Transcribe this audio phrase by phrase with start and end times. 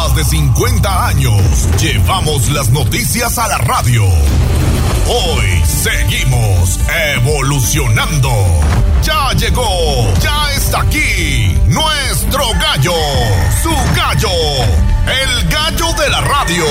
[0.00, 4.02] más de 50 años llevamos las noticias a la radio.
[5.06, 6.78] Hoy seguimos
[7.14, 8.30] evolucionando.
[9.02, 12.94] Ya llegó, ya está aquí nuestro gallo,
[13.62, 14.30] su gallo,
[15.22, 16.64] el gallo de la radio.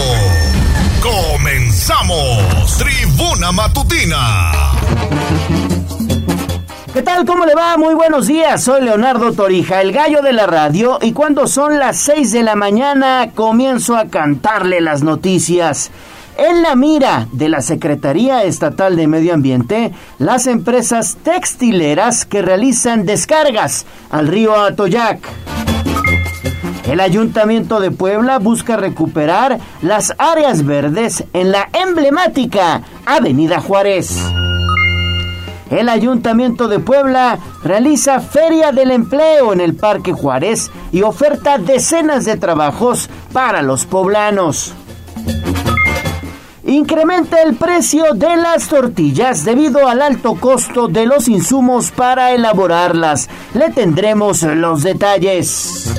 [1.02, 4.52] Comenzamos, tribuna matutina.
[6.94, 7.24] ¿Qué tal?
[7.24, 7.78] ¿Cómo le va?
[7.78, 8.64] Muy buenos días.
[8.64, 12.56] Soy Leonardo Torija, el gallo de la radio, y cuando son las 6 de la
[12.56, 15.92] mañana comienzo a cantarle las noticias.
[16.36, 23.06] En la mira de la Secretaría Estatal de Medio Ambiente, las empresas textileras que realizan
[23.06, 25.20] descargas al río Atoyac.
[26.88, 34.18] El Ayuntamiento de Puebla busca recuperar las áreas verdes en la emblemática Avenida Juárez.
[35.70, 42.26] El Ayuntamiento de Puebla realiza Feria del Empleo en el Parque Juárez y oferta decenas
[42.26, 44.74] de trabajos para los poblanos.
[46.66, 53.28] Incrementa el precio de las tortillas debido al alto costo de los insumos para elaborarlas.
[53.54, 55.92] Le tendremos los detalles.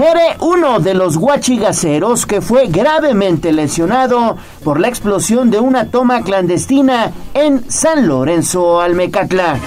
[0.00, 6.22] Muere uno de los guachigaceros que fue gravemente lesionado por la explosión de una toma
[6.22, 9.58] clandestina en San Lorenzo Almecatla.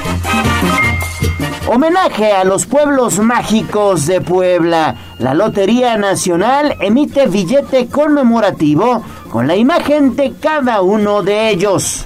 [1.68, 4.96] Homenaje a los pueblos mágicos de Puebla.
[5.20, 12.06] La Lotería Nacional emite billete conmemorativo con la imagen de cada uno de ellos.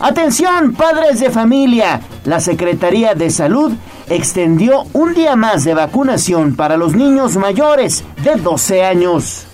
[0.00, 2.00] Atención, padres de familia.
[2.24, 3.72] La Secretaría de Salud
[4.14, 9.46] extendió un día más de vacunación para los niños mayores de 12 años.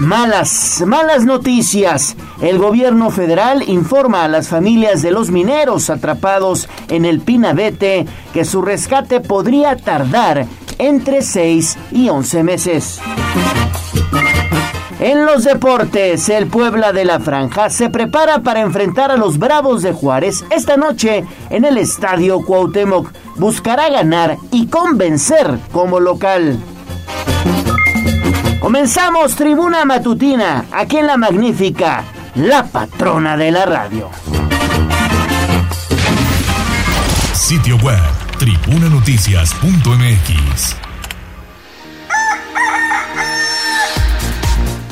[0.00, 2.16] Malas, malas noticias.
[2.42, 8.44] El gobierno federal informa a las familias de los mineros atrapados en el Pinabete que
[8.44, 10.46] su rescate podría tardar
[10.78, 13.00] entre 6 y 11 meses.
[15.00, 19.82] En los deportes, el Puebla de la Franja se prepara para enfrentar a los Bravos
[19.82, 23.10] de Juárez esta noche en el Estadio Cuauhtémoc.
[23.36, 26.60] Buscará ganar y convencer como local.
[28.60, 32.04] Comenzamos Tribuna Matutina, aquí en la magnífica,
[32.36, 34.10] la patrona de la radio.
[37.34, 37.98] Sitio web,
[38.38, 40.83] tribunanoticias.mx.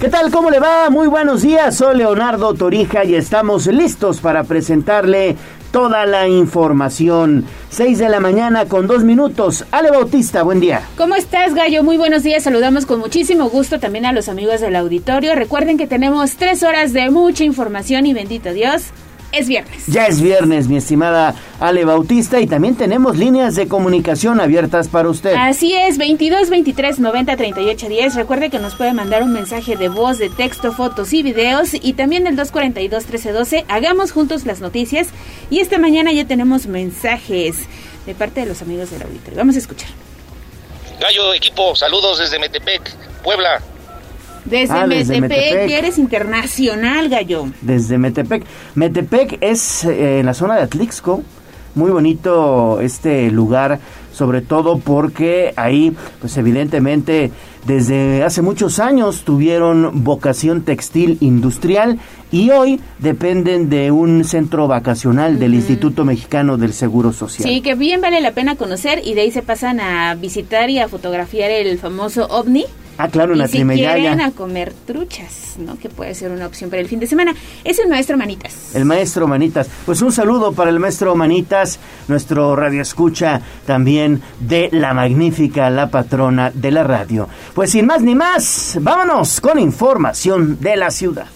[0.02, 0.32] ¿Qué tal?
[0.32, 0.90] ¿Cómo le va?
[0.90, 1.76] Muy buenos días.
[1.76, 5.36] Soy Leonardo Torija y estamos listos para presentarle
[5.70, 7.44] toda la información.
[7.70, 9.64] 6 de la mañana con dos minutos.
[9.70, 10.82] Ale Bautista, buen día.
[10.96, 11.84] ¿Cómo estás, Gallo?
[11.84, 12.42] Muy buenos días.
[12.42, 15.36] Saludamos con muchísimo gusto también a los amigos del auditorio.
[15.36, 18.86] Recuerden que tenemos tres horas de mucha información y bendito Dios
[19.32, 19.86] es viernes.
[19.86, 25.08] Ya es viernes, mi estimada Ale Bautista, y también tenemos líneas de comunicación abiertas para
[25.08, 25.34] usted.
[25.34, 28.14] Así es, 22 23 90 38 10.
[28.14, 31.94] Recuerde que nos puede mandar un mensaje de voz, de texto, fotos y videos, y
[31.94, 33.64] también el 242 13 12.
[33.68, 35.08] Hagamos juntos las noticias,
[35.50, 37.56] y esta mañana ya tenemos mensajes
[38.06, 39.38] de parte de los amigos del auditorio.
[39.38, 39.90] Vamos a escuchar.
[41.00, 43.60] Gallo, equipo, saludos desde Metepec, Puebla.
[44.52, 45.70] Desde, Ah, Metepec, desde Metepec.
[45.70, 47.46] eres internacional, Gallo.
[47.62, 48.44] Desde Metepec.
[48.76, 51.22] Metepec es eh, en la zona de Atlixco.
[51.74, 53.80] Muy bonito este lugar,
[54.12, 57.30] sobre todo porque ahí, pues evidentemente,
[57.66, 61.98] desde hace muchos años tuvieron vocación textil industrial
[62.30, 67.48] y hoy dependen de un centro vacacional del Instituto Mexicano del Seguro Social.
[67.48, 70.78] Sí, que bien vale la pena conocer y de ahí se pasan a visitar y
[70.78, 72.66] a fotografiar el famoso ovni.
[72.98, 75.78] Ah, claro, en la y si quieren a comer truchas, ¿no?
[75.78, 77.34] Que puede ser una opción para el fin de semana.
[77.64, 78.74] Es el maestro Manitas.
[78.74, 79.68] El maestro Manitas.
[79.86, 85.90] Pues un saludo para el maestro Manitas, nuestro radio escucha también de la magnífica, la
[85.90, 87.28] patrona de la radio.
[87.54, 91.26] Pues sin más ni más, vámonos con información de la ciudad.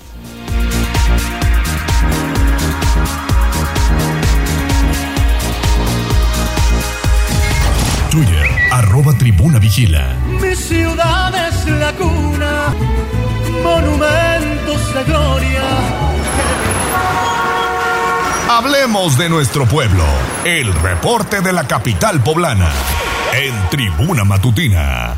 [9.47, 10.17] Tribuna vigila.
[10.41, 12.75] Mi ciudad es la cuna,
[13.63, 15.63] monumentos de gloria.
[18.51, 20.03] Hablemos de nuestro pueblo.
[20.45, 22.71] El reporte de la capital poblana.
[23.35, 25.17] En Tribuna Matutina.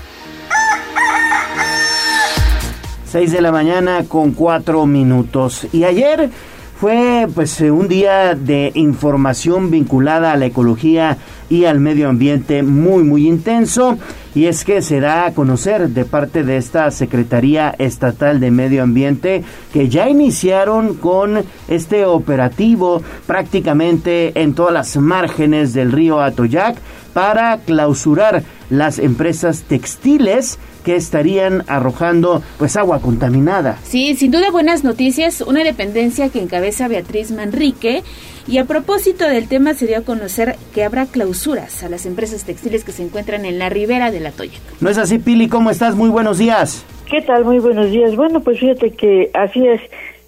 [3.11, 5.67] 6 de la mañana con 4 minutos.
[5.73, 6.31] Y ayer
[6.79, 11.17] fue pues un día de información vinculada a la ecología
[11.51, 13.99] y al medio ambiente muy muy intenso
[14.39, 18.85] y es que se da a conocer de parte de esta Secretaría Estatal de Medio
[18.85, 19.43] Ambiente
[19.73, 26.79] que ya iniciaron con este operativo prácticamente en todas las márgenes del río Atoyac
[27.13, 33.79] para clausurar las empresas textiles que estarían arrojando pues agua contaminada.
[33.83, 38.05] Sí, sin duda buenas noticias, una dependencia que encabeza Beatriz Manrique
[38.47, 42.45] y a propósito del tema se dio a conocer que habrá clausuras a las empresas
[42.45, 44.59] textiles que se encuentran en la ribera de la Toya.
[44.81, 45.49] ¿No es así, Pili?
[45.49, 45.95] ¿Cómo estás?
[45.95, 46.85] Muy buenos días.
[47.11, 47.45] ¿Qué tal?
[47.45, 48.17] Muy buenos días.
[48.17, 49.81] Bueno, pues fíjate que así es.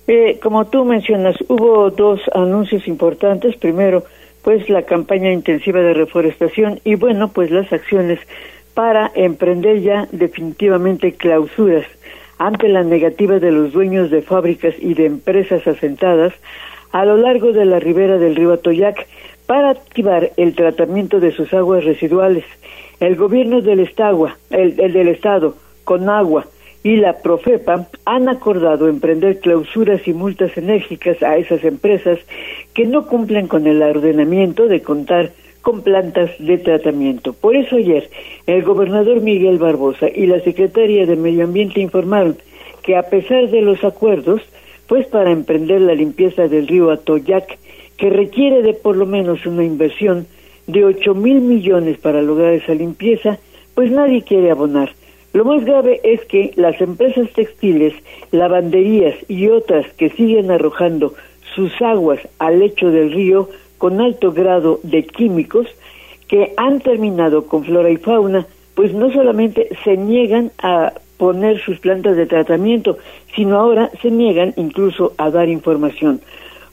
[0.06, 3.56] Eh, como tú mencionas, hubo dos anuncios importantes.
[3.56, 4.04] Primero,
[4.42, 8.18] pues la campaña intensiva de reforestación y bueno, pues las acciones
[8.74, 11.84] para emprender ya definitivamente clausuras
[12.38, 16.32] ante la negativa de los dueños de fábricas y de empresas asentadas
[16.92, 19.06] a lo largo de la ribera del río Atoyac
[19.46, 22.44] para activar el tratamiento de sus aguas residuales.
[23.00, 26.46] El gobierno del estado, el, el del estado, con agua
[26.82, 32.18] y la Profepa han acordado emprender clausuras y multas enérgicas a esas empresas
[32.74, 35.32] que no cumplen con el ordenamiento de contar
[35.62, 37.32] con plantas de tratamiento.
[37.34, 38.08] Por eso ayer
[38.46, 42.36] el gobernador Miguel Barbosa y la secretaria de Medio Ambiente informaron
[42.82, 44.40] que a pesar de los acuerdos,
[44.86, 47.58] pues para emprender la limpieza del río Atoyac,
[47.98, 50.26] que requiere de por lo menos una inversión
[50.72, 53.38] de ocho mil millones para lograr esa limpieza,
[53.74, 54.92] pues nadie quiere abonar.
[55.32, 57.94] Lo más grave es que las empresas textiles,
[58.32, 61.14] lavanderías y otras que siguen arrojando
[61.54, 65.68] sus aguas al lecho del río con alto grado de químicos
[66.26, 71.78] que han terminado con flora y fauna, pues no solamente se niegan a poner sus
[71.78, 72.98] plantas de tratamiento,
[73.34, 76.20] sino ahora se niegan incluso a dar información.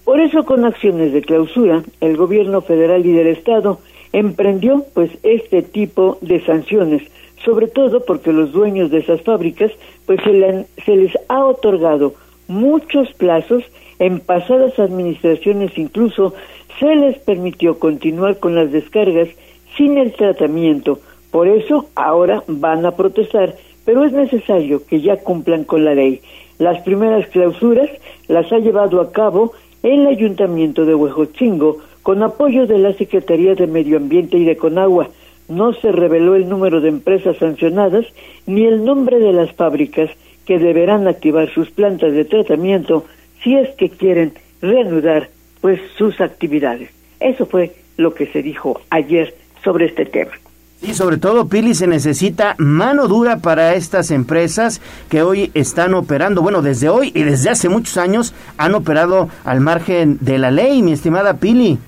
[0.07, 3.81] Por eso, con acciones de clausura, el gobierno federal y del Estado
[4.13, 7.03] emprendió pues este tipo de sanciones
[7.43, 9.69] sobre todo porque los dueños de esas fábricas
[10.05, 12.13] pues se, se les ha otorgado
[12.47, 13.65] muchos plazos
[13.99, 16.33] en pasadas administraciones incluso
[16.79, 19.27] se les permitió continuar con las descargas
[19.75, 20.99] sin el tratamiento.
[21.31, 26.21] Por eso ahora van a protestar, pero es necesario que ya cumplan con la ley.
[26.59, 27.89] Las primeras clausuras
[28.29, 29.51] las ha llevado a cabo
[29.93, 35.09] el Ayuntamiento de Huejotzingo con apoyo de la Secretaría de Medio Ambiente y de Conagua
[35.47, 38.05] no se reveló el número de empresas sancionadas
[38.45, 40.09] ni el nombre de las fábricas
[40.45, 43.05] que deberán activar sus plantas de tratamiento
[43.43, 45.29] si es que quieren reanudar
[45.61, 46.89] pues sus actividades.
[47.19, 50.31] Eso fue lo que se dijo ayer sobre este tema.
[50.81, 54.79] Y sobre todo, Pili, se necesita mano dura para estas empresas
[55.09, 59.59] que hoy están operando, bueno, desde hoy y desde hace muchos años han operado al
[59.59, 61.79] margen de la ley, mi estimada Pili.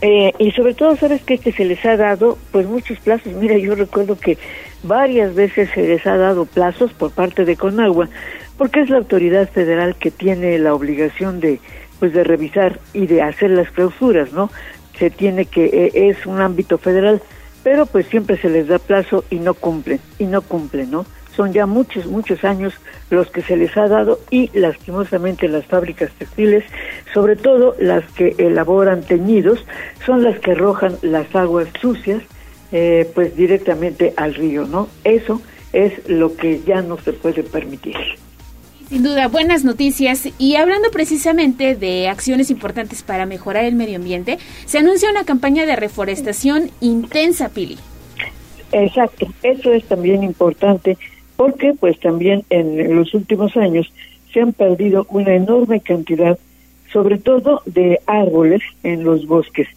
[0.00, 1.22] Eh, y sobre todo, ¿sabes?
[1.22, 3.32] Que se les ha dado, pues, muchos plazos.
[3.32, 4.38] Mira, yo recuerdo que
[4.84, 8.08] varias veces se les ha dado plazos por parte de Conagua,
[8.56, 11.60] porque es la autoridad federal que tiene la obligación de,
[11.98, 14.50] pues, de revisar y de hacer las clausuras, ¿no?
[14.96, 17.20] Se tiene que, eh, es un ámbito federal,
[17.62, 21.06] pero pues siempre se les da plazo y no cumplen, y no cumplen, ¿no?
[21.38, 22.74] son ya muchos, muchos años
[23.10, 26.64] los que se les ha dado y lastimosamente las fábricas textiles,
[27.14, 29.64] sobre todo las que elaboran teñidos,
[30.04, 32.24] son las que arrojan las aguas sucias
[32.72, 34.88] eh, pues directamente al río, ¿no?
[35.04, 35.40] Eso
[35.72, 37.94] es lo que ya no se puede permitir.
[38.88, 40.30] Sin duda, buenas noticias.
[40.38, 45.66] Y hablando precisamente de acciones importantes para mejorar el medio ambiente, se anuncia una campaña
[45.66, 47.76] de reforestación intensa, Pili.
[48.72, 50.96] Exacto, eso es también importante
[51.36, 53.92] porque pues también en los últimos años
[54.32, 56.38] se han perdido una enorme cantidad,
[56.92, 59.68] sobre todo de árboles en los bosques.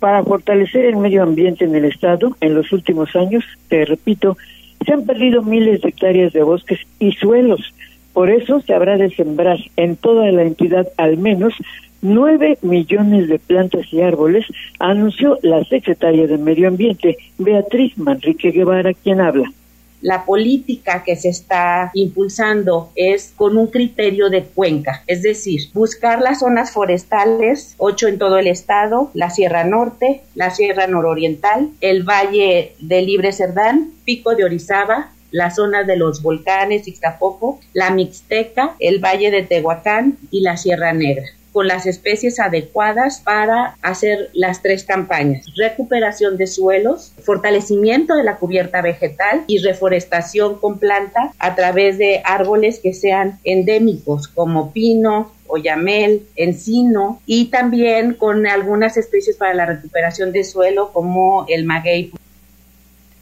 [0.00, 4.36] Para fortalecer el medio ambiente en el estado, en los últimos años, te repito,
[4.84, 7.74] se han perdido miles de hectáreas de bosques y suelos.
[8.12, 11.54] Por eso se habrá de sembrar en toda la entidad al menos
[12.00, 14.46] nueve millones de plantas y árboles,
[14.78, 19.52] anunció la secretaria de Medio Ambiente, Beatriz Manrique Guevara, quien habla.
[20.00, 26.20] La política que se está impulsando es con un criterio de cuenca, es decir, buscar
[26.20, 32.04] las zonas forestales, ocho en todo el estado, la Sierra Norte, la Sierra Nororiental, el
[32.04, 38.74] Valle de Libre Cerdán, Pico de Orizaba, la zona de los volcanes Ixtapopo, la Mixteca,
[38.78, 44.62] el Valle de Tehuacán y la Sierra Negra con las especies adecuadas para hacer las
[44.62, 45.46] tres campañas.
[45.56, 52.20] Recuperación de suelos, fortalecimiento de la cubierta vegetal y reforestación con planta a través de
[52.24, 59.66] árboles que sean endémicos como pino, oyamel, encino y también con algunas especies para la
[59.66, 62.12] recuperación de suelo como el maguey.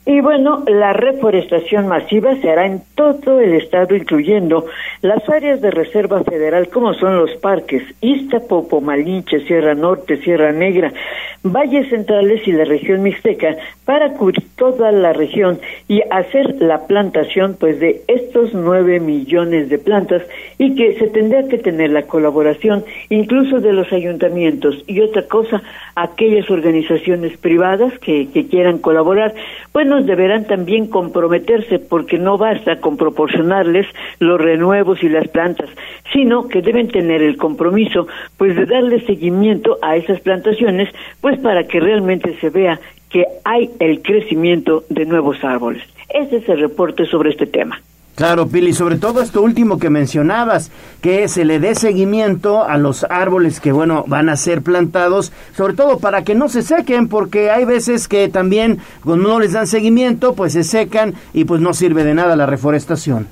[0.08, 4.64] Y bueno, la reforestación masiva se hará en todo el estado, incluyendo
[5.02, 10.92] Las áreas de reserva federal, como son los parques Iztapopo, Malinche, Sierra Norte, Sierra Negra,
[11.42, 15.58] valles centrales y la región mixteca, para cubrir toda la región
[15.88, 20.22] y hacer la plantación pues de estos nueve millones de plantas
[20.58, 25.62] y que se tendría que tener la colaboración incluso de los ayuntamientos y otra cosa,
[25.94, 29.34] aquellas organizaciones privadas que, quieran colaborar,
[29.72, 33.86] bueno, deberán también comprometerse porque no basta con proporcionarles
[34.18, 35.68] los renuevos y las plantas,
[36.12, 40.88] sino que deben tener el compromiso pues de darle seguimiento a esas plantaciones
[41.20, 42.78] pues para que realmente se vea
[43.10, 45.82] que hay el crecimiento de nuevos árboles.
[46.08, 47.80] Ese es el reporte sobre este tema.
[48.16, 50.70] Claro, Pili, sobre todo esto último que mencionabas,
[51.02, 55.74] que se le dé seguimiento a los árboles que, bueno, van a ser plantados, sobre
[55.74, 59.66] todo para que no se sequen, porque hay veces que también cuando no les dan
[59.66, 63.28] seguimiento, pues se secan y pues no sirve de nada la reforestación.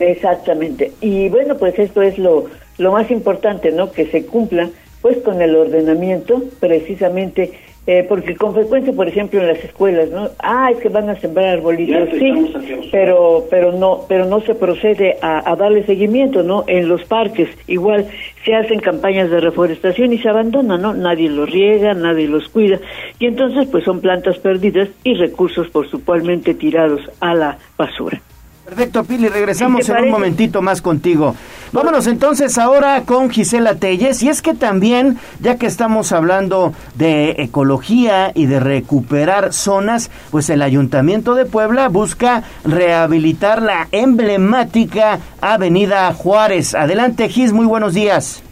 [0.00, 0.92] Exactamente.
[1.02, 2.46] Y bueno, pues esto es lo,
[2.78, 3.92] lo más importante, ¿no?
[3.92, 4.70] Que se cumpla
[5.02, 7.52] pues con el ordenamiento precisamente
[7.84, 10.30] eh, porque con frecuencia, por ejemplo, en las escuelas, ¿no?
[10.38, 12.52] Ah, es que van a sembrar arbolitos, sí,
[12.92, 16.64] pero pero no pero no se procede a, darle seguimiento, ¿no?
[16.68, 18.06] En los parques igual
[18.44, 20.94] se hacen campañas de reforestación y se abandonan, ¿no?
[20.94, 22.78] Nadie los riega, nadie los cuida
[23.18, 28.20] y entonces pues son plantas perdidas y recursos por supuestamente tirados a la basura.
[28.64, 31.34] Perfecto, Pili, regresamos en un momentito más contigo.
[31.72, 34.22] Vámonos entonces ahora con Gisela Telles.
[34.22, 40.48] Y es que también, ya que estamos hablando de ecología y de recuperar zonas, pues
[40.50, 46.74] el Ayuntamiento de Puebla busca rehabilitar la emblemática Avenida Juárez.
[46.74, 48.42] Adelante, Gis, muy buenos días.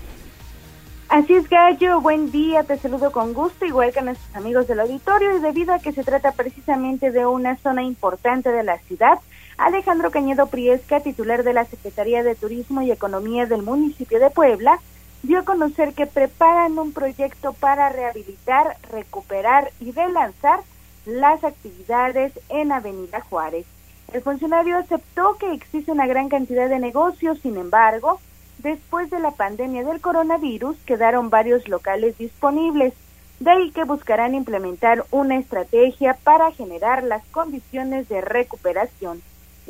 [1.10, 4.78] Así es, Gallo, buen día, te saludo con gusto, igual que a nuestros amigos del
[4.78, 9.18] auditorio, y debido a que se trata precisamente de una zona importante de la ciudad,
[9.60, 14.80] Alejandro Cañedo Priesca, titular de la Secretaría de Turismo y Economía del municipio de Puebla,
[15.22, 20.60] dio a conocer que preparan un proyecto para rehabilitar, recuperar y relanzar
[21.04, 23.66] las actividades en Avenida Juárez.
[24.14, 28.18] El funcionario aceptó que existe una gran cantidad de negocios, sin embargo,
[28.60, 32.94] después de la pandemia del coronavirus quedaron varios locales disponibles,
[33.40, 39.20] de ahí que buscarán implementar una estrategia para generar las condiciones de recuperación.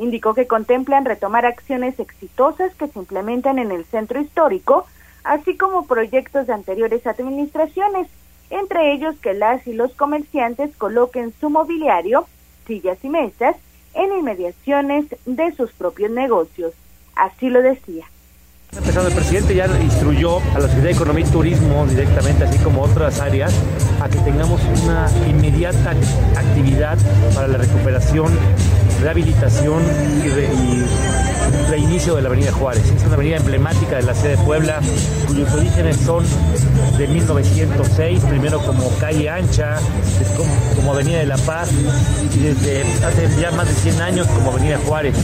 [0.01, 4.87] Indicó que contemplan retomar acciones exitosas que se implementan en el centro histórico,
[5.25, 8.09] así como proyectos de anteriores administraciones,
[8.49, 12.27] entre ellos que las y los comerciantes coloquen su mobiliario,
[12.67, 13.57] sillas y mesas,
[13.93, 16.73] en inmediaciones de sus propios negocios.
[17.15, 18.07] Así lo decía.
[18.77, 22.83] Empezando el presidente ya instruyó a la Secretaría de Economía y Turismo directamente, así como
[22.83, 23.53] otras áreas,
[24.01, 25.91] a que tengamos una inmediata
[26.37, 26.97] actividad
[27.35, 28.33] para la recuperación
[29.01, 29.83] rehabilitación
[30.25, 30.85] y,
[31.69, 32.83] reinicio de la Avenida Juárez.
[32.85, 34.81] Es una avenida emblemática de la ciudad de Puebla,
[35.27, 36.25] cuyos orígenes son
[36.99, 39.77] de 1906, primero como calle ancha,
[40.77, 41.71] como, Avenida de la Paz,
[42.35, 45.15] y desde hace ya más de 100 años como Avenida Juárez.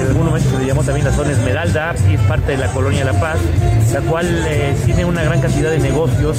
[0.00, 3.04] En algún momento se llamó también la zona Esmeralda y es parte de la colonia
[3.04, 3.38] La Paz,
[3.92, 6.38] la cual eh, tiene una gran cantidad de negocios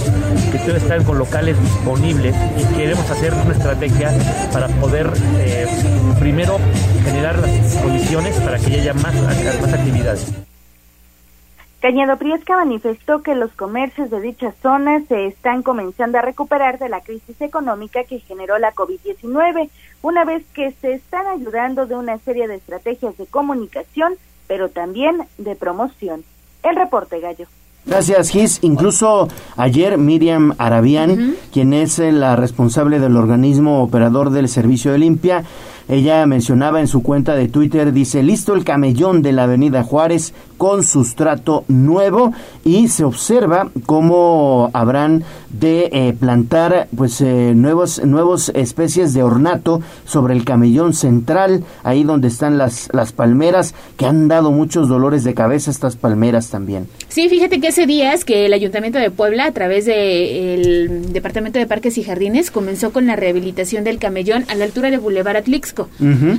[0.52, 4.12] que deben estar con locales disponibles y queremos hacer una estrategia
[4.52, 5.68] para poder eh,
[6.20, 6.60] primero
[7.06, 7.36] generar
[7.82, 10.34] condiciones para que haya más, más actividades.
[11.82, 16.88] Cañado Priesca manifestó que los comercios de dichas zonas se están comenzando a recuperar de
[16.88, 19.70] la crisis económica que generó la COVID-19,
[20.02, 24.14] una vez que se están ayudando de una serie de estrategias de comunicación,
[24.48, 26.24] pero también de promoción.
[26.64, 27.48] El reporte, Gallo.
[27.86, 28.60] Gracias, Gis.
[28.62, 35.44] Incluso ayer Miriam Arabián, quien es la responsable del organismo operador del servicio de limpia,
[35.88, 40.34] ella mencionaba en su cuenta de Twitter, dice, listo el camellón de la Avenida Juárez
[40.58, 42.32] con sustrato nuevo
[42.64, 49.82] y se observa cómo habrán de eh, plantar pues eh, nuevos, nuevos especies de ornato
[50.06, 55.24] sobre el camellón central, ahí donde están las, las palmeras, que han dado muchos dolores
[55.24, 56.88] de cabeza estas palmeras también.
[57.10, 61.60] Sí, fíjate que ese día es que el Ayuntamiento de Puebla, a través del Departamento
[61.60, 65.38] de Parques y Jardines, comenzó con la rehabilitación del camellón a la altura de Boulevard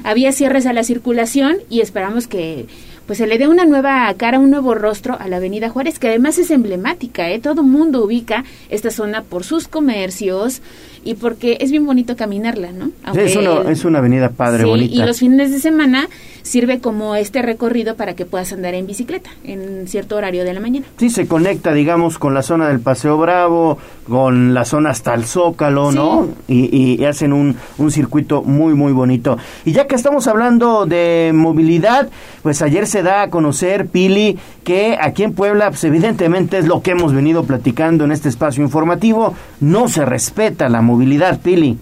[0.05, 2.67] Había cierres a la circulación y esperamos que
[3.07, 6.09] pues se le dé una nueva cara, un nuevo rostro a la Avenida Juárez, que
[6.09, 7.39] además es emblemática, ¿eh?
[7.39, 10.63] Todo mundo ubica esta zona por sus comercios
[11.05, 12.93] y porque es bien bonito caminarla, ¿no?
[13.15, 14.95] es, una, es una avenida padre, bonita.
[14.95, 16.09] Y los fines de semana
[16.45, 20.61] sirve como este recorrido para que puedas andar en bicicleta en cierto horario de la
[20.61, 20.87] mañana.
[20.99, 25.25] Sí, se conecta, digamos, con la zona del Paseo Bravo, con la zona hasta el
[25.25, 26.29] Zócalo, ¿no?
[26.47, 29.39] Y, y hacen un, un circuito muy, muy bonito.
[29.65, 32.09] Y ya que estamos hablando de movilidad,
[32.43, 36.83] pues ayer se da a conocer, Pili, que aquí en Puebla, pues evidentemente es lo
[36.83, 41.79] que hemos venido platicando en este espacio informativo, no se respeta la movilidad, Pili.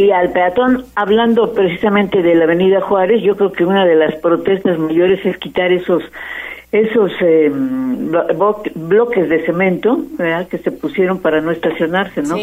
[0.00, 4.14] Y al peatón, hablando precisamente de la Avenida Juárez, yo creo que una de las
[4.14, 6.02] protestas mayores es quitar esos
[6.72, 10.48] esos eh, bloques de cemento ¿verdad?
[10.48, 12.36] que se pusieron para no estacionarse, ¿no?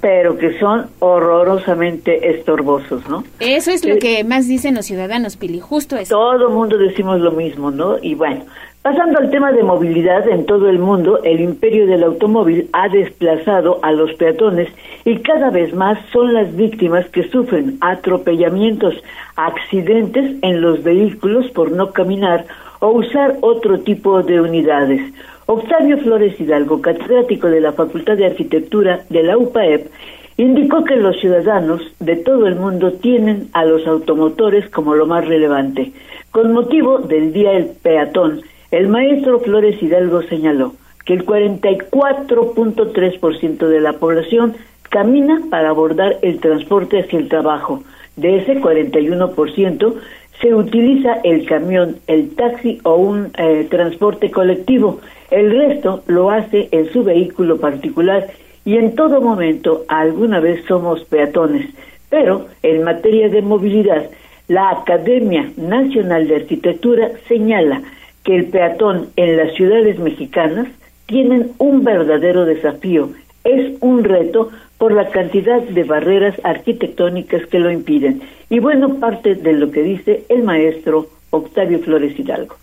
[0.00, 3.22] Pero que son horrorosamente estorbosos, ¿no?
[3.38, 6.16] Eso es lo eh, que más dicen los ciudadanos, Pili, justo eso.
[6.16, 7.98] Todo mundo decimos lo mismo, ¿no?
[8.00, 8.46] Y bueno,
[8.82, 13.80] Pasando al tema de movilidad en todo el mundo, el imperio del automóvil ha desplazado
[13.82, 14.68] a los peatones
[15.04, 18.94] y cada vez más son las víctimas que sufren atropellamientos,
[19.34, 22.46] accidentes en los vehículos por no caminar
[22.78, 25.02] o usar otro tipo de unidades.
[25.46, 29.88] Octavio Flores Hidalgo, catedrático de la Facultad de Arquitectura de la UPAEP,
[30.36, 35.26] indicó que los ciudadanos de todo el mundo tienen a los automotores como lo más
[35.26, 35.92] relevante.
[36.30, 43.80] Con motivo del Día del Peatón, el maestro Flores Hidalgo señaló que el 44.3% de
[43.80, 44.54] la población
[44.90, 47.82] camina para abordar el transporte hacia el trabajo.
[48.16, 49.94] De ese 41%
[50.40, 55.00] se utiliza el camión, el taxi o un eh, transporte colectivo.
[55.30, 58.26] El resto lo hace en su vehículo particular
[58.64, 61.68] y en todo momento alguna vez somos peatones.
[62.10, 64.06] Pero en materia de movilidad,
[64.46, 67.82] la Academia Nacional de Arquitectura señala
[68.28, 70.68] que el peatón en las ciudades mexicanas
[71.06, 73.08] tienen un verdadero desafío.
[73.42, 78.20] Es un reto por la cantidad de barreras arquitectónicas que lo impiden.
[78.50, 82.56] Y bueno, parte de lo que dice el maestro Octavio Flores Hidalgo.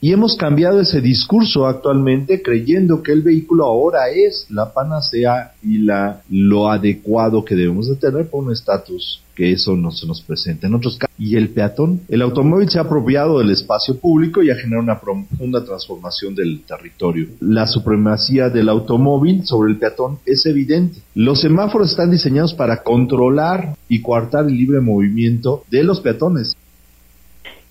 [0.00, 5.78] Y hemos cambiado ese discurso actualmente creyendo que el vehículo ahora es la panacea y
[5.78, 10.22] la, lo adecuado que debemos de tener por un estatus que eso no se nos
[10.22, 11.14] presenta en otros casos.
[11.18, 15.00] Y el peatón, el automóvil se ha apropiado del espacio público y ha generado una
[15.00, 17.28] profunda transformación del territorio.
[17.40, 21.00] La supremacía del automóvil sobre el peatón es evidente.
[21.14, 26.56] Los semáforos están diseñados para controlar y coartar el libre movimiento de los peatones.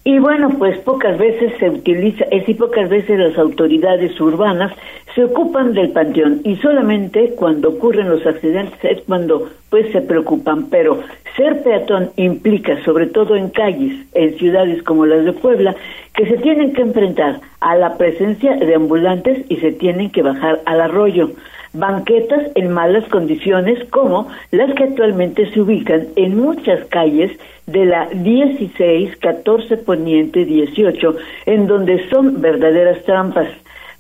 [0.07, 4.71] Y bueno, pues pocas veces se utiliza, es y pocas veces las autoridades urbanas
[5.15, 10.69] se ocupan del panteón y solamente cuando ocurren los accidentes es cuando pues se preocupan,
[10.69, 10.99] pero
[11.35, 15.75] ser peatón implica, sobre todo en calles, en ciudades como las de Puebla,
[16.13, 20.61] que se tienen que enfrentar a la presencia de ambulantes y se tienen que bajar
[20.67, 21.31] al arroyo.
[21.73, 27.31] Banquetas en malas condiciones como las que actualmente se ubican en muchas calles
[27.67, 33.47] de la 16, 14 Poniente, 18, en donde son verdaderas trampas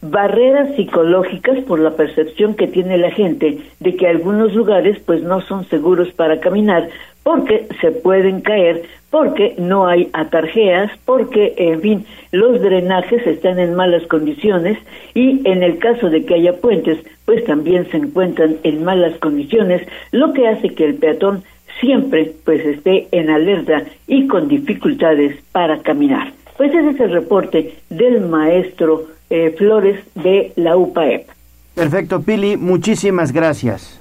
[0.01, 5.41] barreras psicológicas por la percepción que tiene la gente de que algunos lugares pues no
[5.41, 6.89] son seguros para caminar
[7.23, 13.73] porque se pueden caer, porque no hay atarjeas, porque en fin, los drenajes están en
[13.73, 14.77] malas condiciones
[15.15, 19.81] y en el caso de que haya puentes, pues también se encuentran en malas condiciones,
[20.11, 21.43] lo que hace que el peatón
[21.79, 26.33] siempre pues esté en alerta y con dificultades para caminar.
[26.57, 31.27] Pues ese es el reporte del maestro eh, Flores de la UPAEP.
[31.73, 33.99] Perfecto, Pili, muchísimas gracias.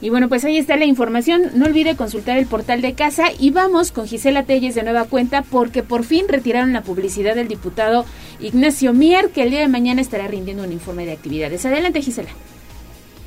[0.00, 1.42] Y bueno, pues ahí está la información.
[1.54, 5.42] No olvide consultar el portal de casa y vamos con Gisela Telles de nueva cuenta
[5.42, 8.04] porque por fin retiraron la publicidad del diputado
[8.38, 11.64] Ignacio Mier, que el día de mañana estará rindiendo un informe de actividades.
[11.64, 12.28] Adelante, Gisela.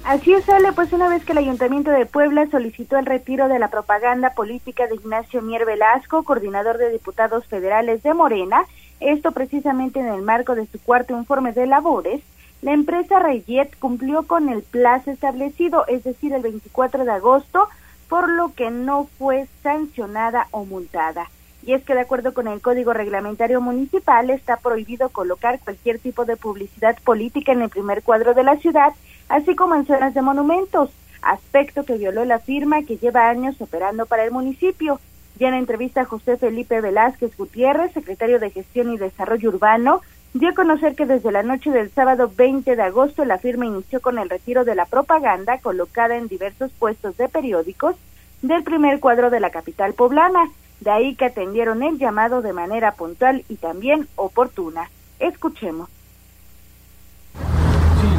[0.09, 3.59] Así es, Ale, pues una vez que el Ayuntamiento de Puebla solicitó el retiro de
[3.59, 8.65] la propaganda política de Ignacio Mier Velasco, coordinador de diputados federales de Morena,
[8.99, 12.23] esto precisamente en el marco de su cuarto informe de labores,
[12.63, 17.69] la empresa Reyet cumplió con el plazo establecido, es decir, el 24 de agosto,
[18.07, 21.29] por lo que no fue sancionada o multada.
[21.61, 26.25] Y es que de acuerdo con el Código Reglamentario Municipal está prohibido colocar cualquier tipo
[26.25, 28.93] de publicidad política en el primer cuadro de la ciudad,
[29.29, 30.89] así como en zonas de monumentos,
[31.21, 34.99] aspecto que violó la firma que lleva años operando para el municipio.
[35.39, 40.01] Ya en entrevista José Felipe Velázquez Gutiérrez, secretario de Gestión y Desarrollo Urbano,
[40.33, 44.01] dio a conocer que desde la noche del sábado 20 de agosto la firma inició
[44.01, 47.95] con el retiro de la propaganda colocada en diversos puestos de periódicos
[48.41, 50.49] del primer cuadro de la capital poblana.
[50.81, 54.89] De ahí que atendieron el llamado de manera puntual y también oportuna.
[55.19, 55.89] Escuchemos.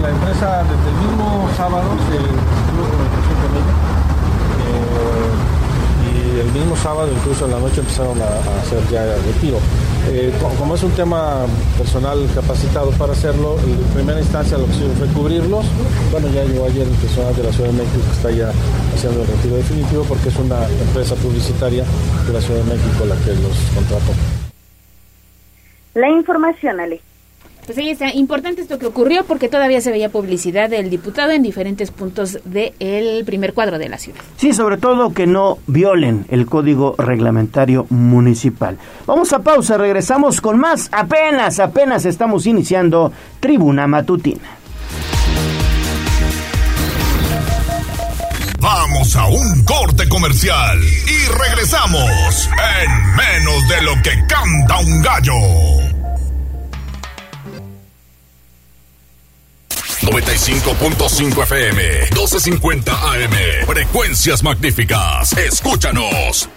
[0.02, 2.84] La empresa desde el mismo sábado se estuvo
[3.40, 4.00] con ella
[6.40, 9.58] el mismo sábado, incluso en la noche, empezaron a, hacer ya el retiro.
[10.08, 14.88] Eh, como es un tema personal capacitado para hacerlo, en primera instancia lo que se
[14.96, 15.66] fue cubrirlos.
[16.10, 18.50] Bueno, ya llegó ayer el personal de la Ciudad de México que está ya
[18.94, 21.84] haciendo el retiro definitivo porque es una empresa publicitaria
[22.26, 24.12] de la Ciudad de México la que los contrató.
[25.94, 27.00] La información, Ale.
[27.66, 31.42] Pues ahí está, importante esto que ocurrió porque todavía se veía publicidad del diputado en
[31.42, 34.20] diferentes puntos del primer cuadro de la ciudad.
[34.36, 38.78] Sí, sobre todo que no violen el código reglamentario municipal.
[39.06, 40.88] Vamos a pausa, regresamos con más.
[40.92, 44.60] Apenas, apenas estamos iniciando Tribuna Matutina.
[48.60, 52.48] Vamos a un corte comercial y regresamos
[52.82, 55.89] en menos de lo que canta un gallo.
[60.02, 63.66] 95.5 FM, 12.50 AM.
[63.66, 65.32] Frecuencias magníficas.
[65.34, 66.48] Escúchanos.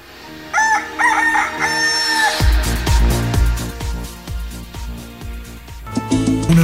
[6.50, 6.64] Una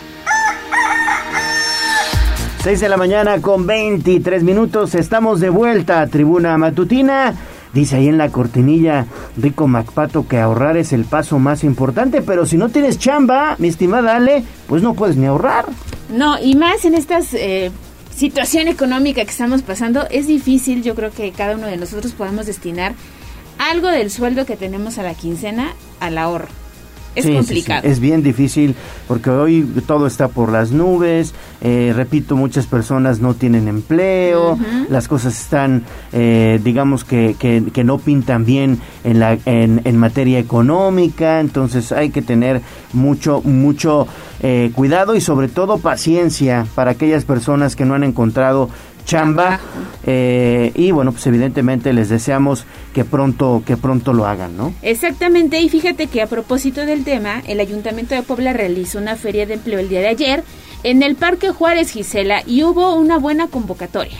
[2.63, 4.93] 6 de la mañana con 23 minutos.
[4.93, 7.33] Estamos de vuelta a Tribuna Matutina.
[7.73, 12.45] Dice ahí en la cortinilla Rico Macpato que ahorrar es el paso más importante, pero
[12.45, 15.65] si no tienes chamba, mi estimada Ale, pues no puedes ni ahorrar.
[16.09, 17.71] No, y más en esta eh,
[18.15, 22.45] situación económica que estamos pasando, es difícil, yo creo que cada uno de nosotros podemos
[22.45, 22.93] destinar
[23.57, 26.60] algo del sueldo que tenemos a la quincena al ahorro
[27.15, 27.87] es complicado.
[27.87, 28.75] Es bien difícil
[29.07, 34.57] porque hoy todo está por las nubes, eh, repito, muchas personas no tienen empleo,
[34.89, 40.39] las cosas están, eh, digamos que, que, no pintan bien en, la, en, en, materia
[40.39, 42.61] económica, entonces hay que tener
[42.93, 44.07] mucho, mucho
[44.43, 48.69] eh, cuidado y sobre todo paciencia para aquellas personas que no han encontrado
[49.05, 49.59] chamba
[50.05, 55.59] eh, y bueno pues evidentemente les deseamos que pronto que pronto lo hagan no exactamente
[55.59, 59.55] y fíjate que a propósito del tema el ayuntamiento de Puebla realizó una feria de
[59.55, 60.43] empleo el día de ayer
[60.83, 64.17] en el Parque Juárez Gisela y hubo una buena convocatoria.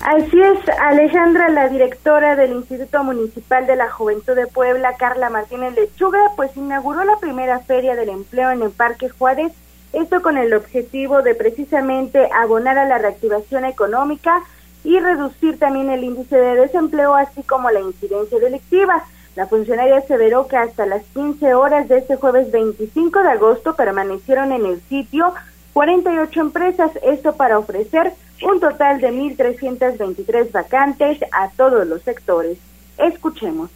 [0.00, 5.74] Así es, Alejandra, la directora del Instituto Municipal de la Juventud de Puebla, Carla Martínez
[5.74, 9.52] Lechuga, pues inauguró la primera feria del empleo en el Parque Juárez
[9.94, 14.42] esto con el objetivo de precisamente abonar a la reactivación económica
[14.82, 19.04] y reducir también el índice de desempleo, así como la incidencia delictiva.
[19.36, 24.52] La funcionaria aseveró que hasta las 15 horas de este jueves 25 de agosto permanecieron
[24.52, 25.34] en el sitio
[25.72, 32.58] 48 empresas, esto para ofrecer un total de 1.323 vacantes a todos los sectores.
[32.96, 33.70] Escuchemos.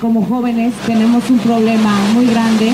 [0.00, 2.70] Como jóvenes tenemos un problema muy grande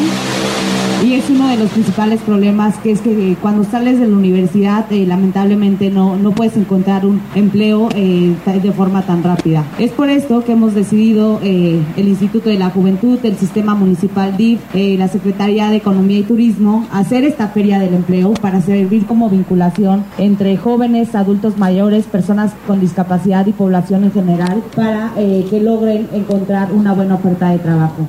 [1.05, 4.91] y es uno de los principales problemas que es que cuando sales de la universidad
[4.93, 9.65] eh, lamentablemente no, no puedes encontrar un empleo eh, de forma tan rápida.
[9.79, 14.37] Es por esto que hemos decidido eh, el Instituto de la Juventud, el Sistema Municipal
[14.37, 19.29] DIF, la Secretaría de Economía y Turismo hacer esta feria del empleo para servir como
[19.29, 26.09] vinculación entre jóvenes, adultos mayores, personas con discapacidad y población en general para que logren
[26.13, 28.09] encontrar una buena oferta de trabajo.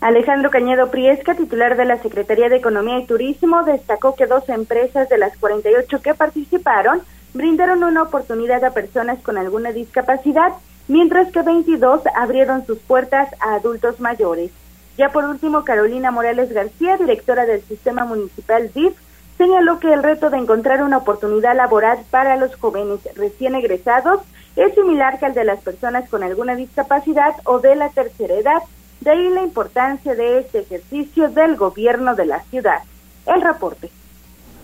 [0.00, 5.08] Alejandro Cañedo Priesca, titular de la Secretaría de Economía y Turismo, destacó que dos empresas
[5.08, 7.02] de las 48 que participaron
[7.34, 10.52] brindaron una oportunidad a personas con alguna discapacidad,
[10.86, 14.52] mientras que 22 abrieron sus puertas a adultos mayores.
[14.96, 18.94] Ya por último, Carolina Morales García, directora del Sistema Municipal DIF,
[19.36, 24.20] señaló que el reto de encontrar una oportunidad laboral para los jóvenes recién egresados
[24.58, 28.62] es similar que al de las personas con alguna discapacidad o de la tercera edad
[29.00, 32.78] de ahí la importancia de este ejercicio del gobierno de la ciudad.
[33.26, 33.90] El reporte.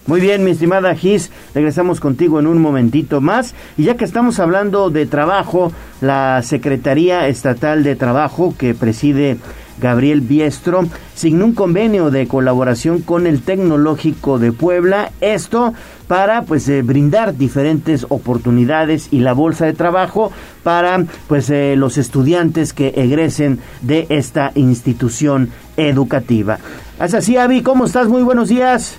[0.06, 3.54] Muy bien, mi estimada Gis, regresamos contigo en un momentito más.
[3.78, 9.38] Y ya que estamos hablando de trabajo, la Secretaría Estatal de Trabajo que preside
[9.80, 15.10] Gabriel Biestro signó un convenio de colaboración con el Tecnológico de Puebla.
[15.20, 15.72] Esto
[16.06, 21.98] para pues eh, brindar diferentes oportunidades y la bolsa de trabajo para pues eh, los
[21.98, 26.58] estudiantes que egresen de esta institución educativa.
[26.98, 28.08] Así, Avi, ¿cómo estás?
[28.08, 28.98] Muy buenos días.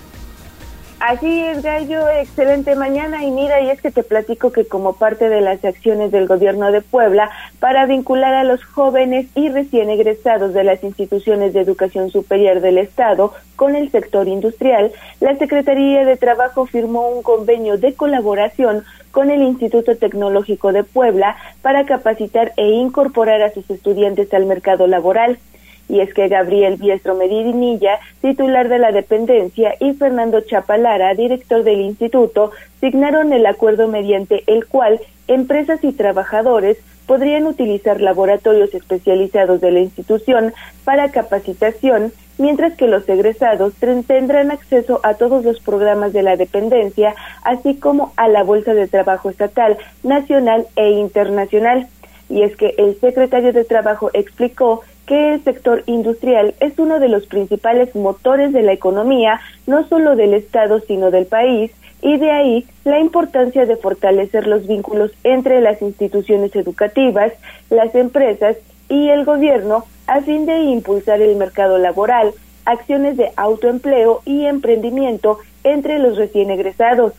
[0.99, 3.23] Así es, Gallo, excelente mañana.
[3.25, 6.71] Y mira, y es que te platico que como parte de las acciones del gobierno
[6.71, 7.29] de Puebla
[7.59, 12.77] para vincular a los jóvenes y recién egresados de las instituciones de educación superior del
[12.77, 19.29] Estado con el sector industrial, la Secretaría de Trabajo firmó un convenio de colaboración con
[19.29, 25.39] el Instituto Tecnológico de Puebla para capacitar e incorporar a sus estudiantes al mercado laboral
[25.87, 31.81] y es que Gabriel Biestro Medinilla, titular de la dependencia, y Fernando Chapalara, director del
[31.81, 39.71] instituto, signaron el acuerdo mediante el cual empresas y trabajadores podrían utilizar laboratorios especializados de
[39.71, 43.73] la institución para capacitación, mientras que los egresados
[44.07, 48.87] tendrán acceso a todos los programas de la dependencia, así como a la Bolsa de
[48.87, 51.87] Trabajo Estatal, Nacional e Internacional.
[52.27, 57.09] Y es que el secretario de Trabajo explicó que el sector industrial es uno de
[57.09, 62.31] los principales motores de la economía, no solo del Estado, sino del país, y de
[62.31, 67.33] ahí la importancia de fortalecer los vínculos entre las instituciones educativas,
[67.69, 68.57] las empresas
[68.89, 72.33] y el gobierno a fin de impulsar el mercado laboral,
[72.65, 77.13] acciones de autoempleo y emprendimiento entre los recién egresados.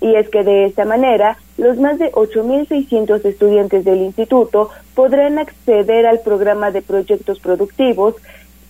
[0.00, 6.06] Y es que de esta manera, los más de 8.600 estudiantes del instituto podrán acceder
[6.06, 8.14] al programa de proyectos productivos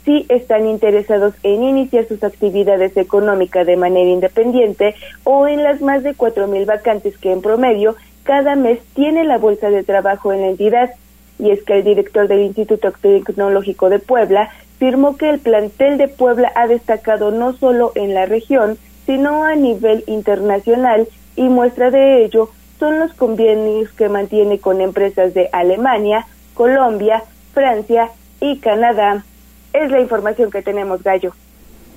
[0.04, 6.02] si están interesados en iniciar sus actividades económicas de manera independiente o en las más
[6.02, 10.48] de 4.000 vacantes que en promedio cada mes tiene la bolsa de trabajo en la
[10.48, 10.90] entidad.
[11.38, 16.08] Y es que el director del Instituto Tecnológico de Puebla firmó que el plantel de
[16.08, 22.24] Puebla ha destacado no solo en la región, sino a nivel internacional y muestra de
[22.24, 29.24] ello son los convenios que mantiene con empresas de Alemania, Colombia, Francia y Canadá.
[29.72, 31.32] Es la información que tenemos, Gallo.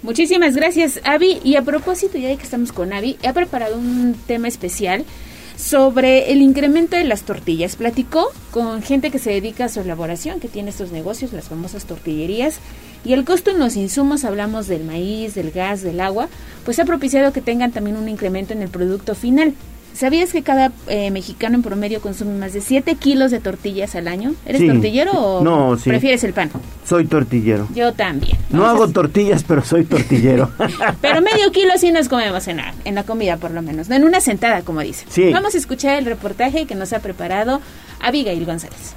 [0.03, 1.39] Muchísimas gracias, Avi.
[1.43, 5.05] Y a propósito, ya que estamos con Avi, he preparado un tema especial
[5.55, 7.77] sobre el incremento de las tortillas.
[7.77, 11.85] Platicó con gente que se dedica a su elaboración, que tiene estos negocios, las famosas
[11.85, 12.59] tortillerías,
[13.05, 16.29] y el costo en los insumos, hablamos del maíz, del gas, del agua,
[16.65, 19.53] pues ha propiciado que tengan también un incremento en el producto final.
[19.93, 24.07] ¿Sabías que cada eh, mexicano en promedio consume más de 7 kilos de tortillas al
[24.07, 24.33] año?
[24.45, 26.49] ¿Eres tortillero o no, prefieres el pan?
[26.83, 27.67] Soy tortillero.
[27.75, 28.37] Yo también.
[28.49, 30.49] No hago tortillas, pero soy tortillero.
[31.01, 33.87] pero medio kilo sí nos comemos en la, en la comida, por lo menos.
[33.87, 35.05] No en una sentada, como dice.
[35.09, 35.31] Sí.
[35.31, 37.61] Vamos a escuchar el reportaje que nos ha preparado
[37.99, 38.95] Abigail González.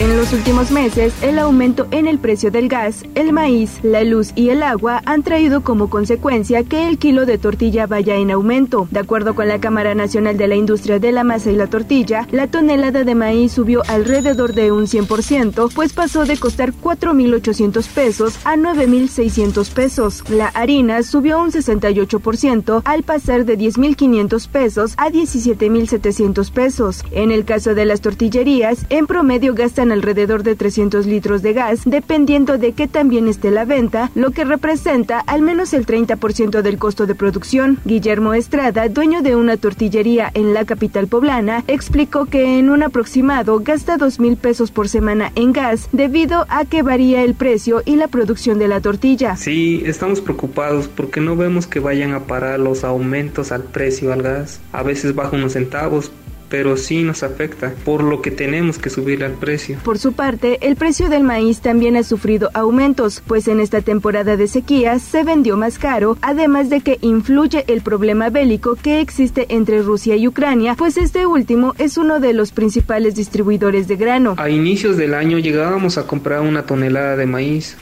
[0.00, 4.30] En los últimos meses, el aumento en el precio del gas, el maíz, la luz
[4.36, 8.86] y el agua han traído como consecuencia que el kilo de tortilla vaya en aumento.
[8.92, 12.28] De acuerdo con la Cámara Nacional de la Industria de la Masa y la Tortilla,
[12.30, 18.38] la tonelada de maíz subió alrededor de un 100%, pues pasó de costar 4.800 pesos
[18.44, 20.22] a 9.600 pesos.
[20.30, 27.04] La harina subió un 68% al pasar de 10.500 pesos a 17.700 pesos.
[27.10, 31.80] En el caso de las tortillerías, en promedio gastan alrededor de 300 litros de gas,
[31.84, 36.78] dependiendo de qué también esté la venta, lo que representa al menos el 30% del
[36.78, 37.78] costo de producción.
[37.84, 43.60] Guillermo Estrada, dueño de una tortillería en la capital poblana, explicó que en un aproximado
[43.60, 47.96] gasta 2 mil pesos por semana en gas debido a que varía el precio y
[47.96, 49.36] la producción de la tortilla.
[49.36, 54.22] Sí, estamos preocupados porque no vemos que vayan a parar los aumentos al precio al
[54.22, 54.60] gas.
[54.72, 56.10] A veces baja unos centavos,
[56.48, 59.78] pero sí nos afecta, por lo que tenemos que subir al precio.
[59.84, 64.36] Por su parte, el precio del maíz también ha sufrido aumentos, pues en esta temporada
[64.36, 69.46] de sequía se vendió más caro, además de que influye el problema bélico que existe
[69.48, 74.34] entre Rusia y Ucrania, pues este último es uno de los principales distribuidores de grano.
[74.38, 77.76] A inicios del año llegábamos a comprar una tonelada de maíz,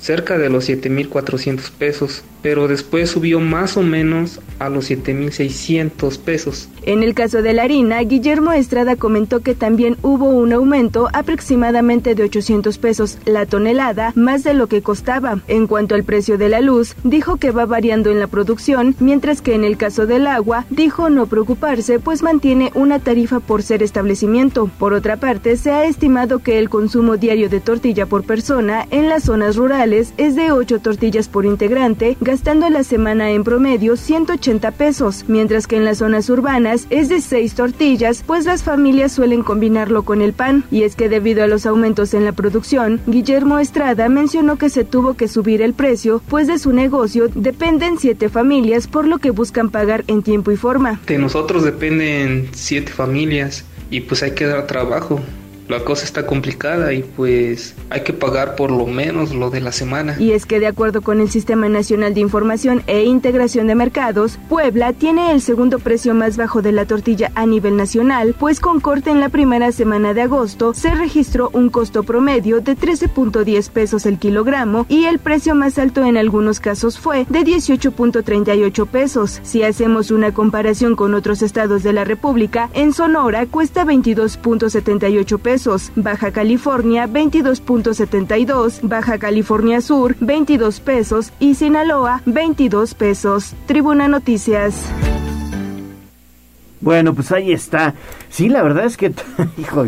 [0.00, 6.68] cerca de los 7.400 pesos, pero después subió más o menos a los 7.600 pesos.
[6.82, 12.14] En el caso de la harina, Guillermo Estrada comentó que también hubo un aumento aproximadamente
[12.14, 15.40] de 800 pesos la tonelada, más de lo que costaba.
[15.48, 19.42] En cuanto al precio de la luz, dijo que va variando en la producción, mientras
[19.42, 23.82] que en el caso del agua, dijo no preocuparse, pues mantiene una tarifa por ser
[23.82, 24.70] establecimiento.
[24.78, 29.08] Por otra parte, se ha estimado que el consumo diario de tortilla por persona en
[29.08, 34.70] las zonas rurales es de 8 tortillas por integrante, gastando la semana en promedio 180
[34.72, 39.42] pesos, mientras que en las zonas urbanas es de 6 tortillas, pues las familias suelen
[39.42, 40.64] combinarlo con el pan.
[40.70, 44.84] Y es que debido a los aumentos en la producción, Guillermo Estrada mencionó que se
[44.84, 49.30] tuvo que subir el precio, pues de su negocio dependen 7 familias, por lo que
[49.30, 51.00] buscan pagar en tiempo y forma.
[51.06, 55.20] De nosotros dependen 7 familias y pues hay que dar trabajo
[55.70, 59.72] la cosa está complicada y pues hay que pagar por lo menos lo de la
[59.72, 60.16] semana.
[60.18, 64.38] Y es que de acuerdo con el Sistema Nacional de Información e Integración de Mercados,
[64.48, 68.80] Puebla tiene el segundo precio más bajo de la tortilla a nivel nacional, pues con
[68.80, 74.06] corte en la primera semana de agosto se registró un costo promedio de 13.10 pesos
[74.06, 79.40] el kilogramo y el precio más alto en algunos casos fue de 18.38 pesos.
[79.44, 85.59] Si hacemos una comparación con otros estados de la República, en Sonora cuesta 22.78 pesos
[85.96, 93.54] Baja California 22.72, Baja California Sur 22 pesos y Sinaloa 22 pesos.
[93.66, 94.74] Tribuna Noticias.
[96.80, 97.94] Bueno, pues ahí está.
[98.30, 99.12] Sí, la verdad es que,
[99.58, 99.86] hijo,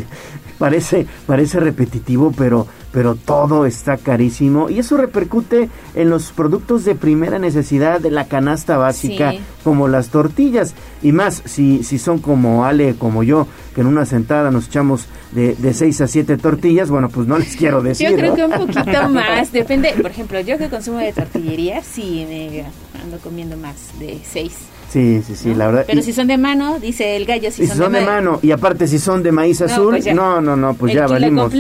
[0.58, 6.94] parece, parece repetitivo, pero, pero todo está carísimo y eso repercute en los productos de
[6.94, 12.64] primera necesidad de la canasta básica, como las tortillas y más si, si son como
[12.64, 16.90] Ale, como yo, que en una sentada nos echamos de, de seis a siete tortillas,
[16.90, 18.10] bueno, pues no les quiero decir.
[18.10, 22.26] Yo creo que un poquito más, depende, por ejemplo, yo que consumo de tortillería, sí
[22.28, 22.64] me
[23.02, 24.71] ando comiendo más de seis.
[24.92, 25.84] Sí, sí, sí, la verdad.
[25.86, 28.40] Pero si son de mano, dice el gallo, si, si son, de, mano.
[28.42, 31.50] Y aparte, si son de maíz azul, pues no, no, no, pues ya valimos.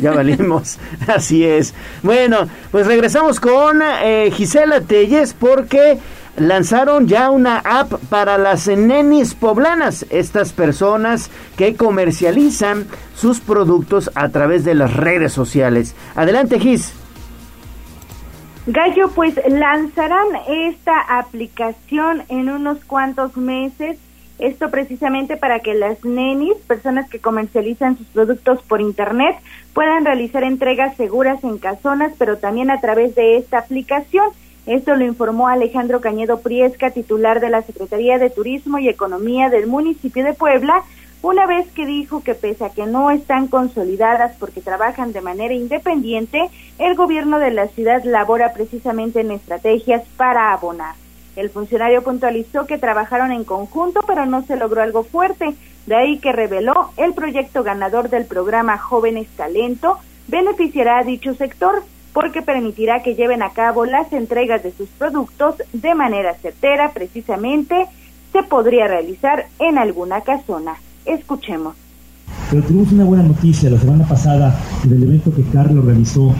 [0.00, 0.78] Ya valimos.
[1.06, 1.74] Así es.
[2.02, 5.98] Bueno, pues regresamos con eh, Gisela Telles porque
[6.38, 14.30] lanzaron ya una app para las nenis poblanas, estas personas que comercializan sus productos a
[14.30, 15.94] través de las redes sociales.
[16.14, 16.94] Adelante, Gis.
[18.70, 23.96] Gallo, pues lanzarán esta aplicación en unos cuantos meses.
[24.38, 29.36] Esto precisamente para que las nenis, personas que comercializan sus productos por internet,
[29.72, 34.26] puedan realizar entregas seguras en casonas, pero también a través de esta aplicación.
[34.66, 39.66] Esto lo informó Alejandro Cañedo Priesca, titular de la Secretaría de Turismo y Economía del
[39.66, 40.82] municipio de Puebla,
[41.22, 45.54] una vez que dijo que pese a que no están consolidadas porque trabajan de manera
[45.54, 50.94] independiente, el gobierno de la ciudad labora precisamente en estrategias para abonar.
[51.34, 55.54] El funcionario puntualizó que trabajaron en conjunto, pero no se logró algo fuerte,
[55.86, 61.82] de ahí que reveló el proyecto ganador del programa Jóvenes Talento beneficiará a dicho sector
[62.12, 67.86] porque permitirá que lleven a cabo las entregas de sus productos de manera certera, precisamente
[68.32, 70.76] se podría realizar en alguna casona.
[71.04, 71.76] Escuchemos.
[72.50, 76.34] Pero tuvimos una buena noticia la semana pasada en el evento que Carlos realizó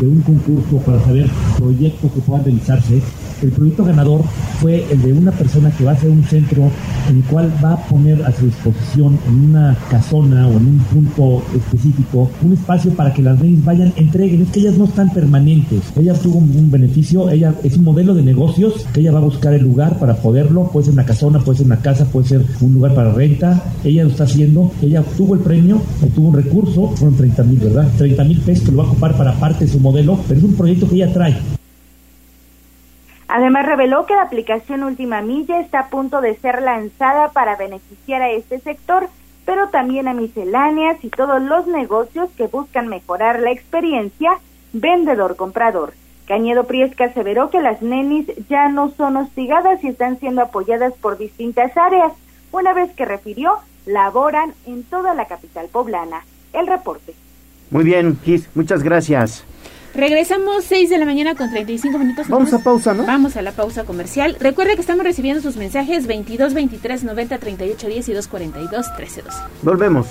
[0.00, 3.00] de un concurso para saber proyectos que puedan realizarse
[3.42, 4.22] el proyecto ganador
[4.60, 6.70] fue el de una persona que va a hacer un centro
[7.10, 10.78] en el cual va a poner a su disposición en una casona o en un
[10.78, 14.42] punto específico un espacio para que las leyes vayan, entreguen.
[14.42, 15.80] Es que ellas no están permanentes.
[15.96, 19.54] Ella tuvo un beneficio, ella es un modelo de negocios que ella va a buscar
[19.54, 20.70] el lugar para poderlo.
[20.72, 23.64] Puede ser una casona, puede ser una casa, puede ser un lugar para renta.
[23.82, 24.70] Ella lo está haciendo.
[24.80, 25.51] Ella obtuvo el premio,
[26.02, 27.88] obtuvo un recurso, fueron 30 mil, ¿verdad?
[27.98, 30.44] 30 mil pesos que lo va a ocupar para parte de su modelo, pero es
[30.44, 31.36] un proyecto que ella trae.
[33.28, 38.20] Además, reveló que la aplicación Última Milla está a punto de ser lanzada para beneficiar
[38.20, 39.08] a este sector,
[39.46, 44.38] pero también a misceláneas y todos los negocios que buscan mejorar la experiencia
[44.74, 45.94] vendedor-comprador.
[46.26, 51.18] Cañedo Priesca aseveró que las nenis ya no son hostigadas y están siendo apoyadas por
[51.18, 52.12] distintas áreas,
[52.52, 56.24] una vez que refirió, laboran en toda la capital poblana.
[56.52, 57.14] El reporte.
[57.70, 59.44] Muy bien, Gis, muchas gracias.
[59.94, 62.28] Regresamos 6 de la mañana con 35 minutos.
[62.28, 63.04] Vamos a pausa, ¿no?
[63.04, 64.36] Vamos a la pausa comercial.
[64.40, 69.38] Recuerde que estamos recibiendo sus mensajes 22 23 90 38 10 y 242 13 12.
[69.62, 70.06] Volvemos.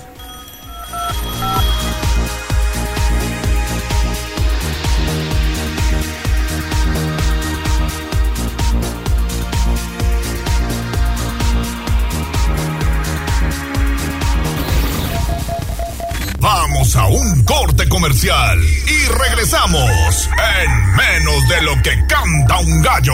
[16.82, 23.12] Vamos a un corte comercial y regresamos en menos de lo que canta un gallo.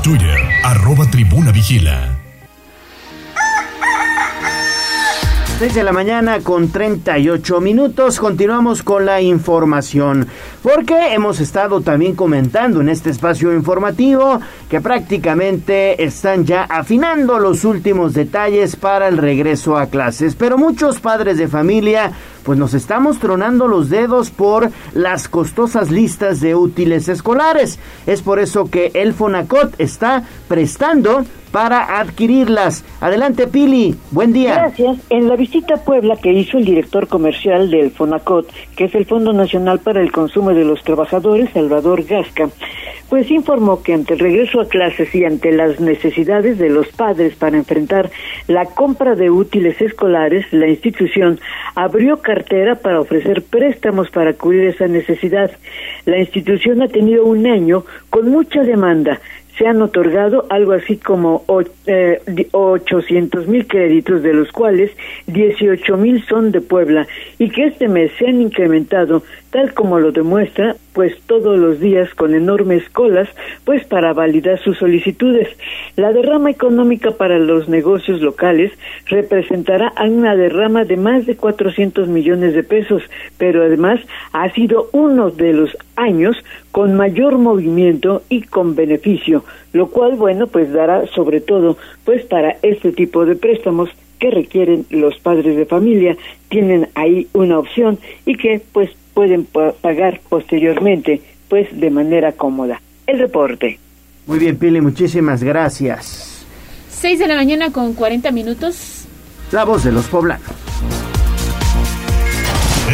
[0.00, 2.20] Twitter, arroba tribuna vigila.
[5.58, 8.20] 6 de la mañana con 38 minutos.
[8.20, 10.28] Continuamos con la información.
[10.62, 17.64] Porque hemos estado también comentando en este espacio informativo que prácticamente están ya afinando los
[17.64, 20.36] últimos detalles para el regreso a clases.
[20.36, 22.12] Pero muchos padres de familia
[22.44, 27.78] pues nos estamos tronando los dedos por las costosas listas de útiles escolares.
[28.06, 32.84] Es por eso que el Fonacot está prestando para adquirirlas.
[33.00, 33.94] Adelante, Pili.
[34.10, 34.54] Buen día.
[34.54, 34.96] Gracias.
[35.10, 39.04] En la visita a Puebla que hizo el director comercial del FONACOT, que es el
[39.04, 42.48] Fondo Nacional para el Consumo de los Trabajadores, Salvador Gasca,
[43.08, 47.34] pues informó que ante el regreso a clases y ante las necesidades de los padres
[47.34, 48.10] para enfrentar
[48.48, 51.38] la compra de útiles escolares, la institución
[51.74, 55.50] abrió cartera para ofrecer préstamos para cubrir esa necesidad.
[56.06, 59.20] La institución ha tenido un año con mucha demanda
[59.56, 64.90] se han otorgado algo así como 800 mil créditos, de los cuales
[65.26, 67.06] 18 mil son de Puebla,
[67.38, 72.12] y que este mes se han incrementado, tal como lo demuestra, pues todos los días
[72.14, 73.28] con enormes colas,
[73.64, 75.48] pues para validar sus solicitudes.
[75.96, 78.72] La derrama económica para los negocios locales
[79.06, 83.02] representará una derrama de más de 400 millones de pesos,
[83.38, 84.00] pero además
[84.32, 86.36] ha sido uno de los años
[86.70, 92.56] con mayor movimiento y con beneficio, lo cual, bueno, pues dará sobre todo, pues para
[92.62, 96.16] este tipo de préstamos que requieren los padres de familia,
[96.48, 99.46] tienen ahí una opción y que pues pueden
[99.80, 102.80] pagar posteriormente, pues de manera cómoda.
[103.06, 103.78] El reporte.
[104.26, 106.44] Muy bien, Pili, muchísimas gracias.
[106.90, 109.06] 6 de la mañana con 40 minutos.
[109.50, 110.46] La voz de los poblanos.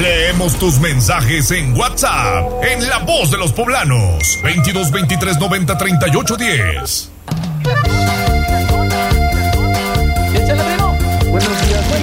[0.01, 6.37] Leemos tus mensajes en WhatsApp en La Voz de los Poblanos 22 23 90 38
[6.37, 7.11] 10.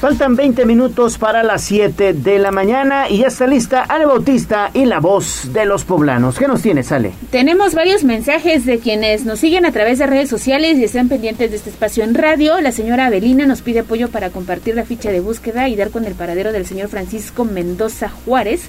[0.00, 4.70] Faltan 20 minutos para las 7 de la mañana y ya está lista Ale Bautista
[4.72, 6.38] y la voz de los poblanos.
[6.38, 7.10] ¿Qué nos tiene, Ale?
[7.32, 11.50] Tenemos varios mensajes de quienes nos siguen a través de redes sociales y están pendientes
[11.50, 12.60] de este espacio en radio.
[12.60, 16.04] La señora Avelina nos pide apoyo para compartir la ficha de búsqueda y dar con
[16.04, 18.68] el paradero del señor Francisco Mendoza Juárez.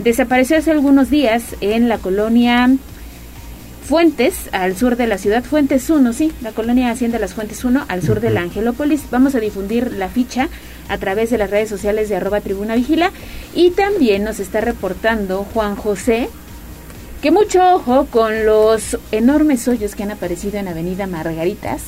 [0.00, 2.68] Desapareció hace algunos días en la colonia
[3.84, 7.84] Fuentes, al sur de la ciudad, Fuentes 1, sí, la colonia Hacienda Las Fuentes 1,
[7.86, 9.02] al sur de la Angelópolis.
[9.10, 10.48] Vamos a difundir la ficha
[10.88, 13.10] a través de las redes sociales de arroba tribuna vigila.
[13.54, 16.30] Y también nos está reportando Juan José
[17.20, 21.82] que mucho ojo con los enormes hoyos que han aparecido en Avenida Margaritas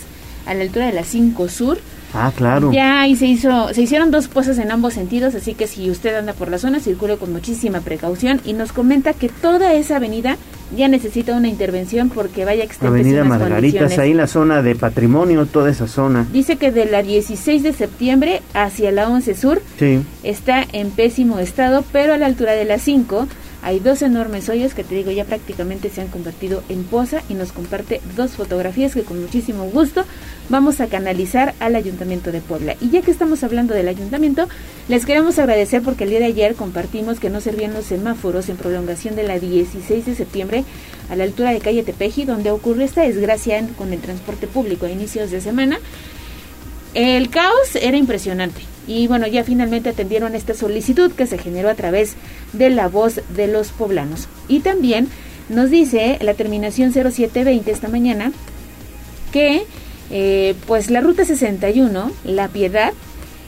[0.44, 1.78] a la altura de la 5 Sur
[2.14, 2.72] Ah, claro.
[2.72, 6.14] Ya ahí se hizo, se hicieron dos pozas en ambos sentidos, así que si usted
[6.14, 10.36] anda por la zona, circule con muchísima precaución y nos comenta que toda esa avenida
[10.74, 15.70] ya necesita una intervención porque vaya que Avenida Margaritas, ahí la zona de patrimonio, toda
[15.70, 16.26] esa zona.
[16.32, 19.62] Dice que de la 16 de septiembre hacia la 11 Sur
[20.22, 23.28] está en pésimo estado, pero a la altura de la 5
[23.66, 27.34] hay dos enormes hoyos que te digo ya prácticamente se han convertido en poza y
[27.34, 30.04] nos comparte dos fotografías que con muchísimo gusto
[30.48, 32.76] vamos a canalizar al Ayuntamiento de Puebla.
[32.80, 34.48] Y ya que estamos hablando del Ayuntamiento,
[34.88, 38.56] les queremos agradecer porque el día de ayer compartimos que no servían los semáforos en
[38.56, 40.64] prolongación de la 16 de septiembre
[41.10, 44.90] a la altura de calle Tepeji, donde ocurrió esta desgracia con el transporte público a
[44.90, 45.80] inicios de semana.
[46.96, 51.74] El caos era impresionante y bueno, ya finalmente atendieron esta solicitud que se generó a
[51.74, 52.14] través
[52.54, 54.28] de la voz de los poblanos.
[54.48, 55.08] Y también
[55.50, 58.32] nos dice la terminación 0720 esta mañana
[59.30, 59.64] que
[60.10, 62.94] eh, pues la ruta 61, La Piedad,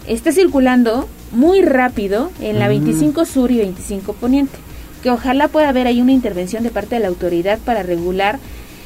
[0.06, 4.58] está circulando muy rápido en la 25 Sur y 25 Poniente,
[5.02, 8.40] que ojalá pueda haber ahí una intervención de parte de la autoridad para regular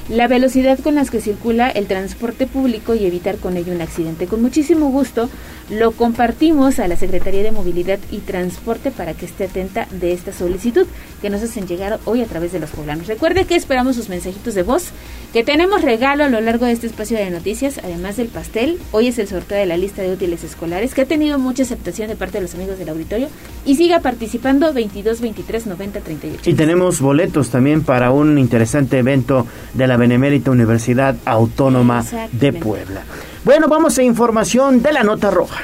[0.09, 4.27] la velocidad con las que circula el transporte público y evitar con ello un accidente.
[4.27, 5.29] Con muchísimo gusto
[5.71, 10.33] lo compartimos a la Secretaría de Movilidad y Transporte para que esté atenta de esta
[10.33, 10.87] solicitud
[11.21, 13.07] que nos hacen llegar hoy a través de los poblanos.
[13.07, 14.89] Recuerde que esperamos sus mensajitos de voz,
[15.33, 18.79] que tenemos regalo a lo largo de este espacio de noticias, además del pastel.
[18.91, 22.09] Hoy es el sorteo de la lista de útiles escolares, que ha tenido mucha aceptación
[22.09, 23.29] de parte de los amigos del auditorio.
[23.65, 26.51] Y siga participando 22 23 90 38.
[26.51, 33.03] Y tenemos boletos también para un interesante evento de la Benemérita Universidad Autónoma de Puebla.
[33.45, 35.63] Bueno, vamos a información de la nota roja.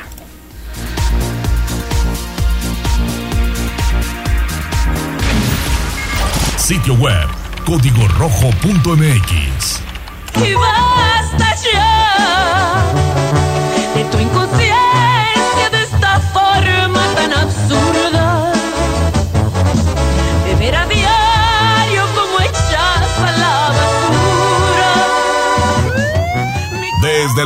[6.57, 7.29] Sitio web
[7.65, 9.81] código rojo.mx.
[10.37, 13.08] Y basta ya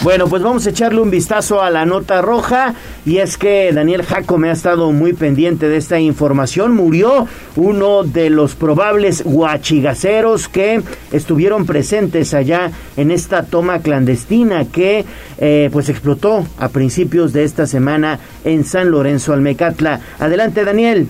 [0.00, 2.72] Bueno, pues vamos a echarle un vistazo a la nota roja
[3.04, 6.72] y es que Daniel Jaco me ha estado muy pendiente de esta información.
[6.76, 7.26] Murió
[7.56, 15.04] uno de los probables guachigaceros que estuvieron presentes allá en esta toma clandestina que
[15.38, 20.00] eh, pues explotó a principios de esta semana en San Lorenzo Almecatla.
[20.20, 21.08] Adelante Daniel.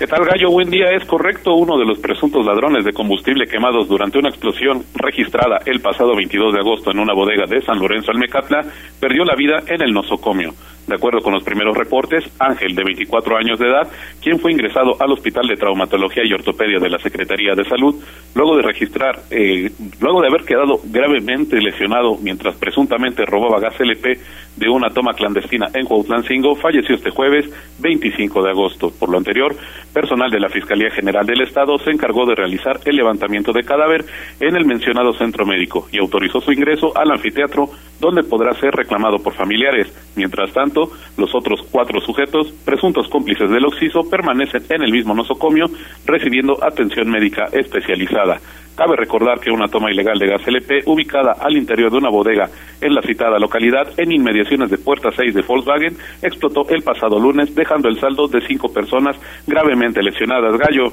[0.00, 0.50] ¿Qué tal, Gallo?
[0.50, 0.86] Buen día.
[0.92, 5.80] Es correcto, uno de los presuntos ladrones de combustible quemados durante una explosión registrada el
[5.80, 8.64] pasado 22 de agosto en una bodega de San Lorenzo Almecatla
[8.98, 10.54] perdió la vida en el nosocomio.
[10.86, 13.88] De acuerdo con los primeros reportes, Ángel, de 24 años de edad,
[14.20, 17.94] quien fue ingresado al Hospital de Traumatología y Ortopedia de la Secretaría de Salud,
[18.34, 19.70] luego de registrar, eh,
[20.00, 24.18] luego de haber quedado gravemente lesionado mientras presuntamente robaba gas LP
[24.56, 27.48] de una toma clandestina en Cuautlancingo, falleció este jueves
[27.78, 28.90] 25 de agosto.
[28.98, 29.54] Por lo anterior,
[29.92, 34.04] personal de la Fiscalía General del Estado se encargó de realizar el levantamiento de cadáver
[34.40, 37.68] en el mencionado centro médico y autorizó su ingreso al anfiteatro,
[38.00, 39.92] donde podrá ser reclamado por familiares.
[40.16, 45.66] Mientras tanto, los otros cuatro sujetos, presuntos cómplices del occiso, permanecen en el mismo nosocomio,
[46.06, 48.40] recibiendo atención médica especializada.
[48.76, 52.48] Cabe recordar que una toma ilegal de gas LP ubicada al interior de una bodega
[52.80, 57.54] en la citada localidad en inmediaciones de Puerta 6 de Volkswagen explotó el pasado lunes
[57.54, 59.16] dejando el saldo de cinco personas
[59.46, 60.58] gravemente lesionadas.
[60.58, 60.92] Gallo.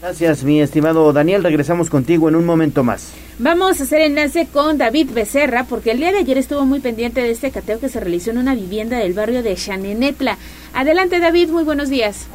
[0.00, 1.42] Gracias, mi estimado Daniel.
[1.42, 3.14] Regresamos contigo en un momento más.
[3.38, 7.20] Vamos a hacer enlace con David Becerra, porque el día de ayer estuvo muy pendiente
[7.20, 10.36] de este cateo que se realizó en una vivienda del barrio de Chanenetla.
[10.74, 12.28] Adelante, David, muy buenos días.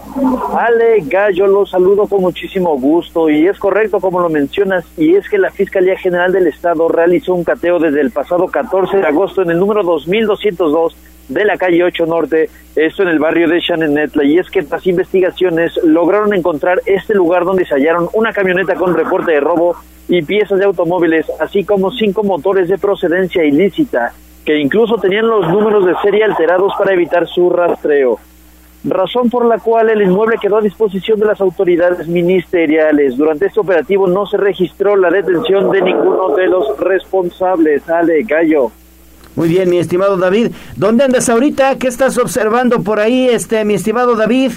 [0.57, 5.29] Ale Gallo, lo saludo con muchísimo gusto y es correcto como lo mencionas, y es
[5.29, 9.41] que la Fiscalía General del Estado realizó un cateo desde el pasado 14 de agosto
[9.43, 10.95] en el número 2202
[11.29, 14.85] de la calle 8 Norte, esto en el barrio de Chanenetla, y es que las
[14.85, 19.75] investigaciones lograron encontrar este lugar donde se hallaron una camioneta con reporte de robo
[20.07, 24.11] y piezas de automóviles, así como cinco motores de procedencia ilícita,
[24.43, 28.19] que incluso tenían los números de serie alterados para evitar su rastreo.
[28.83, 33.17] Razón por la cual el inmueble quedó a disposición de las autoridades ministeriales.
[33.17, 37.87] Durante este operativo no se registró la detención de ninguno de los responsables.
[37.89, 38.71] Ale Gallo.
[39.35, 40.51] Muy bien, mi estimado David.
[40.75, 41.77] ¿Dónde andas ahorita?
[41.77, 44.51] ¿Qué estás observando por ahí, este, mi estimado David?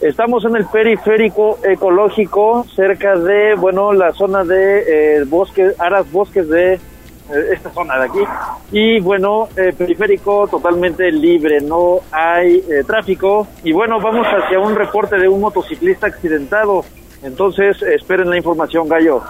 [0.00, 6.48] Estamos en el periférico ecológico, cerca de, bueno, la zona de eh, bosques, aras bosques
[6.48, 8.20] de eh, esta zona de aquí.
[8.70, 13.48] Y bueno, eh, periférico totalmente libre, no hay eh, tráfico.
[13.64, 16.84] Y bueno, vamos hacia un reporte de un motociclista accidentado.
[17.22, 19.22] Entonces, esperen la información, Gallo.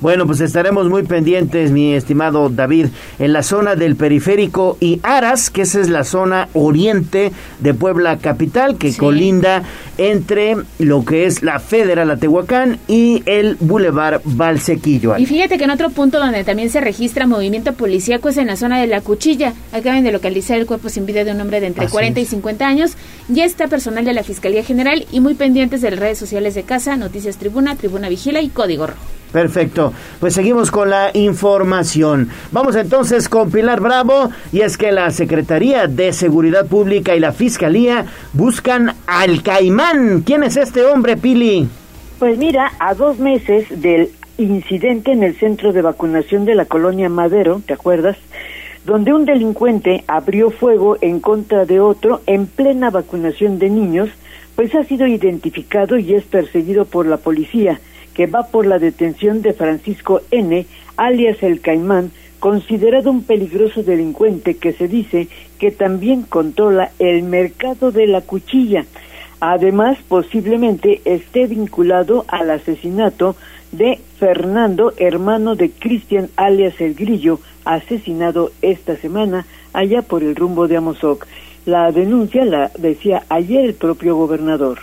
[0.00, 2.88] Bueno, pues estaremos muy pendientes, mi estimado David,
[3.18, 8.18] en la zona del periférico y Aras, que esa es la zona oriente de Puebla
[8.18, 9.62] capital, que colinda
[9.98, 15.16] entre lo que es la Federal Atehuacán y el Boulevard Valsequillo.
[15.16, 18.56] Y fíjate que en otro punto donde también se registra movimiento policíaco es en la
[18.56, 19.54] zona de La Cuchilla.
[19.72, 22.22] Acaban de localizar el cuerpo sin vida de un hombre de entre Así 40 y
[22.24, 22.28] es.
[22.28, 22.92] 50 años.
[23.28, 26.64] Ya está personal de la Fiscalía General y muy pendientes de las redes sociales de
[26.64, 29.00] casa, Noticias Tribuna, Tribuna Vigila y Código Rojo.
[29.32, 32.30] Perfecto, pues seguimos con la información.
[32.52, 37.32] Vamos entonces con Pilar Bravo y es que la Secretaría de Seguridad Pública y la
[37.32, 40.22] Fiscalía buscan al caimán.
[40.22, 41.68] ¿Quién es este hombre, Pili?
[42.18, 47.08] Pues mira, a dos meses del incidente en el centro de vacunación de la colonia
[47.08, 48.16] Madero, ¿te acuerdas?
[48.84, 54.08] Donde un delincuente abrió fuego en contra de otro en plena vacunación de niños,
[54.54, 57.80] pues ha sido identificado y es perseguido por la policía,
[58.16, 64.56] que va por la detención de Francisco N., alias el Caimán, considerado un peligroso delincuente
[64.56, 68.86] que se dice que también controla el mercado de la cuchilla.
[69.38, 73.36] Además, posiblemente esté vinculado al asesinato
[73.70, 79.44] de Fernando, hermano de Cristian alias El Grillo, asesinado esta semana
[79.74, 81.26] allá por el rumbo de Amozoc.
[81.66, 84.78] La denuncia la decía ayer el propio gobernador.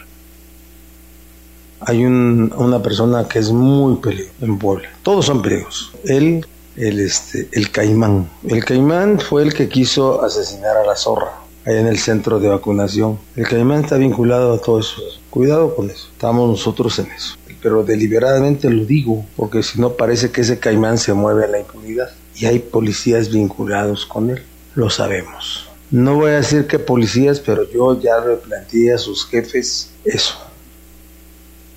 [1.85, 4.89] Hay un- una persona que es muy peligrosa en Puebla.
[5.03, 5.91] Todos son peligrosos.
[6.05, 8.29] Él, el, este, el caimán.
[8.47, 11.33] El caimán fue el que quiso asesinar a la zorra,
[11.65, 13.19] allá en el centro de vacunación.
[13.35, 15.01] El caimán está vinculado a todo eso.
[15.29, 16.07] Cuidado con eso.
[16.11, 17.35] Estamos nosotros en eso.
[17.61, 21.59] Pero deliberadamente lo digo, porque si no parece que ese caimán se mueve a la
[21.59, 22.09] impunidad.
[22.35, 24.43] Y hay policías vinculados con él.
[24.75, 25.69] Lo sabemos.
[25.91, 30.33] No voy a decir que policías, pero yo ya le planteé a sus jefes eso.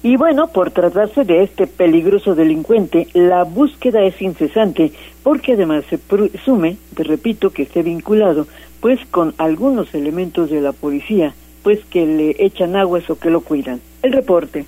[0.03, 4.93] Y bueno, por tratarse de este peligroso delincuente, la búsqueda es incesante,
[5.23, 8.47] porque además se presume, te repito, que esté vinculado,
[8.81, 13.41] pues con algunos elementos de la policía, pues que le echan aguas o que lo
[13.41, 13.81] cuidan.
[14.03, 14.65] El reporte.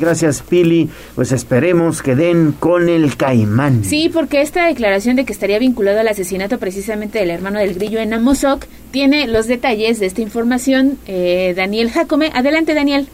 [0.00, 0.88] Gracias, Pili.
[1.14, 3.84] Pues esperemos que den con el caimán.
[3.84, 8.00] Sí, porque esta declaración de que estaría vinculado al asesinato precisamente del hermano del grillo
[8.00, 12.30] en Amozoc tiene los detalles de esta información eh, Daniel Jacome.
[12.34, 13.08] Adelante, Daniel.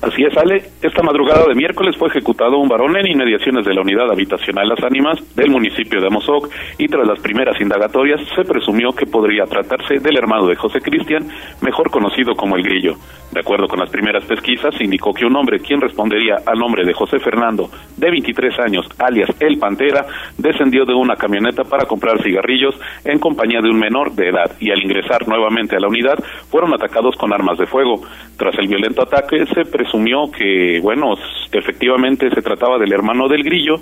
[0.00, 0.62] Así es, Ale.
[0.80, 4.84] Esta madrugada de miércoles fue ejecutado un varón en inmediaciones de la unidad habitacional Las
[4.84, 9.98] Ánimas del municipio de Amozoc y tras las primeras indagatorias se presumió que podría tratarse
[9.98, 11.28] del hermano de José Cristian,
[11.62, 12.94] mejor conocido como el Grillo.
[13.32, 16.94] De acuerdo con las primeras pesquisas, indicó que un hombre quien respondería al nombre de
[16.94, 20.06] José Fernando, de 23 años, alias El Pantera,
[20.38, 22.74] descendió de una camioneta para comprar cigarrillos
[23.04, 26.18] en compañía de un menor de edad y al ingresar nuevamente a la unidad
[26.50, 28.00] fueron atacados con armas de fuego.
[28.38, 31.14] Tras el violento ataque se presumió que, bueno,
[31.52, 33.76] efectivamente se trataba del hermano del grillo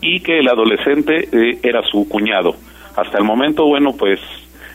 [0.00, 2.54] y que el adolescente eh, era su cuñado.
[2.96, 4.18] Hasta el momento, bueno, pues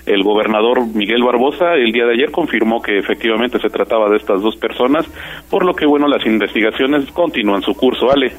[0.06, 4.42] el gobernador Miguel Barbosa el día de ayer confirmó que efectivamente se trataba de estas
[4.42, 5.06] dos personas,
[5.50, 8.10] por lo que, bueno, las investigaciones continúan su curso.
[8.10, 8.32] Ale.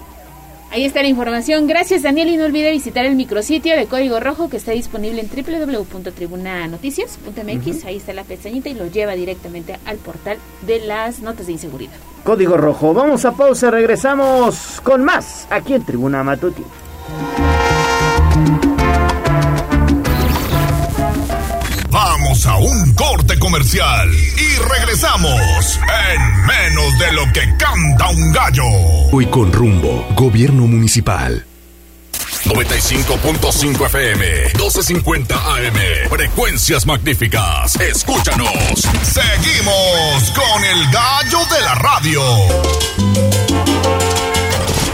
[0.71, 1.67] Ahí está la información.
[1.67, 2.29] Gracias, Daniel.
[2.29, 7.85] Y no olvide visitar el micrositio de Código Rojo que está disponible en www.tribunanoticias.mx.
[7.85, 11.95] Ahí está la pestañita y lo lleva directamente al portal de las notas de inseguridad.
[12.25, 12.93] Código Rojo.
[12.93, 16.67] Vamos a pausa, regresamos con más aquí en Tribuna Matutina.
[22.01, 25.81] Vamos a un corte comercial y regresamos
[26.13, 28.63] en menos de lo que canta un gallo.
[29.11, 31.45] Hoy con rumbo, gobierno municipal.
[32.45, 36.09] 95.5 FM, 12.50 AM.
[36.09, 37.75] Frecuencias magníficas.
[37.81, 38.89] Escúchanos.
[39.03, 42.23] Seguimos con el gallo de la radio.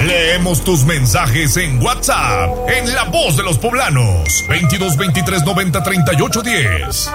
[0.06, 6.42] Leemos tus mensajes en WhatsApp, en La Voz de los Poblanos, 22 23 90 38
[6.42, 7.10] 10.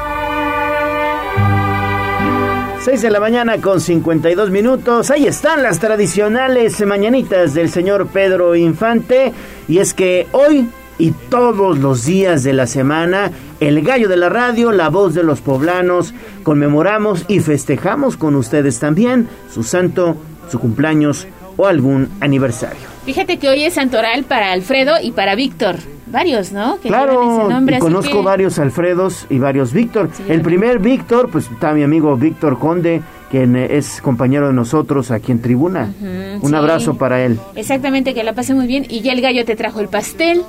[2.82, 5.12] 6 de la mañana con 52 minutos.
[5.12, 9.34] Ahí están las tradicionales mañanitas del señor Pedro Infante.
[9.68, 10.68] Y es que hoy
[10.98, 15.24] y todos los días de la semana, el gallo de la radio, la voz de
[15.24, 20.18] los poblanos, conmemoramos y festejamos con ustedes también su santo,
[20.50, 21.28] su cumpleaños
[21.60, 22.80] o algún aniversario.
[23.06, 25.76] Fíjate que hoy es santoral para Alfredo y para Víctor.
[26.08, 26.80] Varios, ¿no?
[26.80, 30.10] Que claro, ese nombre, y conozco que- varios Alfredos y varios Víctor.
[30.30, 35.34] el primer Víctor, pues está mi amigo Víctor Conde, quien es compañero de nosotros aquí
[35.34, 35.94] en Tribuna.
[36.42, 36.56] Un sí.
[36.56, 37.38] abrazo para él.
[37.56, 38.86] Exactamente, que la pase muy bien.
[38.90, 40.42] Y ya el gallo te trajo el pastel.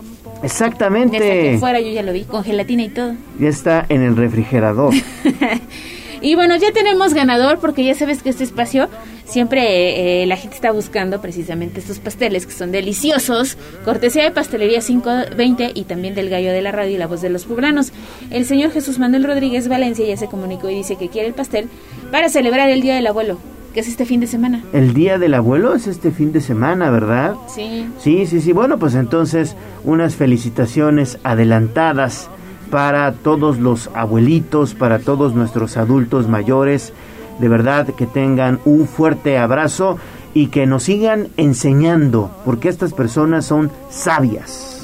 [0.45, 1.19] Exactamente.
[1.19, 3.15] Desde fuera yo ya lo vi, con gelatina y todo.
[3.39, 4.95] Ya está en el refrigerador.
[6.23, 8.89] Y bueno, ya tenemos ganador porque ya sabes que este espacio
[9.25, 13.57] siempre eh, la gente está buscando precisamente estos pasteles que son deliciosos.
[13.85, 17.31] Cortesía de Pastelería 520 y también del Gallo de la Radio y la Voz de
[17.31, 17.93] los Poblanos.
[18.31, 21.69] El señor Jesús Manuel Rodríguez Valencia ya se comunicó y dice que quiere el pastel
[22.11, 23.39] para celebrar el Día del Abuelo,
[23.73, 24.63] que es este fin de semana.
[24.73, 27.35] el Día del Abuelo es este fin de semana, ¿verdad?
[27.49, 27.87] Sí.
[27.99, 28.53] Sí, sí, sí.
[28.53, 32.29] Bueno, pues entonces unas felicitaciones adelantadas
[32.71, 36.93] para todos los abuelitos, para todos nuestros adultos mayores.
[37.39, 39.99] De verdad que tengan un fuerte abrazo
[40.35, 44.77] y que nos sigan enseñando, porque estas personas son sabias.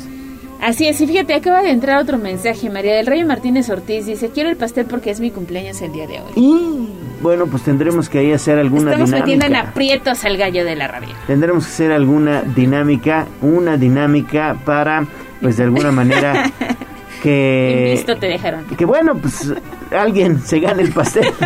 [0.61, 2.71] Así es, y fíjate, acaba de entrar otro mensaje.
[2.71, 6.07] María del Rey Martínez Ortiz dice, quiero el pastel porque es mi cumpleaños el día
[6.07, 6.33] de hoy.
[6.35, 6.89] Y
[7.23, 9.71] bueno, pues tendremos que ahí hacer alguna Estamos metiendo en dinámica.
[9.71, 11.11] aprietos al gallo de la radio.
[11.27, 15.07] Tendremos que hacer alguna dinámica, una dinámica para,
[15.43, 16.51] pues de alguna manera,
[17.23, 17.93] que...
[17.95, 18.65] Listo te dejaron.
[18.67, 19.53] Que bueno, pues
[19.97, 21.27] alguien se gane el pastel.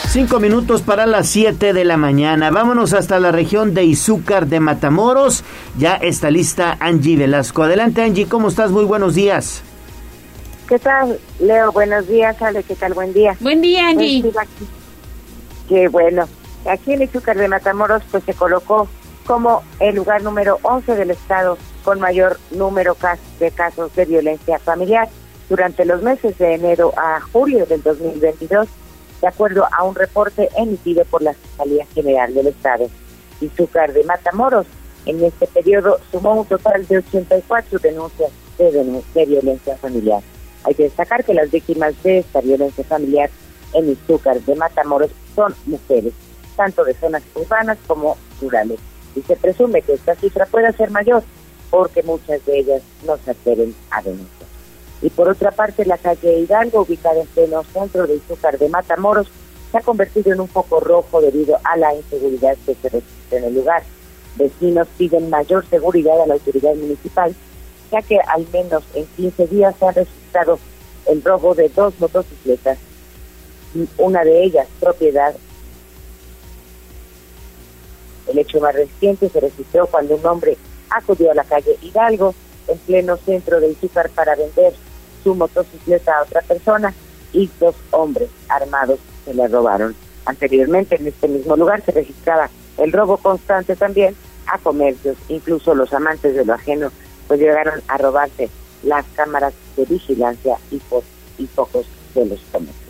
[0.09, 2.49] Cinco minutos para las 7 de la mañana.
[2.49, 5.43] Vámonos hasta la región de Izúcar de Matamoros.
[5.77, 7.61] Ya está lista Angie Velasco.
[7.61, 8.71] Adelante Angie, ¿cómo estás?
[8.71, 9.61] Muy buenos días.
[10.67, 11.71] ¿Qué tal, Leo?
[11.73, 12.95] Buenos días, Ale, ¿qué tal?
[12.95, 13.37] Buen día.
[13.39, 14.23] Buen día, Angie.
[14.23, 14.47] Pues,
[15.69, 16.27] Qué bueno.
[16.65, 18.87] Aquí en Izúcar de Matamoros pues se colocó
[19.25, 22.97] como el lugar número 11 del estado con mayor número
[23.39, 25.09] de casos de violencia familiar
[25.49, 28.67] durante los meses de enero a julio del 2022,
[29.21, 32.89] de acuerdo a un reporte emitido por la Fiscalía General del Estado.
[33.39, 34.65] Izúcar de Matamoros
[35.05, 40.21] en este periodo sumó un total de 84 denuncias de, de violencia familiar.
[40.63, 43.29] Hay que destacar que las víctimas de esta violencia familiar
[43.73, 46.13] en Izúcar de Matamoros son mujeres,
[46.57, 48.79] tanto de zonas urbanas como rurales.
[49.15, 51.23] Y se presume que esta cifra pueda ser mayor
[51.69, 54.47] porque muchas de ellas no se atreven a denunciar.
[55.01, 59.27] Y por otra parte, la calle Hidalgo, ubicada en pleno centro de Izúcar de Matamoros,
[59.71, 63.43] se ha convertido en un foco rojo debido a la inseguridad que se registra en
[63.45, 63.83] el lugar.
[64.37, 67.35] Vecinos piden mayor seguridad a la autoridad municipal,
[67.91, 70.59] ya que al menos en 15 días se ha registrado
[71.05, 72.77] el robo de dos motocicletas,
[73.97, 75.35] una de ellas propiedad.
[78.27, 80.57] El hecho más reciente se registró cuando un hombre
[80.89, 82.33] acudió a la calle Hidalgo,
[82.67, 84.73] en pleno centro de Izúcar, para vender
[85.23, 86.93] su motocicleta a otra persona
[87.33, 89.95] y dos hombres armados se le robaron.
[90.25, 94.15] Anteriormente en este mismo lugar se registraba el robo constante también
[94.45, 96.91] a comercios, incluso los amantes de lo ajeno
[97.27, 98.49] pues llegaron a robarse
[98.83, 100.81] las cámaras de vigilancia y,
[101.37, 102.87] y focos de los comercios.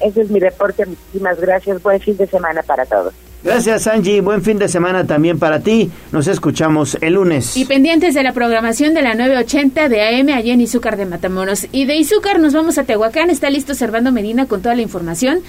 [0.00, 3.14] Ese es mi reporte, muchísimas gracias, buen fin de semana para todos.
[3.44, 5.92] Gracias Angie, buen fin de semana también para ti.
[6.12, 7.58] Nos escuchamos el lunes.
[7.58, 11.68] Y pendientes de la programación de la 980 de AM allá en Izúcar de Matamoros.
[11.70, 13.28] Y de Izúcar nos vamos a Tehuacán.
[13.28, 15.40] Está listo Servando Medina con toda la información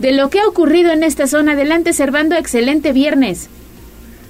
[0.00, 1.52] de lo que ha ocurrido en esta zona.
[1.52, 3.48] Adelante Servando, excelente viernes.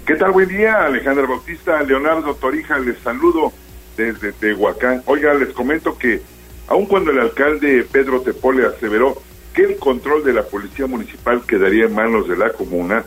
[0.07, 0.33] ¿Qué tal?
[0.33, 3.55] Buen día, Alejandra Bautista, Leonardo Torija, les saludo
[3.97, 5.03] desde Tehuacán.
[5.07, 6.20] Oiga, les comento que
[6.66, 9.16] aun cuando el alcalde Pedro Tepole aseveró
[9.55, 13.05] que el control de la policía municipal quedaría en manos de la comuna.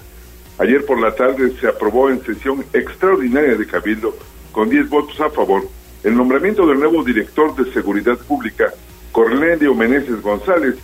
[0.57, 4.15] Ayer por la tarde se aprobó en sesión extraordinaria de Cabildo,
[4.51, 5.67] con 10 votos a favor,
[6.03, 8.73] el nombramiento del nuevo director de Seguridad Pública,
[9.11, 10.75] Cornelio Meneses González,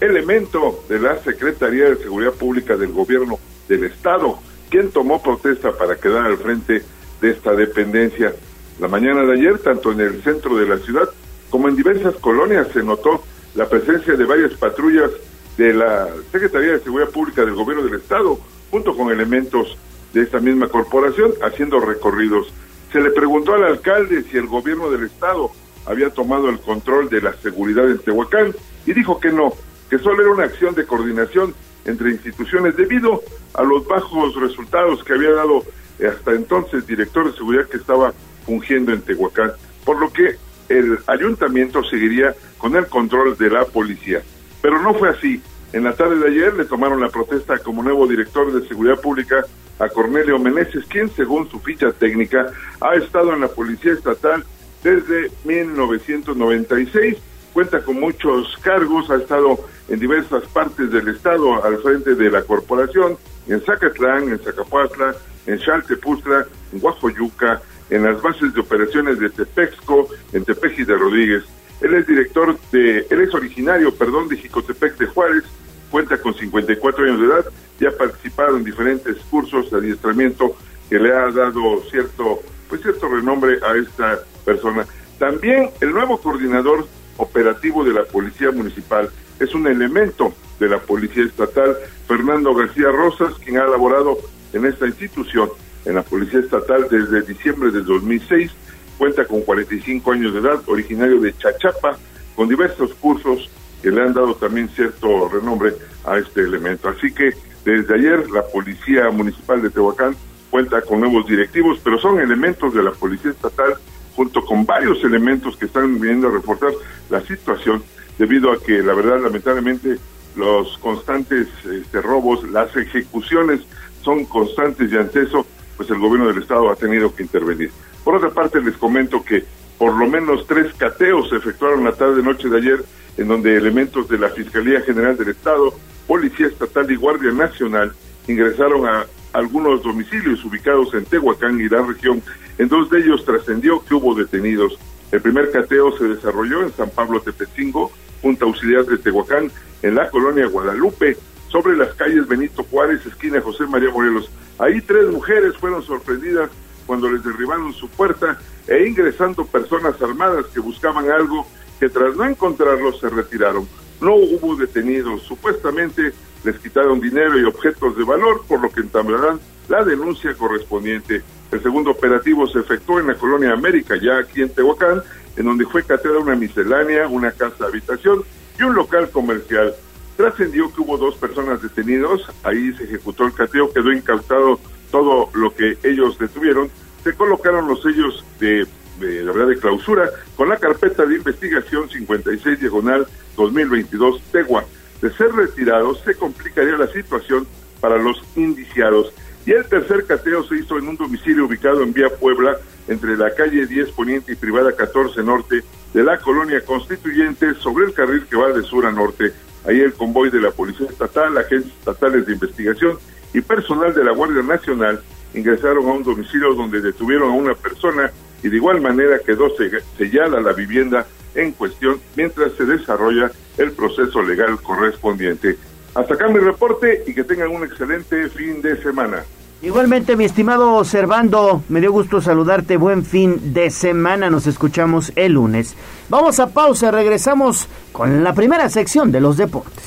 [0.00, 5.96] elemento de la Secretaría de Seguridad Pública del Gobierno del Estado, quien tomó protesta para
[5.96, 6.82] quedar al frente
[7.20, 8.34] de esta dependencia.
[8.80, 11.08] La mañana de ayer, tanto en el centro de la ciudad
[11.48, 13.22] como en diversas colonias, se notó
[13.54, 15.10] la presencia de varias patrullas
[15.56, 18.38] de la Secretaría de Seguridad Pública del Gobierno del Estado,
[18.70, 19.76] junto con elementos
[20.12, 22.52] de esta misma corporación, haciendo recorridos.
[22.92, 25.50] Se le preguntó al alcalde si el gobierno del Estado
[25.86, 28.54] había tomado el control de la seguridad en Tehuacán
[28.86, 29.52] y dijo que no,
[29.90, 33.22] que solo era una acción de coordinación entre instituciones debido
[33.54, 35.64] a los bajos resultados que había dado
[36.08, 38.12] hasta entonces director de seguridad que estaba
[38.46, 39.52] fungiendo en Tehuacán,
[39.84, 40.36] por lo que
[40.68, 44.22] el ayuntamiento seguiría con el control de la policía.
[44.60, 45.42] Pero no fue así.
[45.72, 49.44] En la tarde de ayer le tomaron la protesta como nuevo director de seguridad pública
[49.78, 54.44] a Cornelio Meneses, quien según su ficha técnica ha estado en la policía estatal
[54.82, 57.16] desde 1996,
[57.52, 59.58] cuenta con muchos cargos, ha estado
[59.88, 63.16] en diversas partes del estado al frente de la corporación,
[63.48, 65.14] en Zacatlán, en Zacapuatla,
[65.46, 67.60] en Chaltepustra, en Guajoyuca,
[67.92, 71.44] en las bases de operaciones de Tepexco, en Tepeji de Rodríguez.
[71.82, 75.44] Él es director de, él es originario, perdón, de Jicotepec de Juárez,
[75.90, 77.44] cuenta con 54 años de edad
[77.78, 80.56] y ha participado en diferentes cursos de adiestramiento
[80.88, 82.40] que le ha dado cierto,
[82.70, 84.86] pues cierto renombre a esta persona.
[85.18, 86.86] También el nuevo coordinador
[87.18, 91.76] operativo de la Policía Municipal es un elemento de la Policía Estatal,
[92.08, 94.16] Fernando García Rosas, quien ha elaborado
[94.54, 95.50] en esta institución
[95.84, 98.50] en la Policía Estatal desde diciembre del 2006.
[98.98, 101.98] Cuenta con 45 años de edad, originario de Chachapa,
[102.36, 103.50] con diversos cursos
[103.82, 105.74] que le han dado también cierto renombre
[106.04, 106.88] a este elemento.
[106.88, 110.16] Así que desde ayer la Policía Municipal de Tehuacán
[110.50, 113.74] cuenta con nuevos directivos, pero son elementos de la Policía Estatal
[114.14, 116.72] junto con varios elementos que están viniendo a reforzar
[117.10, 117.82] la situación
[118.18, 119.96] debido a que la verdad lamentablemente
[120.36, 123.60] los constantes este, robos, las ejecuciones
[124.02, 125.46] son constantes y ante eso
[125.82, 127.72] pues el gobierno del estado ha tenido que intervenir.
[128.04, 129.44] Por otra parte, les comento que
[129.78, 132.84] por lo menos tres cateos se efectuaron la tarde noche de ayer,
[133.16, 135.74] en donde elementos de la Fiscalía General del Estado,
[136.06, 137.92] Policía Estatal y Guardia Nacional
[138.28, 142.22] ingresaron a algunos domicilios ubicados en Tehuacán y la región.
[142.58, 144.78] En dos de ellos trascendió que hubo detenidos.
[145.10, 149.50] El primer cateo se desarrolló en San Pablo Tepecingo, Junta Auxiliar de Tehuacán,
[149.82, 151.16] en la colonia Guadalupe,
[151.48, 154.30] sobre las calles Benito Juárez, esquina José María Morelos.
[154.58, 156.50] Ahí tres mujeres fueron sorprendidas
[156.86, 161.46] cuando les derribaron su puerta e ingresando personas armadas que buscaban algo
[161.80, 163.66] que tras no encontrarlo se retiraron.
[164.00, 165.22] No hubo detenidos.
[165.22, 166.12] Supuestamente
[166.44, 171.22] les quitaron dinero y objetos de valor, por lo que entablarán la denuncia correspondiente.
[171.50, 175.02] El segundo operativo se efectuó en la colonia América, ya aquí en Tehuacán,
[175.36, 178.24] en donde fue cateada una miscelánea, una casa habitación
[178.58, 179.74] y un local comercial.
[180.16, 184.60] Trascendió que hubo dos personas detenidos, ahí se ejecutó el cateo, quedó incautado
[184.90, 186.70] todo lo que ellos detuvieron,
[187.02, 188.66] se colocaron los sellos de,
[189.00, 193.06] la verdad de clausura con la carpeta de investigación 56 diagonal
[193.36, 194.64] 2022 Tegua.
[195.00, 197.46] De ser retirados, se complicaría la situación
[197.80, 199.12] para los indiciados.
[199.44, 202.56] Y el tercer cateo se hizo en un domicilio ubicado en Vía Puebla,
[202.86, 207.94] entre la calle 10 Poniente y Privada 14 Norte de la colonia constituyente, sobre el
[207.94, 209.32] carril que va de sur a norte.
[209.66, 212.98] Ahí el convoy de la Policía Estatal, agentes estatales de investigación
[213.32, 215.00] y personal de la Guardia Nacional
[215.34, 218.10] ingresaron a un domicilio donde detuvieron a una persona
[218.42, 219.48] y de igual manera quedó
[219.96, 225.56] sellada la vivienda en cuestión mientras se desarrolla el proceso legal correspondiente.
[225.94, 229.24] Hasta acá mi reporte y que tengan un excelente fin de semana.
[229.62, 232.76] Igualmente, mi estimado Servando, me dio gusto saludarte.
[232.76, 234.28] Buen fin de semana.
[234.28, 235.76] Nos escuchamos el lunes.
[236.08, 236.90] Vamos a pausa.
[236.90, 239.84] Regresamos con la primera sección de los deportes.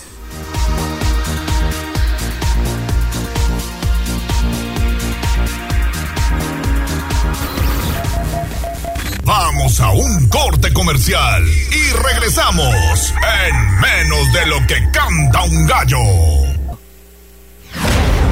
[9.26, 13.14] Vamos a un corte comercial y regresamos
[13.44, 16.55] en menos de lo que canta un gallo.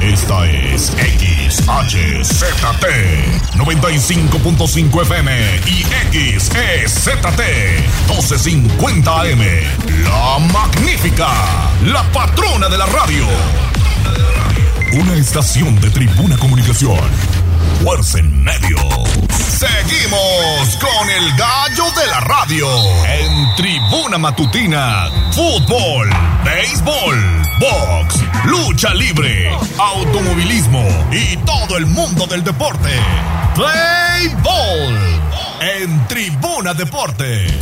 [0.04, 0.92] Esta es
[1.48, 1.64] XHZT
[3.56, 5.82] 95.5 FM y
[6.38, 7.14] XEZT
[8.08, 9.40] 1250 AM.
[10.04, 11.28] La magnífica,
[11.86, 13.26] la patrona de la radio.
[14.92, 17.00] Una estación de tribuna comunicación
[17.84, 18.78] fuerza en medio.
[19.28, 22.66] Seguimos con el gallo de la radio
[23.04, 25.10] en Tribuna Matutina.
[25.32, 26.08] Fútbol,
[26.42, 30.82] béisbol, box, lucha libre, automovilismo
[31.12, 32.88] y todo el mundo del deporte.
[33.54, 35.20] Play Ball
[35.60, 37.52] en Tribuna Deportes.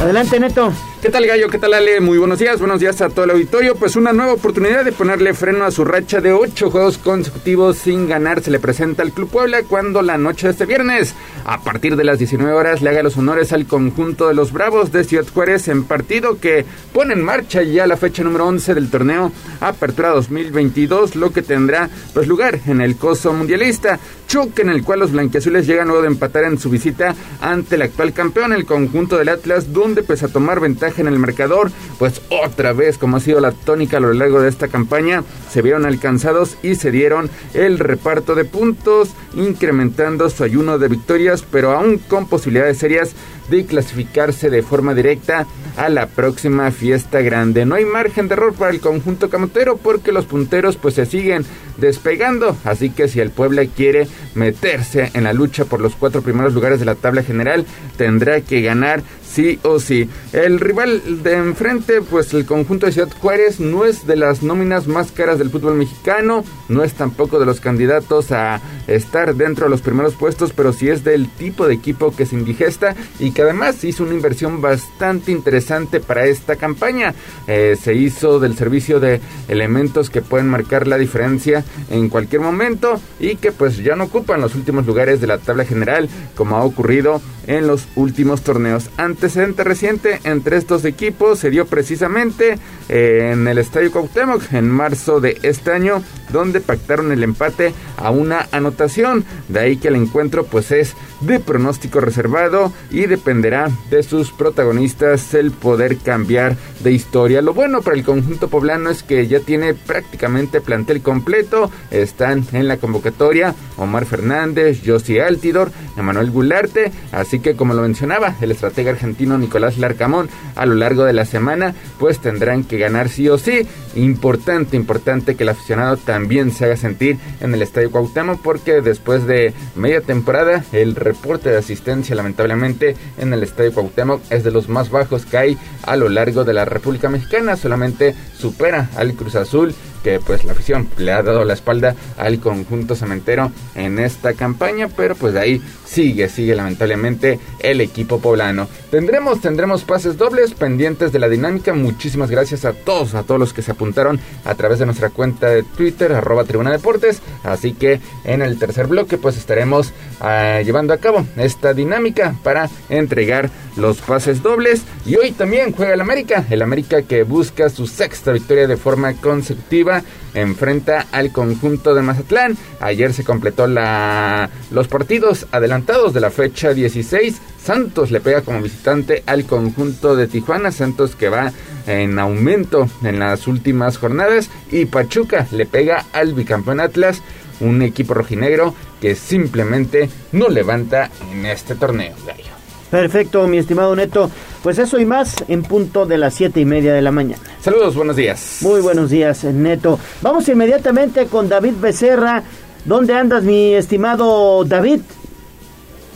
[0.00, 0.72] Adelante, Neto.
[1.06, 1.48] ¿Qué tal Gallo?
[1.48, 2.00] ¿Qué tal Ale?
[2.00, 3.76] Muy buenos días, buenos días a todo el auditorio.
[3.76, 8.08] Pues una nueva oportunidad de ponerle freno a su racha de ocho juegos consecutivos sin
[8.08, 11.94] ganar se le presenta al Club Puebla cuando la noche de este viernes, a partir
[11.96, 15.26] de las 19 horas, le haga los honores al conjunto de los Bravos de Ciudad
[15.32, 19.30] Juárez en partido que pone en marcha ya la fecha número 11 del torneo
[19.60, 25.00] Apertura 2022, lo que tendrá pues lugar en el Coso Mundialista, choque en el cual
[25.00, 29.18] los blanquiazules llegan luego de empatar en su visita ante el actual campeón, el conjunto
[29.18, 33.20] del Atlas, donde pues a tomar ventaja en el marcador, pues otra vez, como ha
[33.20, 37.30] sido la tónica a lo largo de esta campaña, se vieron alcanzados y se dieron
[37.54, 43.14] el reparto de puntos, incrementando su ayuno de victorias, pero aún con posibilidades serias
[43.48, 47.64] de clasificarse de forma directa a la próxima fiesta grande.
[47.64, 51.44] No hay margen de error para el conjunto camotero porque los punteros pues se siguen
[51.76, 56.54] despegando, así que si el Puebla quiere meterse en la lucha por los cuatro primeros
[56.54, 57.66] lugares de la tabla general,
[57.96, 59.02] tendrá que ganar
[59.36, 60.08] sí o sí.
[60.32, 64.86] El rival de enfrente, pues el conjunto de Ciudad Juárez no es de las nóminas
[64.86, 69.70] más caras del fútbol mexicano, no es tampoco de los candidatos a estar dentro de
[69.70, 73.42] los primeros puestos, pero sí es del tipo de equipo que se indigesta y que
[73.42, 77.14] además hizo una inversión bastante interesante para esta campaña.
[77.46, 82.98] Eh, se hizo del servicio de elementos que pueden marcar la diferencia en cualquier momento
[83.20, 86.64] y que pues ya no ocupan los últimos lugares de la tabla general como ha
[86.64, 88.90] ocurrido en los últimos torneos.
[89.26, 95.18] Antecedente reciente entre estos equipos se dio precisamente eh, en el Estadio Cuauhtémoc en marzo
[95.18, 96.00] de este año
[96.30, 99.24] donde pactaron el empate a una anotación.
[99.48, 105.34] De ahí que el encuentro pues es de pronóstico reservado y dependerá de sus protagonistas
[105.34, 107.42] el poder cambiar de historia.
[107.42, 111.70] Lo bueno para el conjunto poblano es que ya tiene prácticamente plantel completo.
[111.90, 116.92] Están en la convocatoria Omar Fernández, Josi Altidor, Emanuel Gularte.
[117.10, 121.24] Así que como lo mencionaba el estratega argentino Nicolás Larcamón a lo largo de la
[121.24, 123.66] semana pues tendrán que ganar sí o sí.
[123.94, 129.26] Importante, importante que el aficionado también se haga sentir en el Estadio Cuauhtémoc porque después
[129.26, 134.68] de media temporada el reporte de asistencia lamentablemente en el Estadio Cuauhtémoc es de los
[134.68, 139.36] más bajos que hay a lo largo de la República Mexicana, solamente supera al Cruz
[139.36, 144.34] Azul que pues la afición le ha dado la espalda al conjunto cementero en esta
[144.34, 148.68] campaña, pero pues de ahí sigue, sigue lamentablemente el equipo poblano.
[148.90, 151.72] tendremos, tendremos pases dobles pendientes de la dinámica.
[151.72, 155.48] Muchísimas gracias a todos, a todos los que se apuntaron a través de nuestra cuenta
[155.48, 157.20] de Twitter, arroba Tribuna Deportes.
[157.44, 162.68] Así que en el tercer bloque pues estaremos uh, llevando a cabo esta dinámica para
[162.88, 164.82] entregar los pases dobles.
[165.04, 169.14] Y hoy también juega el América, el América que busca su sexta victoria de forma
[169.14, 169.95] consecutiva,
[170.34, 172.56] enfrenta al conjunto de Mazatlán.
[172.80, 177.40] Ayer se completó la, los partidos adelantados de la fecha 16.
[177.62, 181.52] Santos le pega como visitante al conjunto de Tijuana, Santos que va
[181.86, 187.22] en aumento en las últimas jornadas y Pachuca le pega al bicampeón Atlas,
[187.60, 192.14] un equipo rojinegro que simplemente no levanta en este torneo.
[192.26, 192.55] Gallo.
[192.90, 194.30] Perfecto, mi estimado Neto.
[194.62, 197.42] Pues eso y más en punto de las siete y media de la mañana.
[197.60, 198.58] Saludos, buenos días.
[198.62, 199.98] Muy buenos días, Neto.
[200.22, 202.42] Vamos inmediatamente con David Becerra.
[202.84, 205.00] ¿Dónde andas, mi estimado David?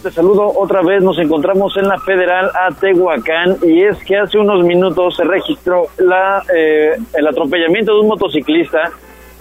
[0.03, 4.39] Te saludo otra vez, nos encontramos en la Federal a Tehuacán y es que hace
[4.39, 8.93] unos minutos se registró la, eh, el atropellamiento de un motociclista,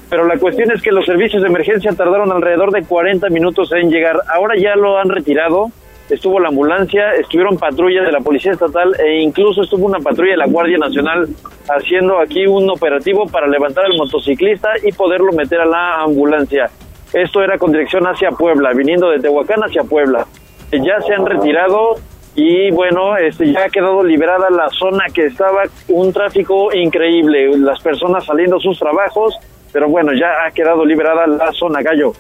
[0.09, 3.89] pero la cuestión es que los servicios de emergencia tardaron alrededor de 40 minutos en
[3.89, 5.71] llegar, ahora ya lo han retirado,
[6.09, 10.37] estuvo la ambulancia, estuvieron patrullas de la Policía Estatal e incluso estuvo una patrulla de
[10.37, 11.27] la Guardia Nacional
[11.69, 16.69] haciendo aquí un operativo para levantar al motociclista y poderlo meter a la ambulancia.
[17.13, 20.25] Esto era con dirección hacia Puebla, viniendo de Tehuacán hacia Puebla.
[20.71, 21.95] Ya se han retirado
[22.35, 27.81] y bueno, este, ya ha quedado liberada la zona que estaba un tráfico increíble, las
[27.81, 29.37] personas saliendo a sus trabajos,
[29.73, 32.13] pero bueno, ya ha quedado liberada la zona, Gallo.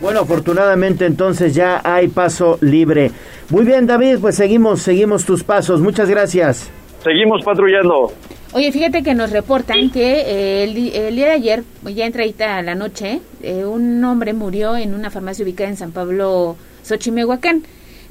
[0.00, 3.10] Bueno, afortunadamente entonces ya hay paso libre.
[3.50, 5.80] Muy bien, David, pues seguimos, seguimos tus pasos.
[5.80, 6.70] Muchas gracias.
[7.02, 8.12] Seguimos patrullando.
[8.52, 12.62] Oye, fíjate que nos reportan que eh, el, el, día de ayer, ya entradita a
[12.62, 17.62] la noche, eh, un hombre murió en una farmacia ubicada en San Pablo, Xochimehuacán.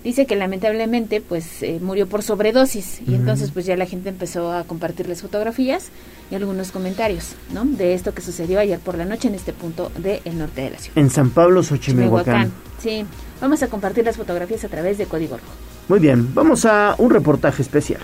[0.04, 4.52] Dice que lamentablemente pues eh, murió por sobredosis y entonces pues ya la gente empezó
[4.52, 5.90] a compartirles fotografías
[6.32, 7.66] y algunos comentarios, ¿no?
[7.66, 10.80] De esto que sucedió ayer por la noche en este punto del norte de la
[10.80, 10.98] ciudad.
[10.98, 12.52] En San Pablo, Xochimehuacán.
[12.82, 13.06] Sí,
[13.42, 15.52] vamos a compartir las fotografías a través de Código Rojo.
[15.88, 18.02] Muy bien, vamos a un reportaje especial.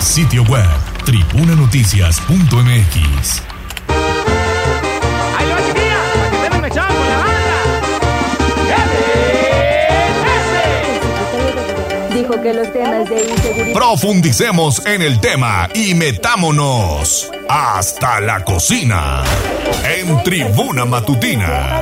[0.00, 0.68] Sitio web,
[1.04, 3.42] tribunanoticias.mx.
[12.28, 13.72] Dijo que los temas de inseguridad.
[13.72, 19.22] Profundicemos en el tema y metámonos hasta la cocina.
[19.96, 21.80] En Tribuna Matutina.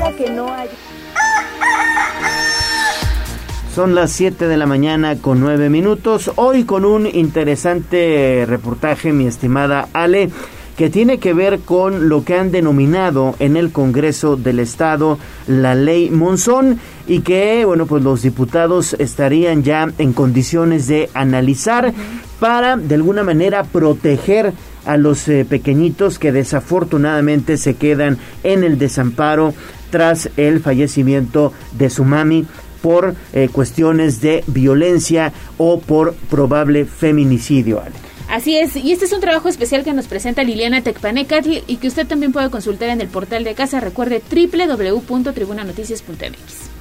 [3.74, 6.30] Son las 7 de la mañana con 9 minutos.
[6.36, 10.30] Hoy con un interesante reportaje, mi estimada Ale,
[10.76, 15.18] que tiene que ver con lo que han denominado en el Congreso del Estado
[15.48, 21.92] la ley Monzón y que, bueno, pues los diputados estarían ya en condiciones de analizar
[22.40, 24.52] para, de alguna manera, proteger
[24.84, 29.54] a los eh, pequeñitos que desafortunadamente se quedan en el desamparo
[29.90, 32.46] tras el fallecimiento de su mami
[32.82, 37.82] por eh, cuestiones de violencia o por probable feminicidio.
[38.28, 41.88] Así es, y este es un trabajo especial que nos presenta Liliana Tecpanecatl y que
[41.88, 43.80] usted también puede consultar en el portal de casa.
[43.80, 46.75] Recuerde www.tribunanoticias.mx.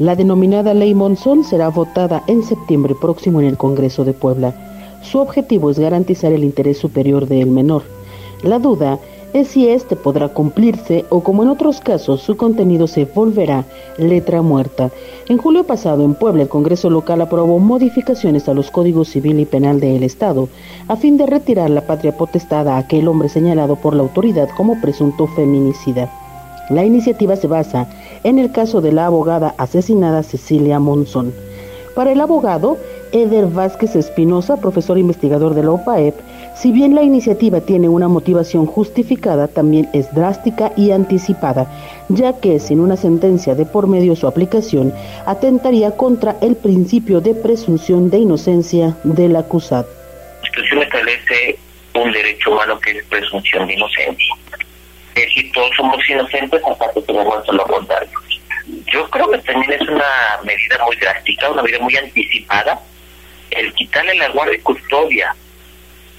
[0.00, 4.54] La denominada Ley Monzón será votada en septiembre próximo en el Congreso de Puebla.
[5.02, 7.82] Su objetivo es garantizar el interés superior del menor.
[8.42, 8.98] La duda
[9.34, 13.66] es si éste podrá cumplirse o como en otros casos su contenido se volverá
[13.98, 14.90] letra muerta.
[15.28, 19.44] En julio pasado en Puebla el Congreso local aprobó modificaciones a los códigos civil y
[19.44, 20.48] penal del Estado
[20.88, 24.80] a fin de retirar la patria potestad a aquel hombre señalado por la autoridad como
[24.80, 26.10] presunto feminicida.
[26.70, 27.88] La iniciativa se basa
[28.24, 31.32] en el caso de la abogada asesinada Cecilia Monzón.
[31.94, 32.78] Para el abogado,
[33.12, 36.14] Eder Vázquez Espinosa, profesor investigador de la OPAEP,
[36.54, 41.66] si bien la iniciativa tiene una motivación justificada, también es drástica y anticipada,
[42.08, 44.92] ya que sin una sentencia de por medio su aplicación
[45.26, 49.88] atentaría contra el principio de presunción de inocencia del acusado.
[49.88, 51.58] La Constitución establece
[51.94, 54.34] un derecho humano que es presunción de inocencia.
[55.20, 58.18] Es decir, todos somos inocentes hasta que tenemos lo contrario.
[58.90, 62.80] Yo creo que también es una medida muy drástica, una medida muy anticipada,
[63.50, 65.34] el quitarle la guardia y custodia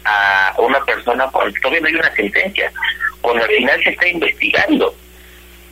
[0.05, 2.71] a una persona cuando todavía no hay una sentencia,
[3.21, 4.95] cuando al final se está investigando.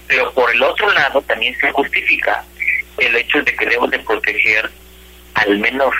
[0.07, 2.43] Pero por el otro lado también se justifica
[2.97, 4.71] el hecho de que debemos de proteger
[5.35, 5.93] al menor.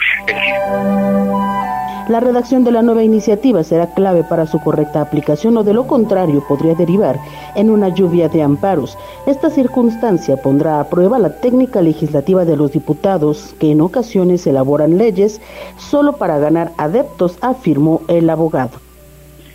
[2.09, 5.85] La redacción de la nueva iniciativa será clave para su correcta aplicación o de lo
[5.85, 7.17] contrario podría derivar
[7.55, 8.97] en una lluvia de amparos.
[9.27, 14.97] Esta circunstancia pondrá a prueba la técnica legislativa de los diputados que en ocasiones elaboran
[14.97, 15.39] leyes
[15.77, 18.81] solo para ganar adeptos, afirmó el abogado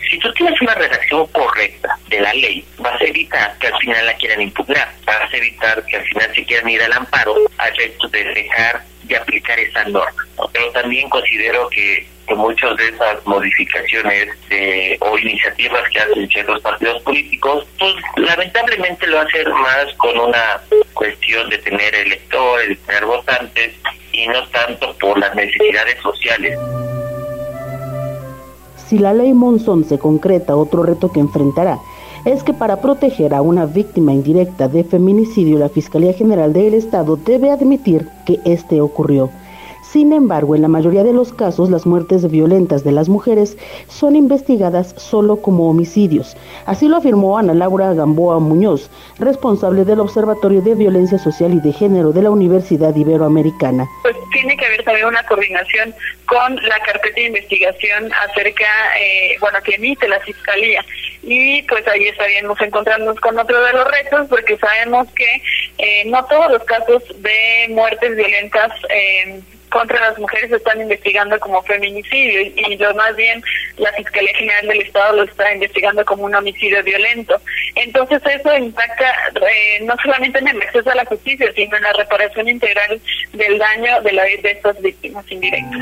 [0.08, 4.06] si tú tienes una redacción correcta de la ley, vas a evitar que al final
[4.06, 7.72] la quieran impugnar, vas a evitar que al final se quieran ir al amparo al
[7.72, 10.24] efecto de dejar de aplicar esa norma.
[10.52, 14.28] Pero también considero que, muchas de esas modificaciones
[15.00, 20.60] o iniciativas que hacen ciertos partidos políticos, pues lamentablemente lo hacen más con una
[20.94, 23.74] cuestión de tener electores, de tener votantes,
[24.12, 26.58] y no tanto por las necesidades sociales.
[28.76, 31.78] Si la ley Monzón se concreta, otro reto que enfrentará
[32.24, 37.16] es que para proteger a una víctima indirecta de feminicidio, la Fiscalía General del Estado
[37.16, 39.30] debe admitir que este ocurrió.
[39.94, 44.16] Sin embargo, en la mayoría de los casos, las muertes violentas de las mujeres son
[44.16, 46.36] investigadas solo como homicidios.
[46.66, 48.90] Así lo afirmó Ana Laura Gamboa Muñoz,
[49.20, 53.86] responsable del Observatorio de Violencia Social y de Género de la Universidad Iberoamericana.
[54.02, 55.94] Pues tiene que haber también una coordinación
[56.26, 58.66] con la carpeta de investigación acerca,
[58.98, 60.84] eh, bueno, que emite la Fiscalía.
[61.22, 65.40] Y pues ahí estaríamos encontrándonos con otro de los retos, porque sabemos que
[65.78, 69.40] eh, no todos los casos de muertes violentas eh,
[69.74, 73.42] contra las mujeres están investigando como feminicidio y, yo más bien
[73.76, 77.34] la Fiscalía General del Estado lo está investigando como un homicidio violento.
[77.74, 81.92] Entonces eso impacta eh, no solamente en el acceso a la justicia, sino en la
[81.92, 83.00] reparación integral
[83.32, 85.80] del daño de la vida de estas víctimas indirectas.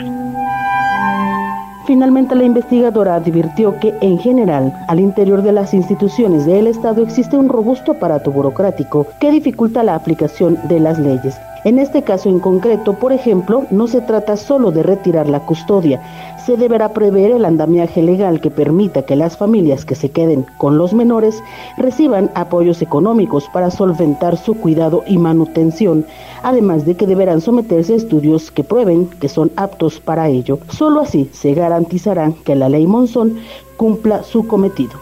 [1.85, 7.37] Finalmente, la investigadora advirtió que, en general, al interior de las instituciones del Estado existe
[7.37, 11.41] un robusto aparato burocrático que dificulta la aplicación de las leyes.
[11.65, 16.01] En este caso en concreto, por ejemplo, no se trata solo de retirar la custodia,
[16.47, 20.79] se deberá prever el andamiaje legal que permita que las familias que se queden con
[20.79, 21.43] los menores
[21.77, 26.05] reciban apoyos económicos para solventar su cuidado y manutención,
[26.43, 30.59] además de que deberán someterse a estudios que prueben que son aptos para ello.
[30.69, 33.37] Solo así se garantizará que la ley Monzón
[33.77, 34.93] cumpla su cometido.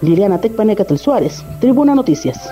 [0.00, 2.50] Liliana Tecpanecatel Suárez, Tribuna Noticias.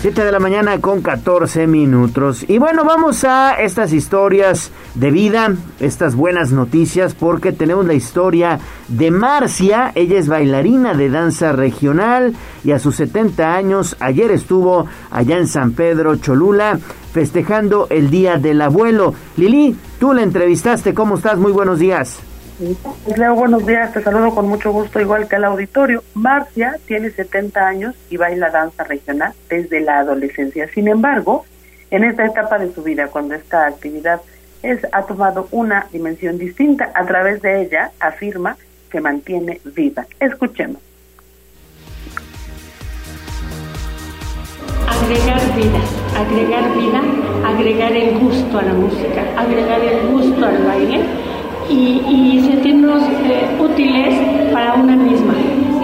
[0.00, 2.44] 7 de la mañana con 14 minutos.
[2.48, 8.60] Y bueno, vamos a estas historias de vida, estas buenas noticias, porque tenemos la historia
[8.86, 9.90] de Marcia.
[9.96, 15.48] Ella es bailarina de danza regional y a sus 70 años, ayer estuvo allá en
[15.48, 16.78] San Pedro Cholula
[17.12, 19.14] festejando el Día del Abuelo.
[19.36, 21.38] Lili, tú la entrevistaste, ¿cómo estás?
[21.38, 22.20] Muy buenos días.
[22.58, 26.02] Leo, buenos días, te saludo con mucho gusto, igual que al auditorio.
[26.14, 30.68] Marcia tiene 70 años y baila danza regional desde la adolescencia.
[30.74, 31.44] Sin embargo,
[31.92, 34.20] en esta etapa de su vida, cuando esta actividad
[34.64, 38.56] es, ha tomado una dimensión distinta, a través de ella afirma
[38.90, 40.06] que mantiene viva.
[40.18, 40.82] Escuchemos.
[44.88, 45.80] Agregar vida,
[46.16, 47.02] agregar vida,
[47.46, 51.04] agregar el gusto a la música, agregar el gusto al baile
[51.68, 55.34] y, sentirnos eh, útiles para una misma.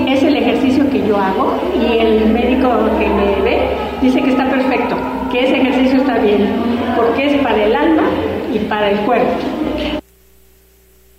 [0.08, 2.68] Es el ejercicio que yo hago y el médico
[2.98, 3.68] que me ve
[4.00, 4.96] dice que está perfecto,
[5.30, 6.48] que ese ejercicio está bien,
[6.96, 8.04] porque es para el alma
[8.52, 9.32] y para el cuerpo.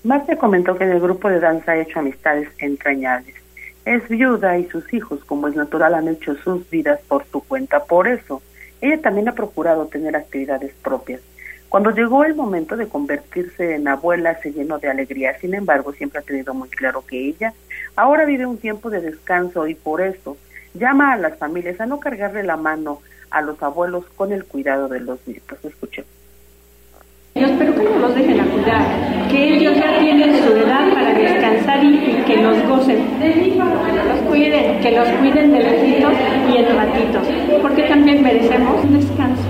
[0.03, 3.35] Marta comentó que en el grupo de danza ha hecho amistades entrañables.
[3.85, 7.83] Es viuda y sus hijos, como es natural, han hecho sus vidas por su cuenta.
[7.83, 8.41] Por eso,
[8.81, 11.21] ella también ha procurado tener actividades propias
[11.75, 15.37] cuando llegó el momento de convertirse en abuela, se llenó de alegría.
[15.39, 17.53] Sin embargo, siempre ha tenido muy claro que ella
[17.97, 20.37] ahora vive un tiempo de descanso y por eso
[20.73, 24.87] llama a las familias a no cargarle la mano a los abuelos con el cuidado
[24.87, 25.57] de los nietos.
[25.65, 26.09] Escuchemos.
[27.35, 31.13] Yo espero que no los dejen a cuidar, que ellos ya tienen su edad para
[31.13, 36.13] descansar y, que los gocen, los cuiden, que los cuiden de lejitos
[36.49, 37.27] y en ratitos,
[37.61, 39.43] porque también merecemos descanso.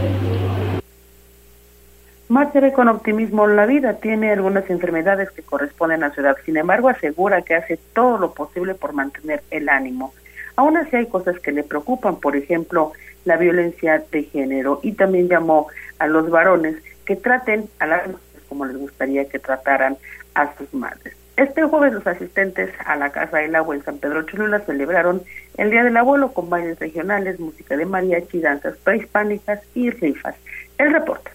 [2.28, 6.58] Marta ve con optimismo la vida, tiene algunas enfermedades que corresponden a su edad, sin
[6.58, 10.12] embargo asegura que hace todo lo posible por mantener el ánimo.
[10.56, 12.94] Aún así hay cosas que le preocupan, por ejemplo,
[13.26, 15.68] la violencia de género y también llamó
[16.00, 19.98] a los varones que traten a las mujeres como les gustaría que trataran
[20.34, 21.16] a sus madres.
[21.38, 25.22] Este jueves los asistentes a la Casa del Agua en San Pedro Cholula celebraron
[25.58, 30.36] el Día del Abuelo con bailes regionales, música de mariachi, danzas prehispánicas y rifas.
[30.78, 31.35] El reporte.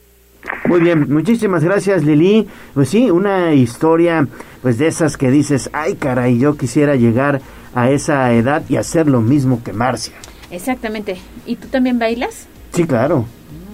[0.67, 2.47] Muy bien, muchísimas gracias Lili.
[2.75, 4.27] Pues sí, una historia
[4.63, 7.41] pues de esas que dices, ay caray, yo quisiera llegar
[7.75, 10.15] a esa edad y hacer lo mismo que Marcia.
[10.51, 11.17] Exactamente.
[11.47, 12.47] ¿Y tú también bailas?
[12.73, 13.27] Sí, claro.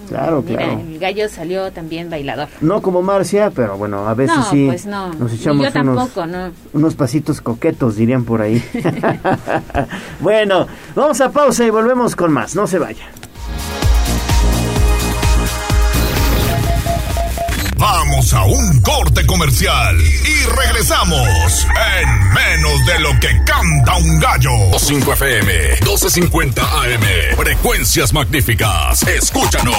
[0.07, 0.79] Claro, Mira, claro.
[0.79, 2.47] el gallo salió también bailador.
[2.61, 5.13] No como Marcia, pero bueno, a veces No, sí pues no.
[5.15, 6.51] nos echamos yo unos, tampoco, no.
[6.71, 8.63] unos pasitos coquetos, dirían por ahí.
[10.21, 10.65] bueno,
[10.95, 12.55] vamos a pausa y volvemos con más.
[12.55, 13.05] No se vaya.
[17.77, 21.67] Vamos a un corte comercial y regresamos
[21.99, 24.77] en menos de lo que canta un gallo.
[24.77, 29.03] 5 FM, 1250 AM, frecuencias magníficas.
[29.03, 29.77] Escúchanos.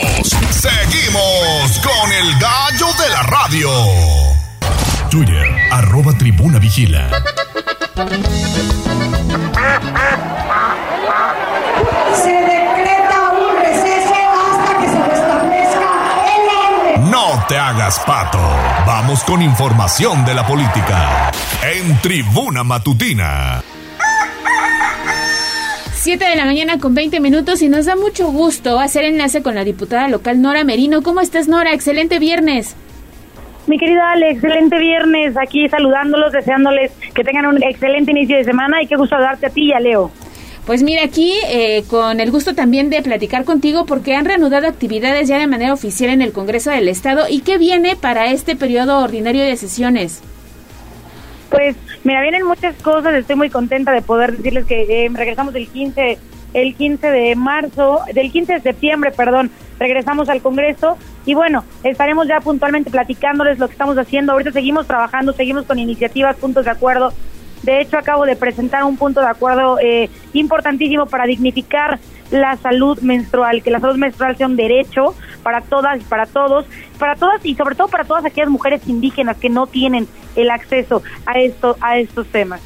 [0.50, 3.70] Seguimos con el gallo de la radio.
[5.10, 7.10] Twitter, arroba tribuna vigila.
[12.14, 12.57] Se
[17.48, 18.38] te hagas pato.
[18.86, 21.30] Vamos con información de la política.
[21.62, 23.62] En Tribuna Matutina.
[25.94, 29.54] 7 de la mañana con 20 minutos y nos da mucho gusto hacer enlace con
[29.54, 31.02] la diputada local Nora Merino.
[31.02, 31.72] ¿Cómo estás, Nora?
[31.72, 32.76] Excelente viernes.
[33.66, 38.82] Mi querida Ale, excelente viernes aquí saludándolos, deseándoles que tengan un excelente inicio de semana
[38.82, 40.10] y qué gusto darte a ti y a Leo.
[40.68, 45.26] Pues mira, aquí eh, con el gusto también de platicar contigo porque han reanudado actividades
[45.26, 47.24] ya de manera oficial en el Congreso del Estado.
[47.26, 50.20] ¿Y qué viene para este periodo ordinario de sesiones?
[51.48, 51.74] Pues
[52.04, 56.18] mira, vienen muchas cosas, estoy muy contenta de poder decirles que eh, regresamos el 15,
[56.52, 62.28] el 15 de marzo, del 15 de septiembre, perdón, regresamos al Congreso y bueno, estaremos
[62.28, 64.32] ya puntualmente platicándoles lo que estamos haciendo.
[64.32, 67.14] Ahorita seguimos trabajando, seguimos con iniciativas, puntos de acuerdo.
[67.68, 71.98] De hecho, acabo de presentar un punto de acuerdo eh, importantísimo para dignificar
[72.30, 76.64] la salud menstrual, que la salud menstrual sea un derecho para todas y para todos,
[76.98, 81.02] para todas y sobre todo para todas aquellas mujeres indígenas que no tienen el acceso
[81.26, 82.62] a esto a estos temas.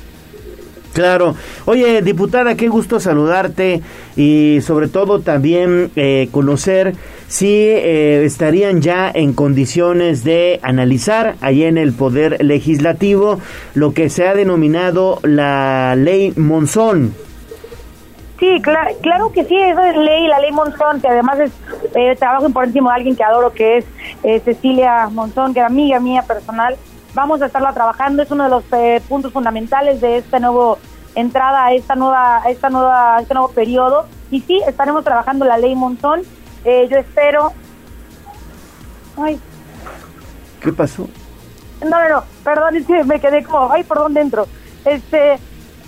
[0.92, 1.34] Claro.
[1.64, 3.80] Oye, diputada, qué gusto saludarte
[4.14, 6.94] y sobre todo también eh, conocer
[7.28, 13.40] si eh, estarían ya en condiciones de analizar allí en el Poder Legislativo
[13.74, 17.14] lo que se ha denominado la ley Monzón.
[18.38, 21.52] Sí, cla- claro que sí, esa es ley, la ley Monzón, que además es
[21.94, 23.84] eh, trabajo importantísimo de alguien que adoro, que es
[24.24, 26.76] eh, Cecilia Monzón, que amiga mía personal.
[27.14, 30.78] Vamos a estarla trabajando, es uno de los eh, puntos fundamentales de esta nuevo
[31.14, 34.06] entrada a esta nueva, a esta nueva, a este nuevo periodo.
[34.30, 36.22] Y sí, estaremos trabajando la ley Monzón.
[36.64, 37.52] Eh, yo espero.
[39.18, 39.38] Ay,
[40.60, 41.06] ¿Qué pasó?
[41.82, 44.46] no, no, no, perdón, es que me quedé como, ay, perdón, dentro.
[44.84, 45.34] Este,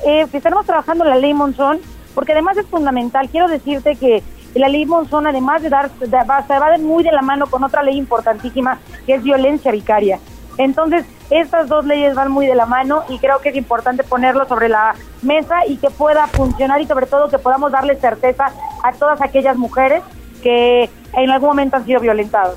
[0.05, 1.79] eh, estaremos trabajando la ley Monzón,
[2.15, 3.29] porque además es fundamental.
[3.31, 4.23] Quiero decirte que
[4.55, 7.47] la ley Monzón, además de dar, de- va, se va de muy de la mano
[7.47, 10.19] con otra ley importantísima, que es violencia vicaria.
[10.59, 14.47] Entonces, estas dos leyes van muy de la mano y creo que es importante ponerlo
[14.47, 18.53] sobre la mesa y que pueda funcionar y sobre todo que podamos darle certeza
[18.83, 20.03] a todas aquellas mujeres
[20.43, 22.57] que en algún momento han sido violentadas.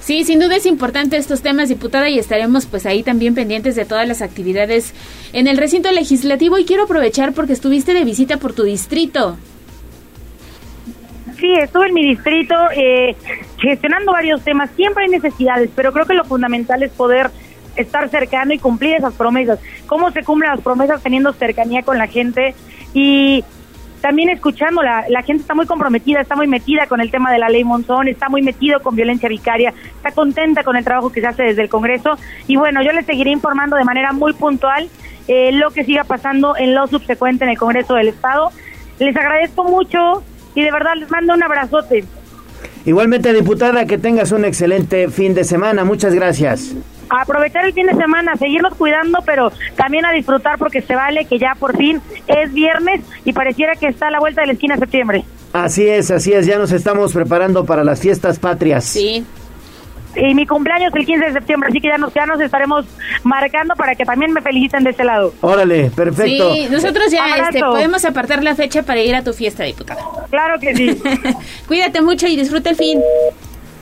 [0.00, 3.84] Sí, sin duda es importante estos temas, diputada, y estaremos pues ahí también pendientes de
[3.84, 4.94] todas las actividades
[5.32, 6.58] en el recinto legislativo.
[6.58, 9.36] Y quiero aprovechar porque estuviste de visita por tu distrito.
[11.38, 13.14] Sí, estuve en mi distrito eh,
[13.58, 14.70] gestionando varios temas.
[14.70, 17.30] Siempre hay necesidades, pero creo que lo fundamental es poder
[17.76, 19.58] estar cercano y cumplir esas promesas.
[19.86, 22.54] ¿Cómo se cumplen las promesas teniendo cercanía con la gente?
[22.94, 23.44] Y
[24.00, 27.38] también escuchando, la, la gente está muy comprometida, está muy metida con el tema de
[27.38, 31.20] la ley Monzón, está muy metido con violencia vicaria, está contenta con el trabajo que
[31.20, 32.16] se hace desde el Congreso.
[32.46, 34.88] Y bueno, yo les seguiré informando de manera muy puntual
[35.28, 38.52] eh, lo que siga pasando en lo subsecuente en el Congreso del Estado.
[38.98, 40.22] Les agradezco mucho
[40.56, 42.04] y de verdad les mando un abrazote.
[42.84, 45.84] Igualmente, diputada, que tengas un excelente fin de semana.
[45.84, 46.72] Muchas gracias.
[47.10, 51.24] A aprovechar el fin de semana, seguirnos cuidando, pero también a disfrutar porque se vale
[51.26, 54.52] que ya por fin es viernes y pareciera que está a la vuelta de la
[54.54, 55.24] esquina septiembre.
[55.52, 56.46] Así es, así es.
[56.46, 58.84] Ya nos estamos preparando para las fiestas patrias.
[58.84, 59.24] Sí.
[60.16, 62.86] Y mi cumpleaños el 15 de septiembre, así que ya nos, ya nos estaremos
[63.22, 65.34] marcando para que también me feliciten de este lado.
[65.40, 66.54] Órale, perfecto.
[66.54, 70.02] Sí, nosotros ya este, podemos apartar la fecha para ir a tu fiesta, diputada.
[70.30, 71.02] Claro que sí.
[71.68, 73.00] Cuídate mucho y disfruta el fin.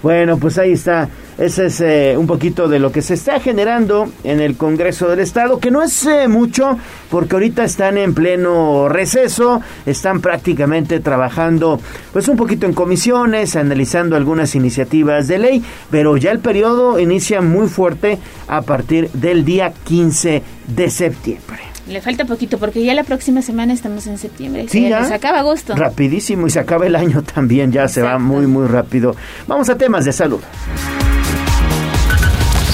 [0.02, 1.08] Bueno, pues ahí está.
[1.38, 5.20] Ese es eh, un poquito de lo que se está generando en el Congreso del
[5.20, 6.78] Estado, que no es eh, mucho,
[7.10, 11.80] porque ahorita están en pleno receso, están prácticamente trabajando
[12.12, 17.40] pues un poquito en comisiones, analizando algunas iniciativas de ley, pero ya el periodo inicia
[17.40, 21.58] muy fuerte a partir del día 15 de septiembre.
[21.88, 24.66] Le falta poquito porque ya la próxima semana estamos en septiembre.
[24.68, 25.14] Sí, Se ya.
[25.14, 25.74] acaba agosto.
[25.76, 29.14] Rapidísimo y se acaba el año también, ya se va muy muy rápido.
[29.46, 30.40] Vamos a temas de salud.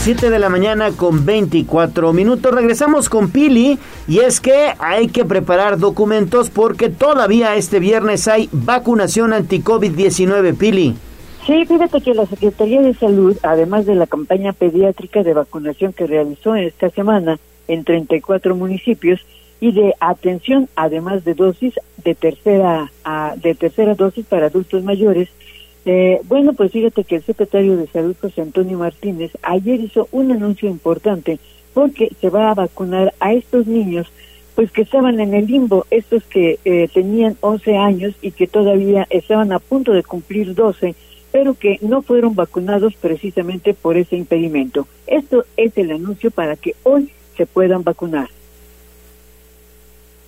[0.00, 2.54] 7 de la mañana con 24 minutos.
[2.54, 3.78] Regresamos con Pili
[4.08, 10.94] y es que hay que preparar documentos porque todavía este viernes hay vacunación anti-COVID-19, Pili.
[11.46, 16.06] Sí, fíjate que la Secretaría de Salud, además de la campaña pediátrica de vacunación que
[16.06, 19.20] realizó esta semana en 34 municipios
[19.60, 22.90] y de atención, además de dosis de tercera
[23.36, 25.28] de tercera dosis para adultos mayores,
[25.84, 30.30] eh, bueno, pues fíjate que el secretario de Salud, José Antonio Martínez, ayer hizo un
[30.32, 31.38] anuncio importante
[31.72, 34.08] porque se va a vacunar a estos niños,
[34.54, 39.06] pues que estaban en el limbo, estos que eh, tenían 11 años y que todavía
[39.08, 40.94] estaban a punto de cumplir 12,
[41.32, 44.86] pero que no fueron vacunados precisamente por ese impedimento.
[45.06, 48.28] Esto es el anuncio para que hoy se puedan vacunar.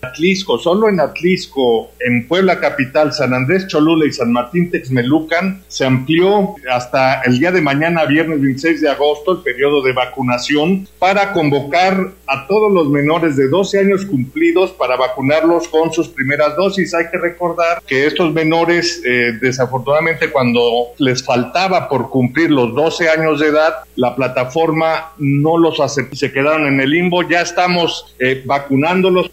[0.02, 5.84] Atlisco, solo en Atlisco, en Puebla Capital, San Andrés Cholula y San Martín Texmelucan, se
[5.84, 11.32] amplió hasta el día de mañana, viernes 26 de agosto, el periodo de vacunación para
[11.32, 16.92] convocar a todos los menores de 12 años cumplidos para vacunarlos con sus primeras dosis.
[16.94, 23.08] Hay que recordar que estos menores, eh, desafortunadamente, cuando les faltaba por cumplir los 12
[23.08, 27.22] años de edad, la plataforma no los aceptó, se quedaron en el limbo.
[27.22, 29.30] Ya estamos eh, vacunándolos.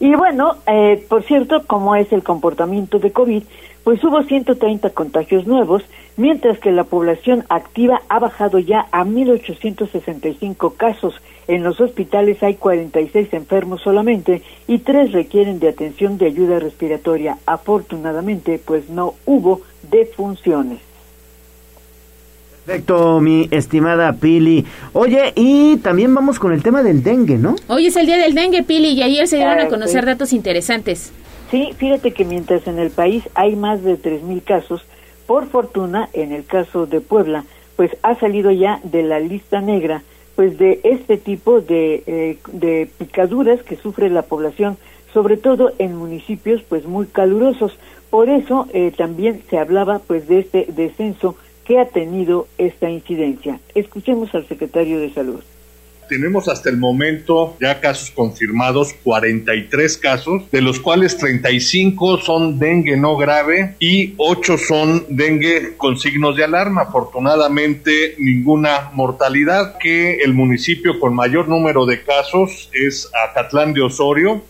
[0.00, 3.42] Y bueno, eh, por cierto, como es el comportamiento de COVID,
[3.84, 5.82] pues hubo 130 contagios nuevos,
[6.16, 11.14] mientras que la población activa ha bajado ya a 1.865 casos.
[11.48, 17.38] En los hospitales hay 46 enfermos solamente y tres requieren de atención de ayuda respiratoria.
[17.44, 19.60] Afortunadamente, pues no hubo
[19.90, 20.89] defunciones.
[22.70, 24.64] Perfecto, mi estimada Pili.
[24.92, 27.56] Oye, y también vamos con el tema del dengue, ¿no?
[27.66, 31.12] Hoy es el día del dengue, Pili, y ayer se dieron a conocer datos interesantes.
[31.50, 34.84] Sí, fíjate que mientras en el país hay más de 3.000 casos,
[35.26, 37.44] por fortuna, en el caso de Puebla,
[37.74, 40.04] pues ha salido ya de la lista negra,
[40.36, 44.76] pues de este tipo de, eh, de picaduras que sufre la población,
[45.12, 47.76] sobre todo en municipios pues muy calurosos.
[48.10, 51.34] Por eso eh, también se hablaba pues de este descenso
[51.70, 53.60] que ha tenido esta incidencia.
[53.76, 55.38] Escuchemos al secretario de Salud.
[56.08, 62.96] Tenemos hasta el momento ya casos confirmados, 43 casos, de los cuales 35 son dengue
[62.96, 66.82] no grave y 8 son dengue con signos de alarma.
[66.88, 69.78] Afortunadamente, ninguna mortalidad.
[69.78, 74.42] Que el municipio con mayor número de casos es Acatlán de Osorio,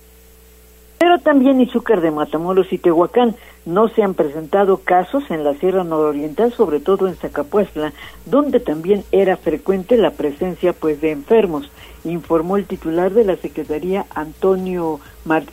[1.00, 3.34] pero también Izúcar de Matamoros y Tehuacán.
[3.70, 7.92] No se han presentado casos en la Sierra Nororiental, sobre todo en Zacapuestla,
[8.26, 11.70] donde también era frecuente la presencia pues de enfermos,
[12.02, 14.98] informó el titular de la Secretaría Antonio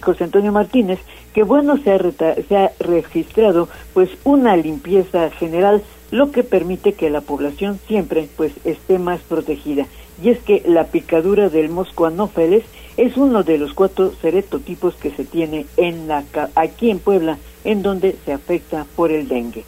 [0.02, 0.98] José Antonio Martínez,
[1.36, 2.00] que bueno se ha,
[2.42, 8.52] se ha registrado pues una limpieza general, lo que permite que la población siempre pues
[8.66, 9.86] esté más protegida.
[10.24, 12.64] Y es que la picadura del mosco anófeles
[12.98, 16.24] es uno de los cuatro seretotipos que se tiene en la,
[16.56, 19.64] aquí en Puebla, en donde se afecta por el dengue.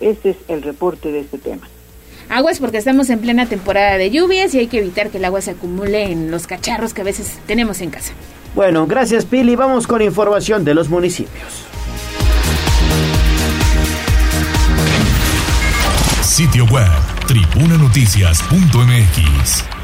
[0.00, 1.66] Este es el reporte de este tema.
[2.28, 5.40] Aguas porque estamos en plena temporada de lluvias y hay que evitar que el agua
[5.40, 8.12] se acumule en los cacharros que a veces tenemos en casa.
[8.54, 9.56] Bueno, gracias Pili.
[9.56, 11.64] Vamos con información de los municipios.
[16.22, 16.90] Sitio web,
[17.28, 19.83] tribunanoticias.mx.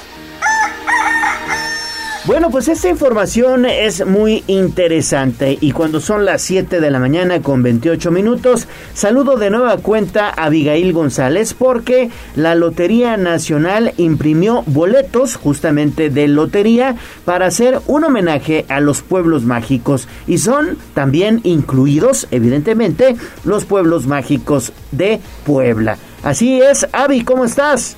[2.25, 7.41] Bueno, pues esta información es muy interesante y cuando son las 7 de la mañana
[7.41, 14.61] con 28 minutos, saludo de nueva cuenta a Abigail González porque la Lotería Nacional imprimió
[14.67, 16.95] boletos justamente de lotería
[17.25, 23.15] para hacer un homenaje a los pueblos mágicos y son también incluidos, evidentemente,
[23.45, 25.97] los pueblos mágicos de Puebla.
[26.21, 27.97] Así es, Avi, ¿cómo estás?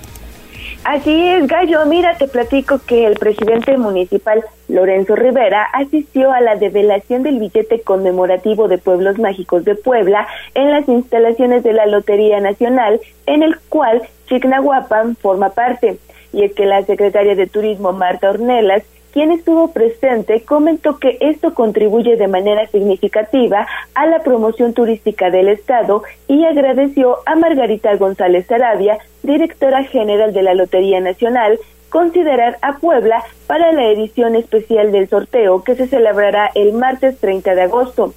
[0.84, 1.86] Así es, Gallo.
[1.86, 7.82] Mira, te platico que el presidente municipal Lorenzo Rivera asistió a la develación del billete
[7.82, 13.58] conmemorativo de Pueblos Mágicos de Puebla en las instalaciones de la Lotería Nacional, en el
[13.70, 16.00] cual Chignahuapan forma parte.
[16.34, 18.84] Y es que la secretaria de Turismo, Marta Ornelas,
[19.14, 25.50] quien estuvo presente, comentó que esto contribuye de manera significativa a la promoción turística del
[25.50, 31.60] Estado y agradeció a Margarita González Arabia, directora general de la Lotería Nacional,
[31.90, 37.54] considerar a Puebla para la edición especial del sorteo que se celebrará el martes 30
[37.54, 38.14] de agosto.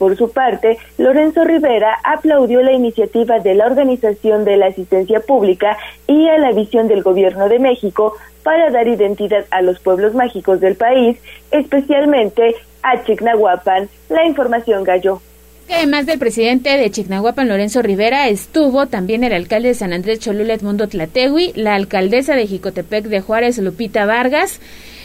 [0.00, 5.76] Por su parte, Lorenzo Rivera aplaudió la iniciativa de la Organización de la Asistencia Pública
[6.06, 10.58] y a la visión del Gobierno de México para dar identidad a los pueblos mágicos
[10.58, 11.18] del país,
[11.50, 13.90] especialmente a Chignahuapan.
[14.08, 15.20] La información Gallo.
[15.68, 20.54] Además del presidente de Chignahuapan, Lorenzo Rivera, estuvo también el alcalde de San Andrés Cholula,
[20.54, 24.60] Edmundo Tlategui, la alcaldesa de Jicotepec de Juárez, Lupita Vargas,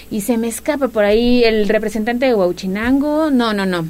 [0.09, 3.29] y se me escapa por ahí el representante de Huauchinango.
[3.29, 3.85] No, no, no.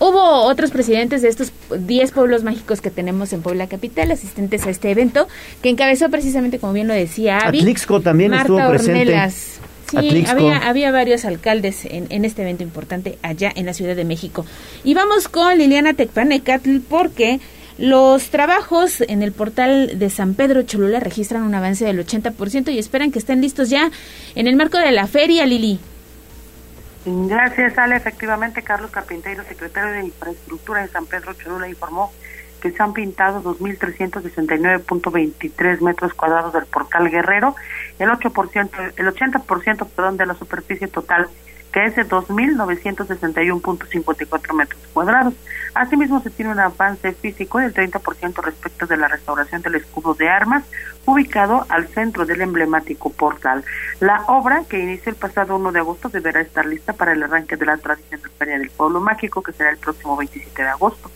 [0.00, 4.70] Hubo otros presidentes de estos 10 pueblos mágicos que tenemos en Puebla Capital, asistentes a
[4.70, 5.26] este evento,
[5.60, 9.00] que encabezó precisamente, como bien lo decía Avi, Atlixco también Marta estuvo presente.
[9.00, 9.60] Ornelas.
[9.90, 14.04] Sí, había, había varios alcaldes en, en este evento importante allá en la Ciudad de
[14.04, 14.44] México.
[14.84, 17.40] Y vamos con Liliana Tecpanecatl porque
[17.78, 22.78] los trabajos en el portal de San Pedro Cholula registran un avance del 80% y
[22.78, 23.90] esperan que estén listos ya
[24.34, 25.78] en el marco de la feria, Lili.
[27.04, 27.96] Gracias, Ale.
[27.96, 32.12] Efectivamente, Carlos Carpintero, secretario de Infraestructura de San Pedro Cholula, informó
[32.60, 37.54] que se han pintado 2.369.23 metros cuadrados del portal Guerrero,
[37.98, 41.28] el 8%, el 80% perdón, de la superficie total,
[41.72, 45.34] que es de 2.961.54 metros cuadrados.
[45.74, 50.28] Asimismo, se tiene un avance físico del 30% respecto de la restauración del escudo de
[50.28, 50.64] armas,
[51.04, 53.64] ubicado al centro del emblemático portal.
[54.00, 57.56] La obra, que inició el pasado 1 de agosto, deberá estar lista para el arranque
[57.56, 61.10] de la tradicional Feria del Pueblo Mágico, que será el próximo 27 de agosto.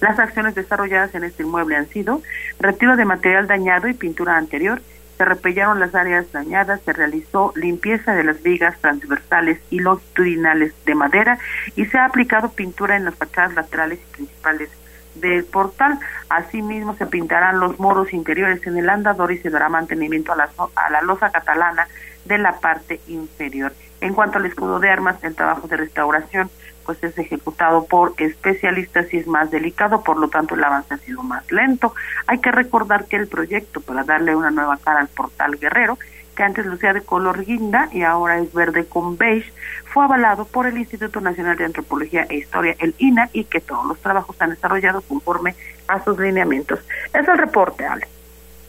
[0.00, 2.22] Las acciones desarrolladas en este inmueble han sido
[2.58, 4.82] retiro de material dañado y pintura anterior,
[5.16, 10.94] se repellaron las áreas dañadas, se realizó limpieza de las vigas transversales y longitudinales de
[10.94, 11.38] madera
[11.74, 14.70] y se ha aplicado pintura en las fachadas laterales y principales
[15.14, 15.98] del portal.
[16.28, 20.50] Asimismo, se pintarán los moros interiores en el andador y se dará mantenimiento a la,
[20.74, 21.88] a la losa catalana
[22.26, 23.72] de la parte inferior.
[24.00, 26.50] En cuanto al escudo de armas, el trabajo de restauración
[26.86, 30.98] pues es ejecutado por especialistas y es más delicado, por lo tanto el avance ha
[30.98, 31.92] sido más lento.
[32.28, 35.98] Hay que recordar que el proyecto para darle una nueva cara al portal Guerrero,
[36.36, 39.52] que antes lucía de color guinda y ahora es verde con beige,
[39.92, 43.86] fue avalado por el Instituto Nacional de Antropología e Historia, el INA, y que todos
[43.86, 45.56] los trabajos están desarrollados conforme
[45.88, 46.80] a sus lineamientos.
[47.12, 48.06] Es el reporte, Ale.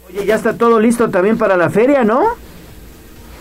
[0.07, 2.23] Oye, ya está todo listo también para la feria, ¿no?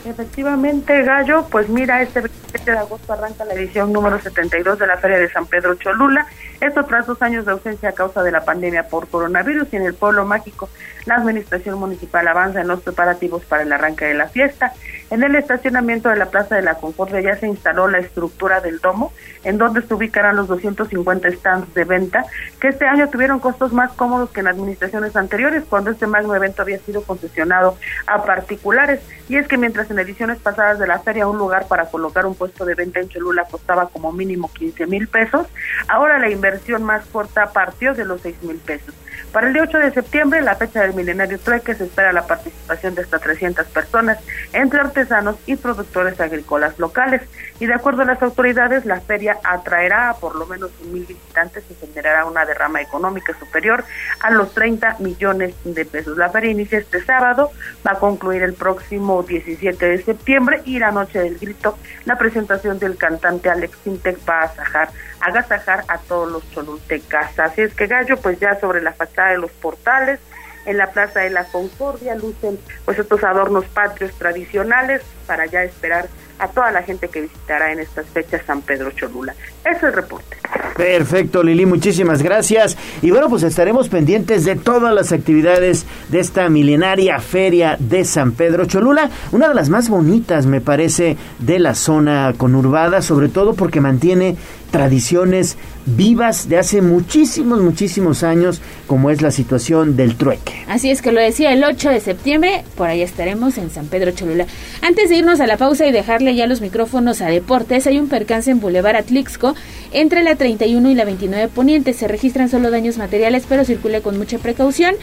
[0.06, 4.98] Efectivamente, Gallo, pues mira, este 27 de agosto arranca la edición número 72 de la
[4.98, 6.24] Feria de San Pedro Cholula.
[6.60, 9.82] Esto tras dos años de ausencia a causa de la pandemia por coronavirus y en
[9.82, 10.68] el pueblo mágico
[11.06, 14.72] la administración municipal avanza en los preparativos para el arranque de la fiesta.
[15.08, 18.80] En el estacionamiento de la Plaza de la Concordia ya se instaló la estructura del
[18.80, 19.12] domo,
[19.44, 22.24] en donde se ubicarán los 250 stands de venta,
[22.60, 26.62] que este año tuvieron costos más cómodos que en administraciones anteriores, cuando este magno evento
[26.62, 27.78] había sido concesionado
[28.08, 29.00] a particulares.
[29.28, 32.34] Y es que mientras en ediciones pasadas de la feria un lugar para colocar un
[32.34, 35.46] puesto de venta en Cholula costaba como mínimo 15 mil pesos,
[35.86, 36.45] ahora la inversión
[36.80, 38.94] más corta partió de los 6 mil pesos.
[39.32, 42.94] Para el día 8 de septiembre, la fecha del milenario trueque, se espera la participación
[42.94, 44.18] de hasta 300 personas,
[44.52, 47.22] entre artesanos y productores agrícolas locales.
[47.60, 51.64] Y de acuerdo a las autoridades, la feria atraerá a por lo menos mil visitantes
[51.70, 53.84] y generará una derrama económica superior
[54.20, 56.16] a los 30 millones de pesos.
[56.16, 57.50] La feria inicia este sábado,
[57.86, 62.78] va a concluir el próximo 17 de septiembre y la noche del grito, la presentación
[62.78, 64.88] del cantante Alex Sintec va a asajar,
[65.20, 67.38] agasajar a todos los cholultecas.
[67.38, 70.20] Así es que Gallo, pues ya sobre la fachada de los portales,
[70.66, 76.08] en la Plaza de la Concordia lucen pues estos adornos patrios tradicionales para ya esperar
[76.38, 79.34] a toda la gente que visitará en estas fechas San Pedro Cholula.
[79.64, 80.36] Ese es el reporte.
[80.76, 82.76] Perfecto, Lili, muchísimas gracias.
[83.00, 88.32] Y bueno, pues estaremos pendientes de todas las actividades de esta milenaria feria de San
[88.32, 93.54] Pedro Cholula, una de las más bonitas, me parece, de la zona conurbada, sobre todo
[93.54, 94.36] porque mantiene
[94.76, 100.52] tradiciones vivas de hace muchísimos, muchísimos años, como es la situación del trueque.
[100.68, 104.10] Así es que lo decía el 8 de septiembre, por ahí estaremos en San Pedro
[104.10, 104.44] Cholula.
[104.82, 108.10] Antes de irnos a la pausa y dejarle ya los micrófonos a deportes, hay un
[108.10, 109.54] percance en Boulevard Atlixco
[109.92, 111.94] entre la 31 y la 29 Poniente.
[111.94, 114.94] Se registran solo daños materiales, pero circule con mucha precaución.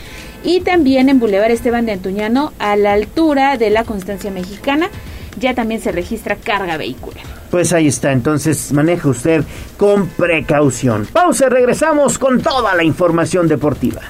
[0.44, 4.92] Y también en Boulevard Esteban de Antuñano, a la altura de la Constancia Mexicana,
[5.38, 7.24] ya también se registra carga vehicular.
[7.50, 9.44] Pues ahí está, entonces maneja usted
[9.78, 11.08] con precaución.
[11.12, 14.02] Pausa, regresamos con toda la información deportiva.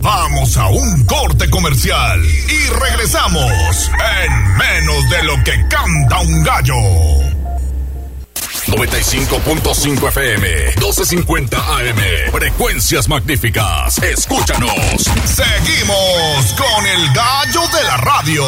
[0.00, 3.90] Vamos a un corte comercial y regresamos
[4.24, 7.39] en menos de lo que canta un gallo.
[8.70, 12.30] 95.5 FM, 1250 AM.
[12.30, 13.98] Frecuencias magníficas.
[13.98, 15.10] Escúchanos.
[15.24, 18.44] Seguimos con el gallo de la radio.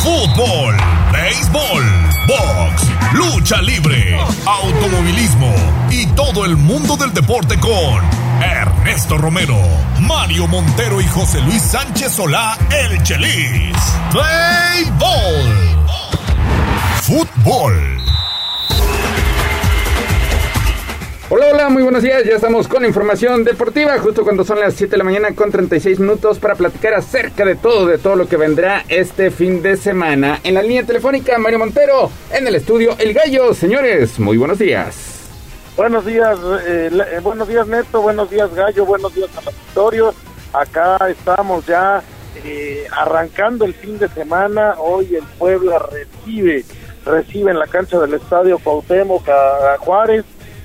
[0.00, 0.76] Fútbol,
[1.12, 1.84] béisbol,
[2.26, 2.82] box,
[3.14, 5.83] lucha libre, automovilismo
[6.14, 8.02] todo el mundo del deporte con
[8.40, 9.56] Ernesto Romero,
[10.00, 13.76] Mario Montero y José Luis Sánchez Solá, el Chelis.
[14.12, 15.74] Béisbol.
[17.02, 17.98] Fútbol.
[21.30, 22.22] Hola, hola, muy buenos días.
[22.24, 25.98] Ya estamos con información deportiva, justo cuando son las 7 de la mañana con 36
[25.98, 30.38] minutos para platicar acerca de todo, de todo lo que vendrá este fin de semana.
[30.44, 33.52] En la línea telefónica, Mario Montero, en el estudio El Gallo.
[33.52, 35.13] Señores, muy buenos días.
[35.76, 40.14] Buenos días, eh, eh, buenos días Neto, buenos días Gallo, buenos días al auditorio.
[40.52, 42.02] Acá estamos ya
[42.44, 44.76] eh, arrancando el fin de semana.
[44.78, 46.64] Hoy el Puebla recibe,
[47.04, 50.24] recibe en la cancha del Estadio Cuauhtémoc a Juárez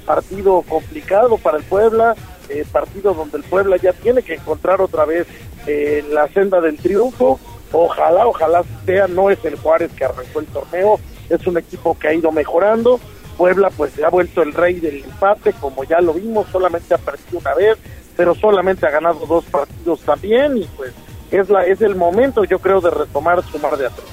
[0.10, 2.15] partido complicado para el Puebla,
[2.49, 5.27] eh, partido donde el Puebla ya tiene que encontrar otra vez
[5.68, 7.40] eh, la senda del triunfo.
[7.72, 10.99] Ojalá, ojalá sea, no es el Juárez que arrancó el torneo,
[11.30, 12.99] es un equipo que ha ido mejorando.
[13.39, 16.97] Puebla pues se ha vuelto el rey del empate, como ya lo vimos, solamente ha
[16.97, 17.77] perdido una vez,
[18.17, 20.91] pero solamente ha ganado dos partidos también y pues
[21.31, 24.07] es la es el momento yo creo de retomar su mar de atrás.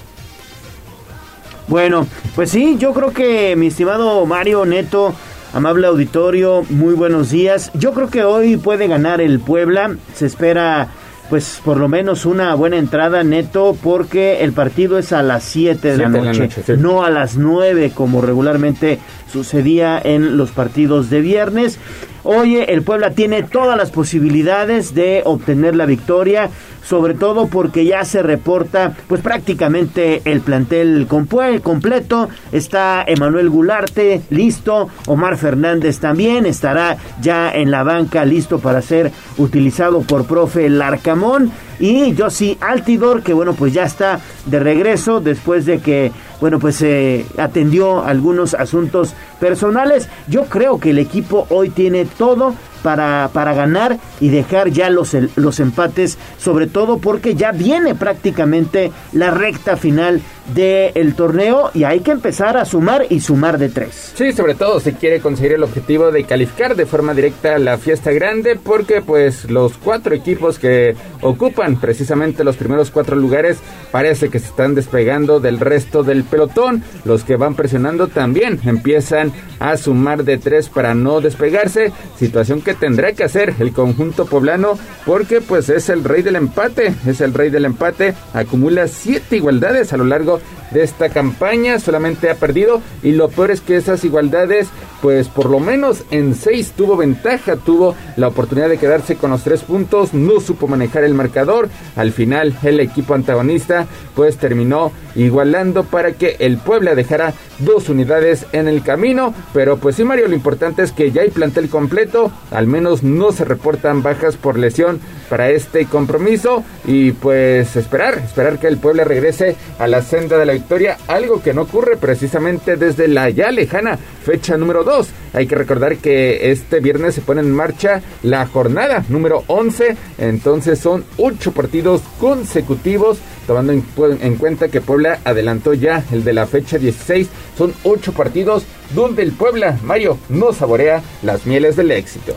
[1.66, 5.12] Bueno, pues sí, yo creo que mi estimado Mario Neto
[5.52, 7.70] Amable auditorio, muy buenos días.
[7.72, 9.96] Yo creo que hoy puede ganar el Puebla.
[10.14, 10.88] Se espera
[11.28, 15.96] pues por lo menos una buena entrada neto porque el partido es a las 7
[15.96, 16.48] de la noche,
[16.78, 18.98] no a las 9 como regularmente
[19.30, 21.78] sucedía en los partidos de viernes.
[22.22, 26.50] Oye, el Puebla tiene todas las posibilidades de obtener la victoria
[26.88, 34.88] sobre todo porque ya se reporta pues prácticamente el plantel completo, está Emanuel Gularte listo,
[35.06, 41.50] Omar Fernández también estará ya en la banca listo para ser utilizado por profe Larcamón.
[41.78, 46.10] Y Josi Altidor que bueno pues ya está de regreso después de que
[46.40, 50.08] bueno pues se atendió algunos asuntos personales.
[50.26, 52.54] Yo creo que el equipo hoy tiene todo
[52.86, 58.92] para, para ganar y dejar ya los, los empates, sobre todo porque ya viene prácticamente
[59.12, 60.22] la recta final
[60.54, 64.12] del torneo y hay que empezar a sumar y sumar de tres.
[64.14, 68.12] Sí, sobre todo se quiere conseguir el objetivo de calificar de forma directa la fiesta
[68.12, 73.58] grande porque pues los cuatro equipos que ocupan precisamente los primeros cuatro lugares
[73.90, 76.82] parece que se están despegando del resto del pelotón.
[77.04, 82.74] Los que van presionando también empiezan a sumar de tres para no despegarse, situación que
[82.74, 87.34] tendrá que hacer el conjunto poblano porque pues es el rey del empate, es el
[87.34, 90.35] rey del empate, acumula siete igualdades a lo largo
[90.70, 94.68] de esta campaña, solamente ha perdido y lo peor es que esas igualdades
[95.00, 99.44] pues por lo menos en seis tuvo ventaja, tuvo la oportunidad de quedarse con los
[99.44, 105.84] tres puntos, no supo manejar el marcador, al final el equipo antagonista pues terminó igualando
[105.84, 110.34] para que el Puebla dejara dos unidades en el camino, pero pues sí Mario, lo
[110.34, 115.00] importante es que ya hay plantel completo, al menos no se reportan bajas por lesión
[115.28, 120.46] para este compromiso y pues esperar, esperar que el Puebla regrese a la senda de
[120.46, 125.08] la victoria, algo que no ocurre precisamente desde la ya lejana fecha número 2.
[125.34, 130.78] Hay que recordar que este viernes se pone en marcha la jornada número 11, entonces
[130.80, 133.84] son ocho partidos consecutivos, tomando en,
[134.20, 139.22] en cuenta que Puebla adelantó ya el de la fecha 16, son ocho partidos donde
[139.22, 142.34] el Puebla, Mario, no saborea las mieles del éxito.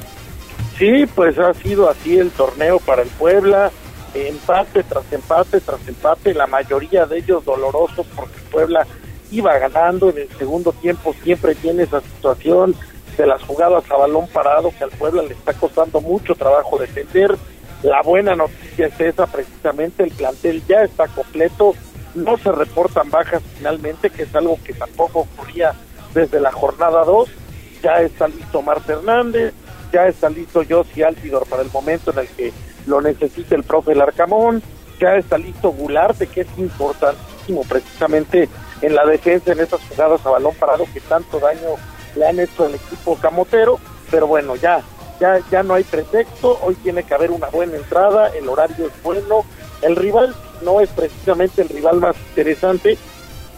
[0.78, 3.72] Sí, pues ha sido así el torneo para el Puebla,
[4.14, 8.86] empate tras empate tras empate, la mayoría de ellos dolorosos porque Puebla
[9.32, 12.76] iba ganando en el segundo tiempo, siempre tiene esa situación
[13.18, 17.36] de las jugadas a balón parado que al Puebla le está costando mucho trabajo defender.
[17.84, 21.74] La buena noticia es esa, precisamente el plantel ya está completo,
[22.16, 25.74] no se reportan bajas finalmente, que es algo que tampoco ocurría
[26.14, 27.30] desde la jornada 2.
[27.84, 29.54] Ya está listo Mar Hernández,
[29.94, 32.54] ya está listo Josi Altidor para el momento en el que
[32.90, 34.62] lo necesite el profe Larcamón,
[35.00, 38.50] ya está listo Gularte, que es importantísimo precisamente
[38.82, 41.76] en la defensa en esas jugadas a balón parado que tanto daño
[42.16, 43.80] le han hecho al equipo camotero,
[44.10, 44.82] pero bueno, ya,
[45.20, 49.04] ya, ya no hay pretexto, hoy tiene que haber una buena entrada, el horario es
[49.04, 49.46] bueno,
[49.82, 52.98] el rival no es precisamente el rival más interesante,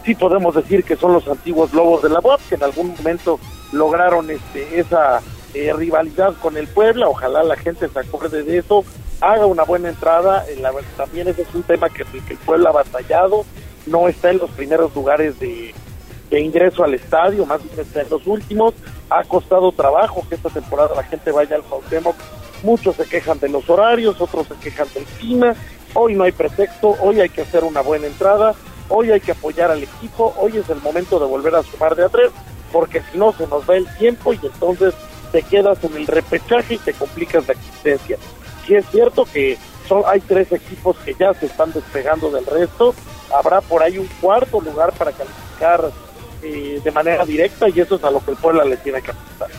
[0.06, 3.40] sí podemos decir que son los antiguos lobos de la voz que en algún momento
[3.72, 5.22] lograron este esa
[5.54, 8.84] eh, rivalidad con el Puebla, ojalá la gente se acuerde de eso,
[9.20, 12.74] haga una buena entrada, eh, la, también ese es un tema que, el Puebla ha
[12.74, 13.46] batallado,
[13.86, 15.74] no está en los primeros lugares de,
[16.30, 18.74] de ingreso al estadio, más bien está en los últimos,
[19.10, 22.16] ha costado trabajo que esta temporada la gente vaya al Cuauhtémoc,
[22.64, 25.56] muchos se quejan de los horarios, otros se quejan del clima,
[25.94, 28.56] hoy no hay pretexto, hoy hay que hacer una buena entrada,
[28.88, 32.06] hoy hay que apoyar al equipo, hoy es el momento de volver a sumar de
[32.06, 32.32] a tres,
[32.72, 34.94] porque si no se nos va el tiempo y entonces
[35.32, 38.18] te quedas en el repechaje y te complicas la existencia.
[38.66, 42.94] Sí es cierto que son, hay tres equipos que ya se están despegando del resto,
[43.34, 45.92] habrá por ahí un cuarto lugar para calificar
[46.44, 49.12] eh, de manera directa y eso es a lo que el pueblo le tiene que
[49.12, 49.50] apuntar.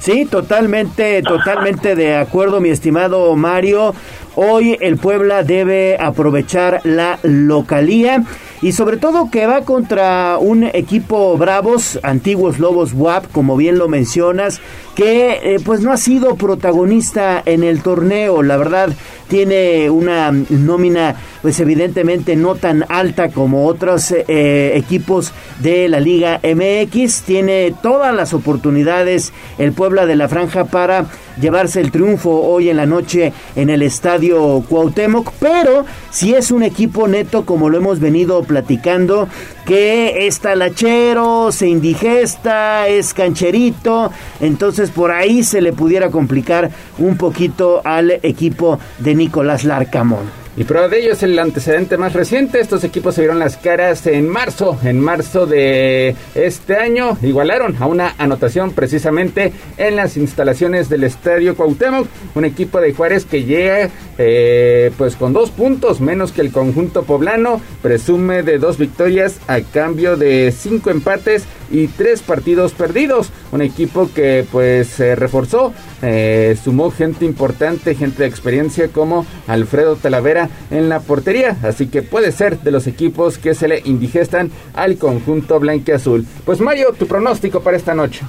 [0.00, 3.94] Sí, totalmente, totalmente de acuerdo, mi estimado Mario.
[4.40, 8.22] Hoy el Puebla debe aprovechar la localía
[8.62, 13.88] y sobre todo que va contra un equipo Bravos, antiguos Lobos WAP, como bien lo
[13.88, 14.60] mencionas,
[14.94, 18.90] que eh, pues no ha sido protagonista en el torneo, la verdad
[19.28, 26.40] tiene una nómina pues evidentemente no tan alta como otros eh, equipos de la Liga
[26.42, 31.06] MX, tiene todas las oportunidades el Puebla de la Franja para
[31.40, 36.62] llevarse el triunfo hoy en la noche en el estadio Cuauhtémoc, pero si es un
[36.62, 39.28] equipo neto como lo hemos venido platicando,
[39.64, 44.10] que es talachero, se indigesta, es cancherito,
[44.40, 50.48] entonces por ahí se le pudiera complicar un poquito al equipo de Nicolás Larcamón.
[50.58, 52.58] Y prueba de ello es el antecedente más reciente.
[52.58, 57.16] Estos equipos se vieron las caras en marzo, en marzo de este año.
[57.22, 62.08] Igualaron a una anotación precisamente en las instalaciones del Estadio Cuauhtémoc.
[62.34, 63.88] Un equipo de Juárez que llega
[64.18, 67.60] eh, pues con dos puntos menos que el conjunto poblano.
[67.80, 73.30] Presume de dos victorias a cambio de cinco empates y tres partidos perdidos.
[73.52, 75.72] Un equipo que pues se reforzó,
[76.02, 81.56] eh, sumó gente importante, gente de experiencia como Alfredo Talavera en la portería.
[81.62, 86.26] Así que puede ser de los equipos que se le indigestan al conjunto blanqueazul.
[86.44, 88.22] Pues Mario, tu pronóstico para esta noche.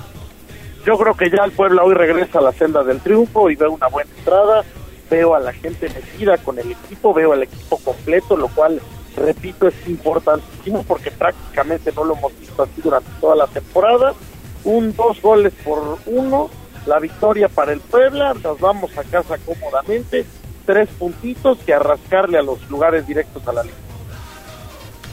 [0.86, 3.72] Yo creo que ya el Puebla hoy regresa a la senda del triunfo y veo
[3.72, 4.64] una buena entrada.
[5.10, 8.80] Veo a la gente metida con el equipo, veo al equipo completo, lo cual
[9.20, 14.14] repito, es importantísimo porque prácticamente no lo hemos visto así durante toda la temporada.
[14.64, 16.50] Un dos goles por uno,
[16.86, 20.26] la victoria para el Puebla, nos vamos a casa cómodamente,
[20.66, 23.76] tres puntitos que arrascarle a los lugares directos a la liga.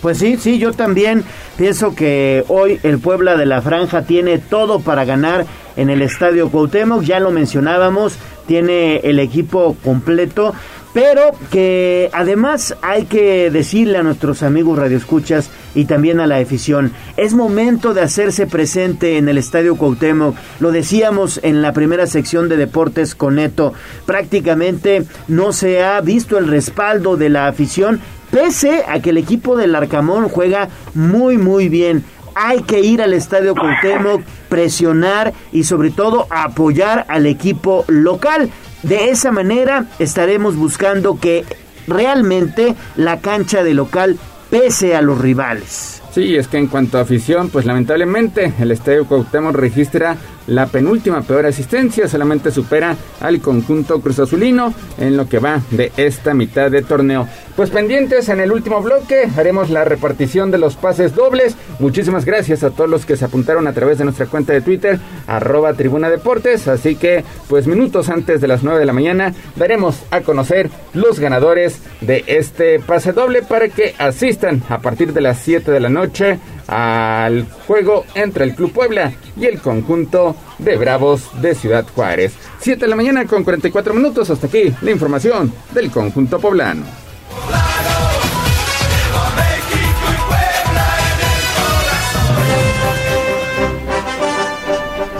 [0.02, 1.24] Pues sí, sí, yo también
[1.56, 5.46] pienso que hoy el Puebla de la Franja tiene todo para ganar
[5.76, 10.54] en el Estadio Cuauhtémoc, ya lo mencionábamos, tiene el equipo completo
[10.96, 16.90] pero que además hay que decirle a nuestros amigos radioescuchas y también a la afición,
[17.18, 20.34] es momento de hacerse presente en el Estadio Cuauhtémoc.
[20.58, 23.74] Lo decíamos en la primera sección de Deportes con Neto,
[24.06, 28.00] prácticamente no se ha visto el respaldo de la afición
[28.30, 32.04] pese a que el equipo del Arcamón juega muy muy bien
[32.38, 38.50] hay que ir al estadio Cuauhtémoc, presionar y sobre todo apoyar al equipo local.
[38.82, 41.44] De esa manera estaremos buscando que
[41.86, 44.18] realmente la cancha de local
[44.50, 46.02] pese a los rivales.
[46.12, 50.16] Sí, es que en cuanto a afición, pues lamentablemente el Estadio Cuauhtémoc registra
[50.46, 55.92] la penúltima peor asistencia, solamente supera al conjunto Cruz Azulino en lo que va de
[55.96, 57.28] esta mitad de torneo.
[57.56, 61.56] Pues pendientes en el último bloque, haremos la repartición de los pases dobles.
[61.78, 64.98] Muchísimas gracias a todos los que se apuntaron a través de nuestra cuenta de Twitter,
[65.26, 66.68] arroba Tribuna Deportes.
[66.68, 71.18] Así que, pues minutos antes de las 9 de la mañana, daremos a conocer los
[71.18, 75.88] ganadores de este pase doble para que asistan a partir de las 7 de la
[75.88, 82.34] noche al juego entre el Club Puebla y el conjunto de Bravos de Ciudad Juárez.
[82.60, 84.30] 7 de la mañana con 44 minutos.
[84.30, 86.84] Hasta aquí la información del conjunto poblano.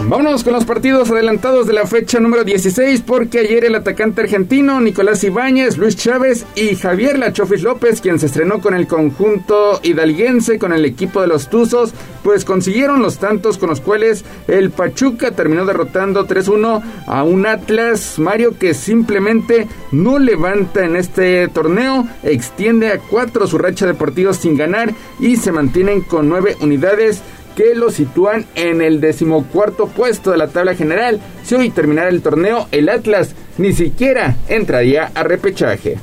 [0.09, 4.79] Vámonos con los partidos adelantados de la fecha número 16 porque ayer el atacante argentino
[4.79, 10.59] Nicolás Ibáñez, Luis Chávez y Javier Lachofis López, quien se estrenó con el conjunto hidalguense
[10.59, 11.93] con el equipo de los Tuzos,
[12.23, 18.17] pues consiguieron los tantos con los cuales el Pachuca terminó derrotando 3-1 a un Atlas.
[18.17, 24.37] Mario que simplemente no levanta en este torneo, extiende a cuatro su racha de partidos
[24.37, 27.21] sin ganar y se mantienen con nueve unidades
[27.57, 31.19] que lo sitúan en el decimocuarto puesto de la tabla general.
[31.43, 35.97] Si hoy terminara el torneo, el Atlas ni siquiera entraría a repechaje.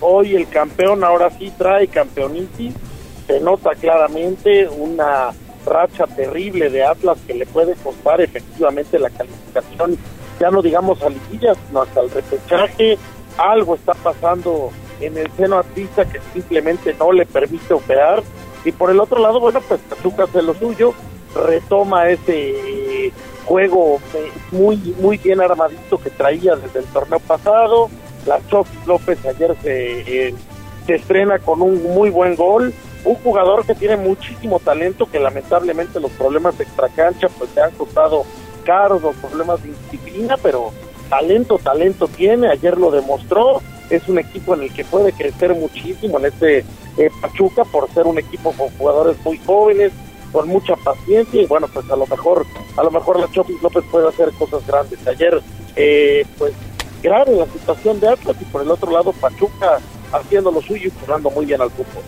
[0.00, 2.74] Hoy el campeón ahora sí trae campeonitis,
[3.28, 5.30] se nota claramente una
[5.64, 9.96] racha terrible de Atlas que le puede costar efectivamente la calificación,
[10.40, 12.98] ya no digamos a liguillas, sino hasta el repechaje.
[13.38, 14.70] Algo está pasando
[15.00, 18.24] en el seno atlista que simplemente no le permite operar.
[18.64, 20.94] Y por el otro lado, bueno, pues Pachuca hace lo suyo,
[21.34, 23.12] retoma ese
[23.44, 24.00] juego
[24.52, 27.90] muy muy bien armadito que traía desde el torneo pasado.
[28.26, 30.34] La Chofis López ayer se, eh,
[30.86, 32.72] se estrena con un muy buen gol.
[33.04, 37.72] Un jugador que tiene muchísimo talento, que lamentablemente los problemas de extracancha pues le han
[37.72, 38.24] costado
[38.64, 40.72] caros, los problemas de disciplina, pero
[41.10, 46.18] talento, talento tiene, ayer lo demostró, es un equipo en el que puede crecer muchísimo
[46.18, 46.58] en este
[46.96, 49.92] eh, Pachuca por ser un equipo con jugadores muy jóvenes,
[50.32, 52.46] con mucha paciencia y bueno, pues a lo mejor,
[52.76, 55.06] a lo mejor la Chofis López puede hacer cosas grandes.
[55.06, 55.40] Ayer,
[55.76, 56.52] eh, pues
[57.02, 59.78] grave la situación de Atlas y por el otro lado Pachuca
[60.12, 62.02] haciendo lo suyo y jugando muy bien al fútbol.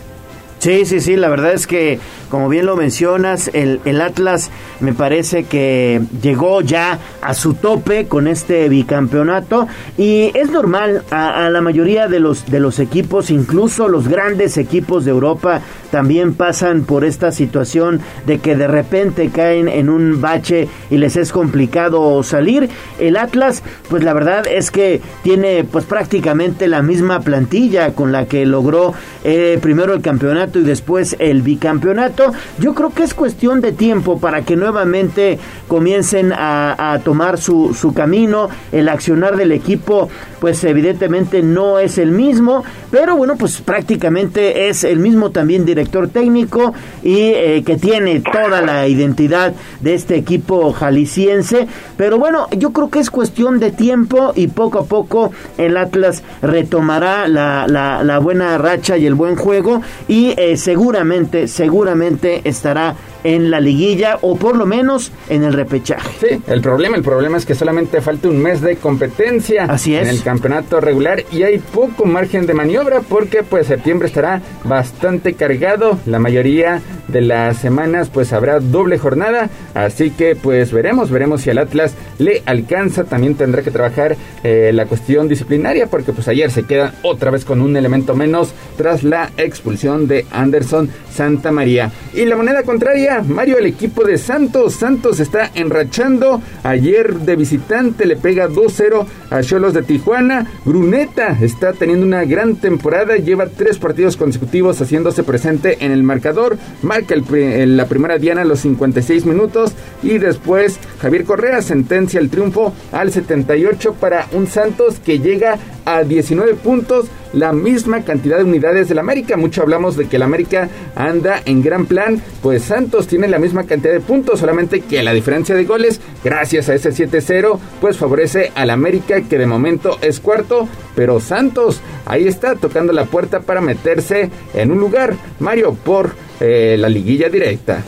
[0.59, 1.99] Sí, sí, sí, la verdad es que,
[2.31, 8.07] como bien lo mencionas, el, el, Atlas me parece que llegó ya a su tope
[8.07, 9.67] con este bicampeonato
[9.99, 15.05] y es normal a, la mayoría de los, de los equipos, incluso los grandes equipos
[15.05, 15.61] de Europa,
[15.91, 21.15] también pasan por esta situación de que de repente caen en un bache y les
[21.17, 22.67] es complicado salir.
[22.99, 28.25] El Atlas, pues la verdad es que tiene pues prácticamente la misma plantilla con la
[28.25, 28.93] que logró
[29.23, 32.33] eh, primero el campeonato y después el bicampeonato.
[32.59, 37.93] Yo creo que es cuestión de tiempo para que nuevamente comiencen a, tomar su, su,
[37.93, 38.49] camino.
[38.71, 40.09] El accionar del equipo,
[40.39, 46.07] pues evidentemente no es el mismo, pero bueno, pues prácticamente es el mismo también director
[46.07, 51.67] técnico y eh, que tiene toda la identidad de este equipo jalisciense.
[51.97, 56.23] Pero bueno, yo creo que es cuestión de tiempo y poco a poco el Atlas
[56.41, 62.95] retomará la, la, la buena racha y el buen juego y eh, seguramente, seguramente estará
[63.23, 66.09] en la liguilla o por lo menos en el repechaje.
[66.21, 70.03] Sí, el problema, el problema es que solamente falta un mes de competencia Así es.
[70.03, 75.33] en el campeonato regular y hay poco margen de maniobra porque pues septiembre estará bastante
[75.33, 81.41] cargado, la mayoría de las semanas pues habrá doble jornada, así que pues veremos, veremos
[81.41, 86.27] si al Atlas le alcanza, también tendrá que trabajar eh, la cuestión disciplinaria porque pues
[86.27, 91.51] ayer se queda otra vez con un elemento menos tras la expulsión de Anderson Santa
[91.51, 91.91] María.
[92.13, 94.75] Y la moneda contraria, Mario, el equipo de Santos.
[94.75, 96.41] Santos está enrachando.
[96.63, 100.47] Ayer de visitante le pega 2-0 a Cholos de Tijuana.
[100.63, 103.17] Bruneta está teniendo una gran temporada.
[103.17, 106.57] Lleva tres partidos consecutivos haciéndose presente en el marcador.
[106.83, 109.73] Marca el, la primera diana a los 56 minutos.
[110.03, 115.57] Y después Javier Correa sentencia el triunfo al 78 para un Santos que llega
[115.87, 119.37] a 19 puntos, la misma cantidad de unidades del América.
[119.37, 123.63] Mucho hablamos de que el América anda en gran plan, pues Santos tiene la misma
[123.63, 128.51] cantidad de puntos, solamente que la diferencia de goles, gracias a ese 7-0, pues favorece
[128.55, 133.61] al América que de momento es cuarto, pero Santos ahí está tocando la puerta para
[133.61, 136.11] meterse en un lugar, Mario, por
[136.41, 137.81] eh, la liguilla directa.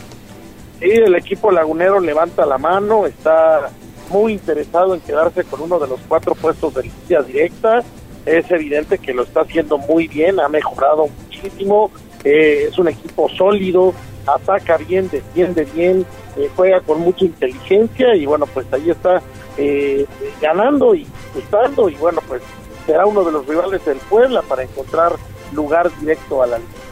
[0.78, 3.70] Sí, el equipo lagunero levanta la mano, está
[4.10, 7.82] muy interesado en quedarse con uno de los cuatro puestos de liguilla directa.
[8.26, 11.90] Es evidente que lo está haciendo muy bien, ha mejorado muchísimo.
[12.24, 13.94] Eh, es un equipo sólido,
[14.26, 16.04] ataca bien, defiende bien,
[16.36, 19.22] eh, juega con mucha inteligencia y bueno, pues ahí está
[19.56, 20.04] eh,
[20.40, 22.42] ganando y gustando y bueno, pues
[22.86, 25.12] será uno de los rivales del Puebla para encontrar
[25.52, 26.89] lugar directo a la liga.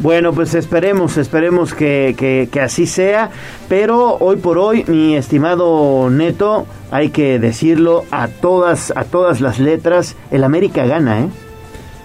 [0.00, 3.30] Bueno, pues esperemos, esperemos que, que, que, así sea,
[3.68, 9.58] pero hoy por hoy, mi estimado Neto, hay que decirlo a todas, a todas las
[9.58, 11.28] letras, el América gana, ¿eh?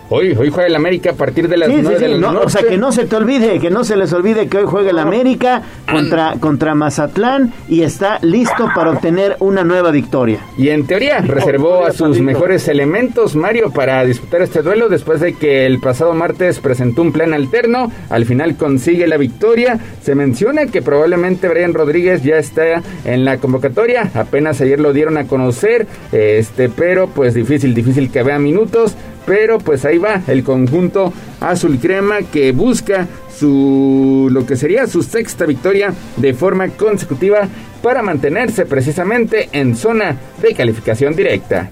[0.10, 2.28] Hoy, hoy juega el América a partir de las sí, 9 sí, sí, de la
[2.28, 2.46] no, noche.
[2.46, 4.92] O sea, que no se te olvide, que no se les olvide que hoy juega
[4.92, 10.40] el América contra, contra Mazatlán y está listo para obtener una nueva victoria.
[10.58, 15.34] Y en teoría reservó a sus mejores elementos, Mario, para disputar este duelo después de
[15.34, 17.92] que el pasado martes presentó un plan alterno.
[18.10, 19.80] Al final consigue la victoria.
[20.02, 24.12] Se menciona que probablemente Brian Rodríguez ya está en la convocatoria.
[24.14, 28.96] Apenas ayer lo dieron a conocer, este, pero pues difícil, difícil que vea minutos
[29.26, 35.04] pero pues ahí va el conjunto azul crema que busca su lo que sería su
[35.04, 37.48] sexta victoria de forma consecutiva
[37.82, 41.70] para mantenerse precisamente en zona de calificación directa.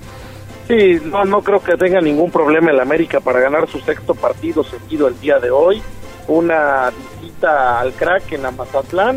[0.68, 4.64] Sí, no, no creo que tenga ningún problema el América para ganar su sexto partido
[4.64, 5.82] seguido el día de hoy.
[6.28, 8.53] Una visita al crack en la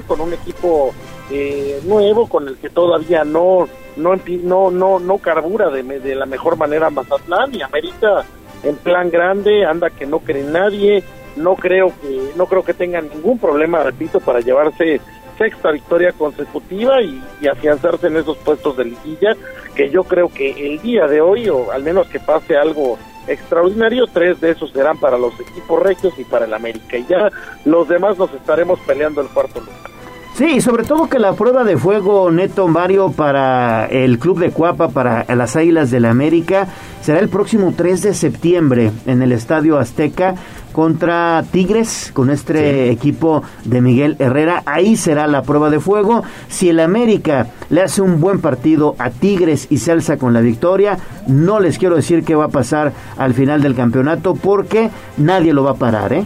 [0.07, 0.93] con un equipo
[1.31, 6.27] eh, nuevo con el que todavía no no no no, no carbura de, de, la
[6.27, 8.25] mejor manera Mazatlán y América
[8.63, 11.05] en plan grande anda que no cree nadie
[11.37, 15.01] no creo que no creo que tengan ningún problema, repito, para llevarse
[15.39, 19.35] sexta victoria consecutiva y, y, afianzarse en esos puestos de liguilla,
[19.75, 24.07] que yo creo que el día de hoy, o al menos que pase algo extraordinario,
[24.07, 27.31] tres de esos serán para los equipos rectos y para el América, y ya
[27.65, 29.91] los demás nos estaremos peleando el cuarto lugar.
[30.37, 34.89] Sí, sobre todo que la prueba de fuego neto Mario para el Club de Cuapa,
[34.89, 36.67] para las Águilas del la América,
[37.03, 40.35] será el próximo 3 de septiembre en el Estadio Azteca
[40.73, 44.65] contra Tigres, con este equipo de Miguel Herrera.
[44.67, 46.25] Ahí será la prueba de fuego.
[46.49, 50.41] Si el América le hace un buen partido a Tigres y se alza con la
[50.41, 50.99] victoria,
[51.29, 55.63] no les quiero decir qué va a pasar al final del campeonato porque nadie lo
[55.63, 56.25] va a parar, ¿eh?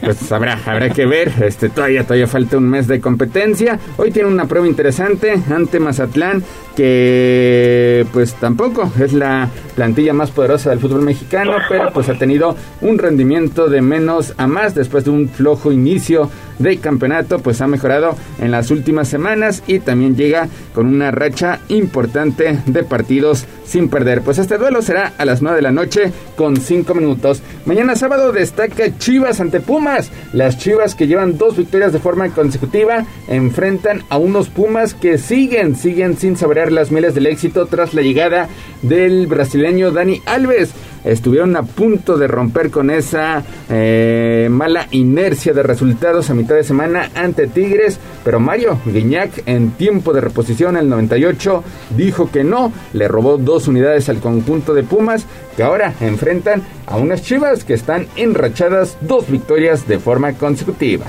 [0.00, 1.32] Pues habrá, habrá que ver.
[1.42, 3.78] Este todavía, todavía falta un mes de competencia.
[3.96, 6.42] Hoy tiene una prueba interesante ante Mazatlán,
[6.76, 12.56] que pues tampoco es la plantilla más poderosa del fútbol mexicano, pero pues ha tenido
[12.80, 17.66] un rendimiento de menos a más después de un flojo inicio de campeonato, pues ha
[17.66, 23.88] mejorado en las últimas semanas y también llega con una racha importante de partidos sin
[23.88, 24.22] perder.
[24.22, 27.42] Pues este duelo será a las 9 de la noche con 5 minutos.
[27.64, 30.10] Mañana sábado destaca Chivas ante Pumas.
[30.32, 35.76] Las Chivas que llevan dos victorias de forma consecutiva enfrentan a unos Pumas que siguen,
[35.76, 38.48] siguen sin saborear las miles del éxito tras la llegada
[38.82, 40.72] del brasileño Dani Alves
[41.04, 46.64] estuvieron a punto de romper con esa eh, mala inercia de resultados a mitad de
[46.64, 51.64] semana ante Tigres, pero Mario Guiñac en tiempo de reposición el 98
[51.96, 56.96] dijo que no, le robó dos unidades al conjunto de Pumas que ahora enfrentan a
[56.96, 61.06] unas Chivas que están enrachadas dos victorias de forma consecutiva.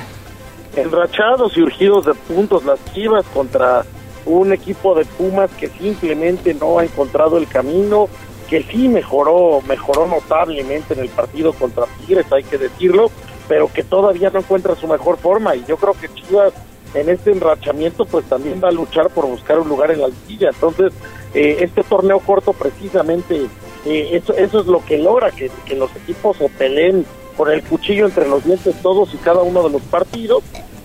[0.76, 3.84] Enrachados y urgidos de puntos las Chivas contra
[4.26, 8.08] un equipo de Pumas que simplemente no ha encontrado el camino,
[8.52, 13.10] que sí mejoró, mejoró notablemente en el partido contra Tigres, hay que decirlo,
[13.48, 16.52] pero que todavía no encuentra su mejor forma y yo creo que Chivas
[16.94, 20.50] en este enrachamiento pues también va a luchar por buscar un lugar en la liguilla.
[20.50, 20.92] Entonces,
[21.34, 23.48] eh, este torneo corto precisamente
[23.86, 27.06] eh, eso, eso es lo que logra que, que los equipos se peleen
[27.38, 30.44] con el cuchillo entre los dientes todos y cada uno de los partidos.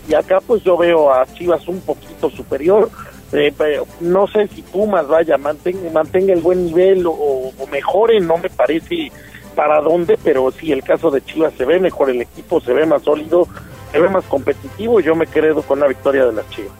[0.09, 2.89] Y acá pues yo veo a Chivas un poquito superior,
[3.33, 3.53] eh,
[4.01, 9.11] no sé si Pumas vaya mantenga, mantenga el buen nivel o, mejore, no me parece
[9.55, 12.87] para dónde, pero sí el caso de Chivas se ve mejor el equipo, se ve
[12.87, 13.49] más sólido,
[13.91, 16.73] se ve más competitivo, yo me quedo con la victoria de las Chivas.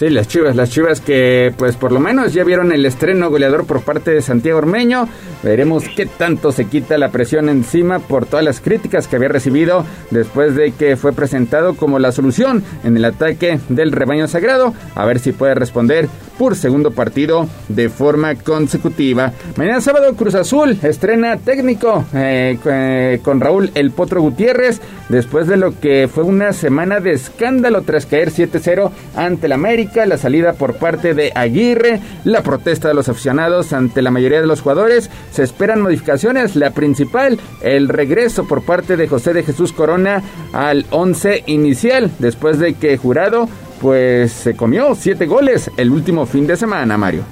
[0.00, 3.66] Sí, las Chivas, las Chivas que pues por lo menos ya vieron el estreno goleador
[3.66, 5.06] por parte de Santiago Ormeño.
[5.42, 9.84] Veremos qué tanto se quita la presión encima por todas las críticas que había recibido
[10.10, 14.72] después de que fue presentado como la solución en el ataque del rebaño sagrado.
[14.94, 16.08] A ver si puede responder
[16.38, 19.34] por segundo partido de forma consecutiva.
[19.56, 25.58] Mañana sábado Cruz Azul estrena técnico eh, eh, con Raúl El Potro Gutiérrez después de
[25.58, 30.52] lo que fue una semana de escándalo tras caer 7-0 ante el América la salida
[30.52, 35.10] por parte de Aguirre, la protesta de los aficionados ante la mayoría de los jugadores.
[35.30, 36.56] Se esperan modificaciones.
[36.56, 40.22] La principal, el regreso por parte de José de Jesús Corona
[40.52, 43.48] al 11 inicial, después de que Jurado
[43.80, 47.22] pues se comió siete goles el último fin de semana, Mario.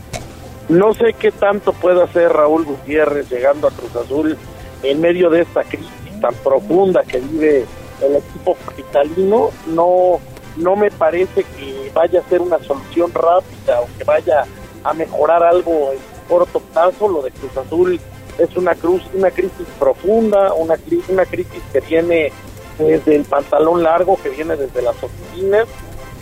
[0.68, 4.36] No sé qué tanto puede hacer Raúl Gutiérrez llegando a Cruz Azul
[4.82, 5.88] en medio de esta crisis
[6.20, 7.64] tan profunda que vive
[8.02, 9.50] el equipo capitalino.
[9.66, 10.20] No,
[10.58, 14.44] no me parece que vaya a ser una solución rápida o que vaya
[14.84, 15.98] a mejorar algo en
[16.28, 17.08] corto plazo.
[17.08, 18.00] Lo de Cruz Azul
[18.38, 20.76] es una, cruz, una crisis profunda, una,
[21.08, 22.32] una crisis que viene
[22.78, 25.66] desde el pantalón largo, que viene desde las oficinas.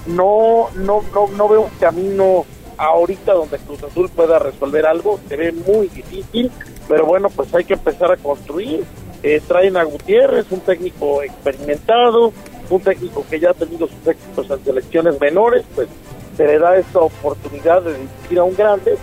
[0.07, 2.45] No, no, no, no veo un camino
[2.79, 6.51] ahorita donde Cruz Azul pueda resolver algo, se ve muy difícil,
[6.89, 8.85] pero bueno, pues hay que empezar a construir.
[9.23, 12.33] Eh, traen a Gutiérrez, un técnico experimentado,
[12.71, 15.89] un técnico que ya ha tenido sus éxitos en selecciones menores, pues
[16.37, 18.97] se le da esta oportunidad de dirigir a un grande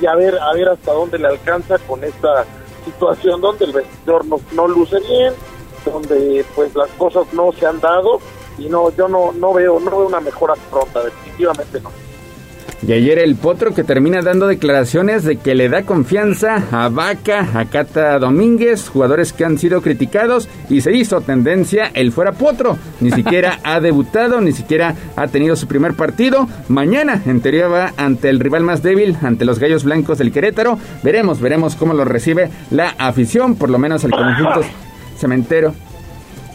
[0.00, 2.44] y a ver, a ver hasta dónde le alcanza con esta
[2.84, 5.32] situación donde el vestidor no, no luce bien,
[5.84, 8.20] donde pues las cosas no se han dado
[8.58, 11.90] y no, yo no, no veo, no veo una mejora pronta, definitivamente no.
[12.86, 17.48] Y ayer el Potro que termina dando declaraciones de que le da confianza a Vaca,
[17.54, 22.76] a Cata Domínguez, jugadores que han sido criticados y se hizo tendencia el fuera Potro.
[23.00, 26.46] Ni siquiera ha debutado, ni siquiera ha tenido su primer partido.
[26.68, 30.78] Mañana en teoría va ante el rival más débil, ante los Gallos Blancos del Querétaro.
[31.02, 34.60] Veremos, veremos cómo lo recibe la afición, por lo menos el conjunto
[35.16, 35.74] cementero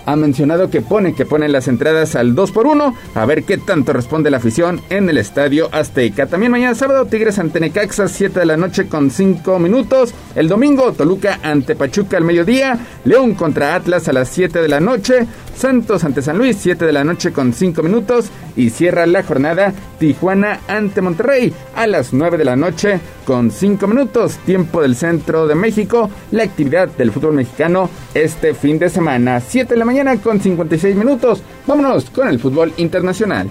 [0.09, 3.59] ha mencionado que pone que pone las entradas al 2 por 1 a ver qué
[3.59, 6.25] tanto responde la afición en el Estadio Azteca.
[6.25, 10.15] También mañana sábado Tigres ante Necaxa 7 de la noche con 5 minutos.
[10.35, 14.79] El domingo Toluca ante Pachuca al mediodía, León contra Atlas a las 7 de la
[14.79, 18.29] noche, Santos ante San Luis, 7 de la noche con 5 minutos.
[18.55, 23.87] Y cierra la jornada Tijuana ante Monterrey a las 9 de la noche con 5
[23.87, 24.37] minutos.
[24.45, 26.09] Tiempo del centro de México.
[26.31, 30.95] La actividad del fútbol mexicano este fin de semana, 7 de la mañana con 56
[30.95, 31.41] minutos.
[31.67, 33.49] Vámonos con el fútbol internacional.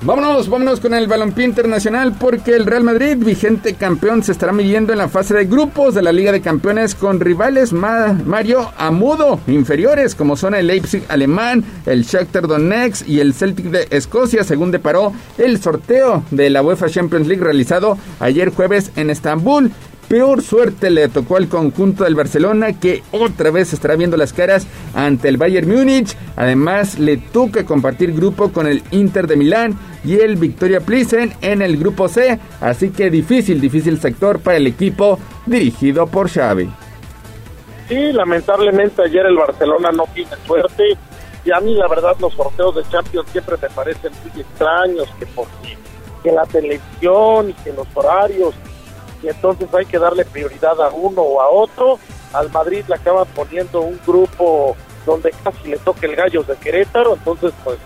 [0.00, 4.92] Vámonos, vámonos con el balompié internacional porque el Real Madrid, vigente campeón, se estará midiendo
[4.92, 10.14] en la fase de grupos de la Liga de Campeones con rivales Mario Amudo inferiores
[10.14, 15.12] como son el Leipzig alemán, el Shakhtar Donetsk y el Celtic de Escocia, según deparó
[15.36, 19.72] el sorteo de la UEFA Champions League realizado ayer jueves en Estambul.
[20.08, 24.66] Peor suerte le tocó al conjunto del Barcelona que otra vez estará viendo las caras
[24.94, 26.16] ante el Bayern Múnich.
[26.34, 31.60] Además le toca compartir grupo con el Inter de Milán y el Victoria Plissen en
[31.60, 32.38] el grupo C.
[32.62, 36.70] Así que difícil, difícil sector para el equipo dirigido por Xavi.
[37.88, 40.96] Sí, lamentablemente ayer el Barcelona no tiene suerte
[41.44, 45.26] y a mí la verdad los sorteos de Champions siempre me parecen muy extraños que
[46.22, 48.54] que la televisión y que los horarios
[49.22, 51.98] y entonces hay que darle prioridad a uno o a otro.
[52.32, 54.76] Al Madrid le acaban poniendo un grupo
[55.06, 57.78] donde casi le toque el gallo de Querétaro, entonces pues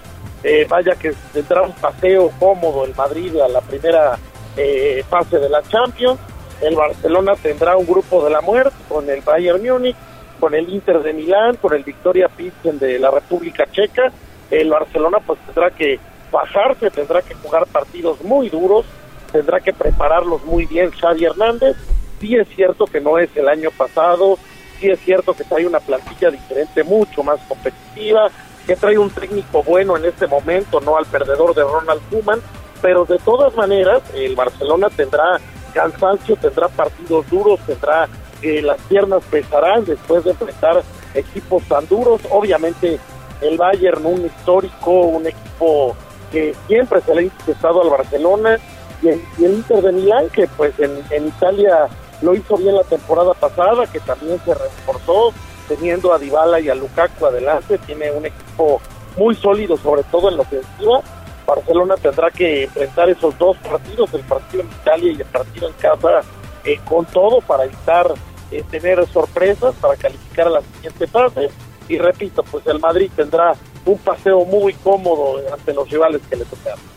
[0.42, 4.18] eh, vaya que tendrá un paseo cómodo el Madrid a la primera
[4.56, 6.18] eh, fase de la Champions.
[6.60, 9.96] El Barcelona tendrá un grupo de la muerte con el Bayern Múnich,
[10.40, 14.12] con el Inter de Milán, con el Victoria Pilsen de la República Checa.
[14.50, 15.98] El Barcelona pues tendrá que
[16.30, 18.84] bajarse, tendrá que jugar partidos muy duros
[19.32, 21.76] tendrá que prepararlos muy bien Xavi Hernández.
[22.20, 24.38] Sí es cierto que no es el año pasado,
[24.78, 28.30] sí es cierto que trae una plantilla diferente, mucho más competitiva,
[28.66, 32.40] que trae un técnico bueno en este momento, no al perdedor de Ronald Koeman,
[32.80, 35.40] pero de todas maneras el Barcelona tendrá
[35.74, 38.08] cansancio, tendrá partidos duros, tendrá
[38.42, 40.82] eh, las piernas pesarán después de enfrentar
[41.14, 42.20] equipos tan duros.
[42.30, 42.98] Obviamente
[43.40, 45.96] el Bayern, un histórico, un equipo
[46.30, 48.58] que siempre se le ha interesado al Barcelona,
[49.02, 51.88] y el, Inter de Milán, que pues en, Italia
[52.20, 55.32] lo hizo bien la temporada pasada, que también se reforzó,
[55.68, 58.80] teniendo a Dybala y a Lukaku adelante, tiene un equipo
[59.16, 61.00] muy sólido, sobre todo en la ofensiva.
[61.46, 65.74] Barcelona tendrá que enfrentar esos dos partidos, el partido en Italia y el partido en
[65.74, 66.20] casa,
[66.64, 68.06] eh, con todo para evitar
[68.52, 71.50] eh, tener sorpresas, para calificar a la siguiente fase.
[71.88, 73.54] Y repito, pues el Madrid tendrá
[73.84, 76.91] un paseo muy cómodo ante los rivales que le tocaron.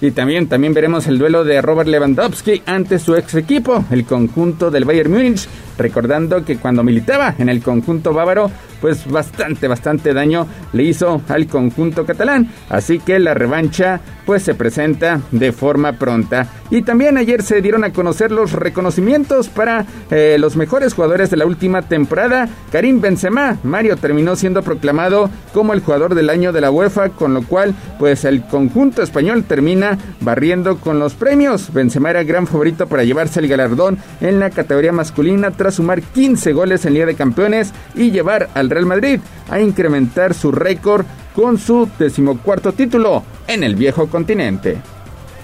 [0.00, 4.70] Y también, también veremos el duelo de Robert Lewandowski ante su ex equipo, el conjunto
[4.70, 5.46] del Bayern Múnich,
[5.78, 8.50] recordando que cuando militaba en el conjunto bávaro,
[8.80, 12.48] pues bastante, bastante daño le hizo al conjunto catalán.
[12.68, 16.48] Así que la revancha pues se presenta de forma pronta.
[16.68, 21.36] Y también ayer se dieron a conocer los reconocimientos para eh, los mejores jugadores de
[21.36, 22.48] la última temporada.
[22.72, 27.34] Karim Benzema, Mario terminó siendo proclamado como el jugador del año de la UEFA, con
[27.34, 31.72] lo cual pues el conjunto español termina barriendo con los premios.
[31.72, 36.52] Benzema era gran favorito para llevarse el galardón en la categoría masculina tras sumar 15
[36.52, 39.18] goles en Liga de Campeones y llevar al Real Madrid
[39.50, 44.76] a incrementar su récord con su decimocuarto título en el viejo continente.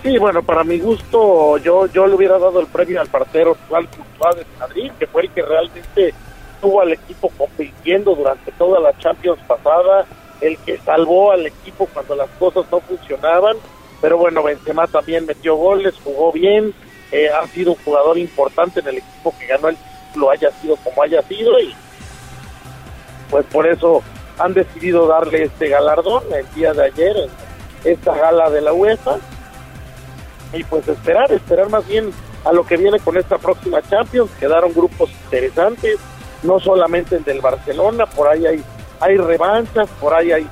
[0.00, 3.88] Sí, bueno, para mi gusto, yo yo le hubiera dado el premio al partero actual
[4.36, 6.14] de Madrid, que fue el que realmente
[6.60, 10.06] tuvo al equipo compitiendo durante toda la Champions pasada,
[10.40, 13.56] el que salvó al equipo cuando las cosas no funcionaban.
[14.00, 16.72] Pero bueno, Benzema también metió goles, jugó bien,
[17.10, 19.76] eh, ha sido un jugador importante en el equipo que ganó el
[20.12, 21.74] título, haya sido como haya sido, y
[23.30, 24.02] pues por eso
[24.38, 29.16] han decidido darle este galardón el día de ayer en esta gala de la UEFA.
[30.52, 32.12] Y pues esperar, esperar más bien
[32.44, 35.98] a lo que viene con esta próxima Champions, quedaron grupos interesantes,
[36.42, 38.64] no solamente el del Barcelona, por ahí hay,
[39.00, 40.46] hay revanchas, por ahí hay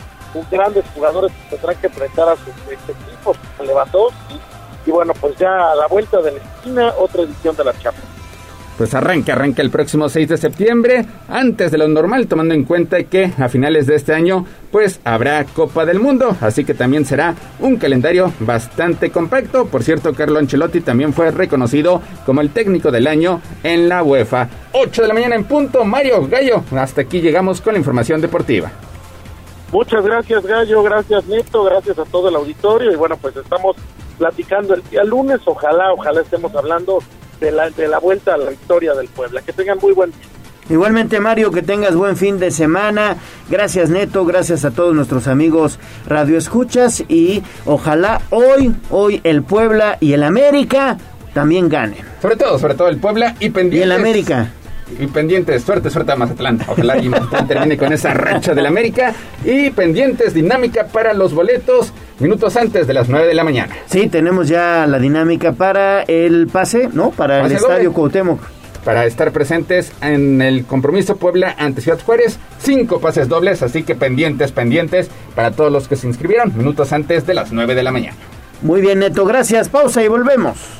[0.50, 4.40] grandes jugadores que tendrán que enfrentar a sus equipos, Lewandowski,
[4.86, 8.19] y bueno, pues ya a la vuelta de la esquina, otra edición de la Champions
[8.80, 13.04] pues arranca, arranca el próximo 6 de septiembre, antes de lo normal, tomando en cuenta
[13.04, 17.34] que a finales de este año, pues habrá Copa del Mundo, así que también será
[17.58, 19.66] un calendario bastante compacto.
[19.66, 24.48] Por cierto, Carlo Ancelotti también fue reconocido como el técnico del año en la UEFA.
[24.72, 28.72] 8 de la mañana en punto, Mario Gallo, hasta aquí llegamos con la información deportiva.
[29.72, 32.90] Muchas gracias Gallo, gracias Neto, gracias a todo el auditorio.
[32.90, 33.76] Y bueno, pues estamos
[34.16, 37.00] platicando el día lunes, ojalá, ojalá estemos hablando
[37.40, 39.42] de la, de la vuelta a la victoria del Puebla.
[39.42, 40.20] Que tengan muy buen día.
[40.70, 43.16] Igualmente Mario, que tengas buen fin de semana.
[43.48, 49.98] Gracias Neto, gracias a todos nuestros amigos Radio Escuchas y ojalá hoy, hoy el Puebla
[49.98, 50.96] y el América
[51.34, 52.04] también ganen.
[52.22, 53.80] Sobre todo, sobre todo el Puebla y pendientes.
[53.80, 54.52] Y el América.
[54.98, 56.60] Y pendientes, suerte, suerte a Mazatlán.
[56.68, 59.12] Ojalá y Mazatlán termine con esa racha del América.
[59.44, 63.74] Y pendientes, dinámica para los boletos, minutos antes de las 9 de la mañana.
[63.86, 67.10] Sí, tenemos ya la dinámica para el pase, ¿no?
[67.10, 67.92] Para el Estadio.
[67.92, 68.40] Cuauhtémoc.
[68.84, 73.94] Para estar presentes en el compromiso Puebla ante Ciudad Juárez, cinco pases dobles, así que
[73.94, 77.92] pendientes, pendientes para todos los que se inscribieron, minutos antes de las 9 de la
[77.92, 78.16] mañana.
[78.62, 79.68] Muy bien, Neto, gracias.
[79.68, 80.79] Pausa y volvemos.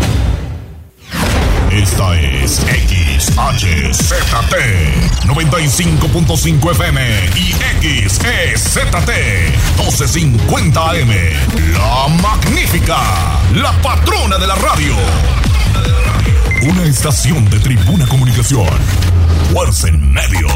[1.71, 3.45] Esta es XHZT
[5.25, 7.53] 95.5 FM y
[8.09, 9.09] XEZT
[9.77, 11.09] 1250 AM.
[11.71, 12.97] La magnífica,
[13.55, 14.95] la patrona de la radio.
[16.63, 18.67] Una estación de Tribuna Comunicación.
[19.53, 20.49] Fuerza en medio.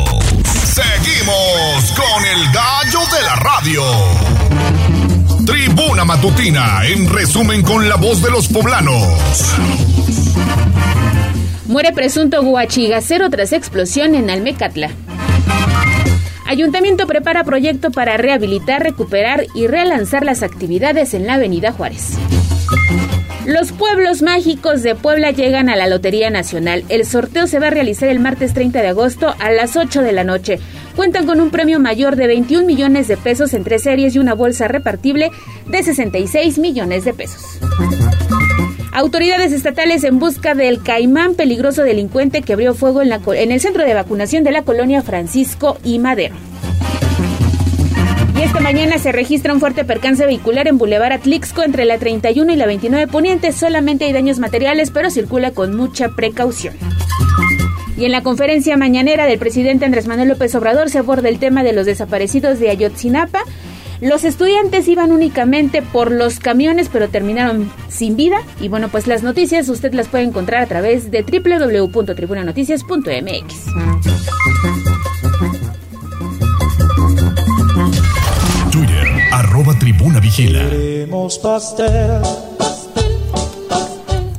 [0.43, 3.83] Seguimos con el gallo de la radio.
[5.45, 9.55] Tribuna Matutina, en resumen con la voz de los poblanos.
[11.67, 14.91] Muere presunto guachigacero tras explosión en Almecatla.
[16.45, 22.17] Ayuntamiento prepara proyecto para rehabilitar, recuperar y relanzar las actividades en la Avenida Juárez.
[23.47, 26.83] Los pueblos mágicos de Puebla llegan a la Lotería Nacional.
[26.89, 30.11] El sorteo se va a realizar el martes 30 de agosto a las 8 de
[30.11, 30.59] la noche.
[30.95, 34.33] Cuentan con un premio mayor de 21 millones de pesos en tres series y una
[34.33, 35.31] bolsa repartible
[35.67, 37.59] de 66 millones de pesos.
[38.95, 43.93] Autoridades estatales en busca del caimán peligroso delincuente que abrió fuego en, el centro de
[43.93, 46.33] vacunación de la colonia Francisco y Madero.
[48.37, 52.53] Y esta mañana se registra un fuerte percance vehicular en Boulevard Atlixco entre la 31
[52.53, 53.51] y la 29 Poniente.
[53.51, 56.73] Solamente hay daños materiales, pero circula con mucha precaución.
[57.97, 61.63] Y en la conferencia mañanera del presidente Andrés Manuel López Obrador se aborda el tema
[61.63, 63.41] de los desaparecidos de Ayotzinapa.
[64.01, 68.37] Los estudiantes iban únicamente por los camiones, pero terminaron sin vida.
[68.59, 73.55] Y bueno, pues las noticias usted las puede encontrar a través de www.tribunanoticias.mx.
[78.71, 80.69] Twitter, arroba tribuna vigila.
[80.69, 82.21] Queremos pastel.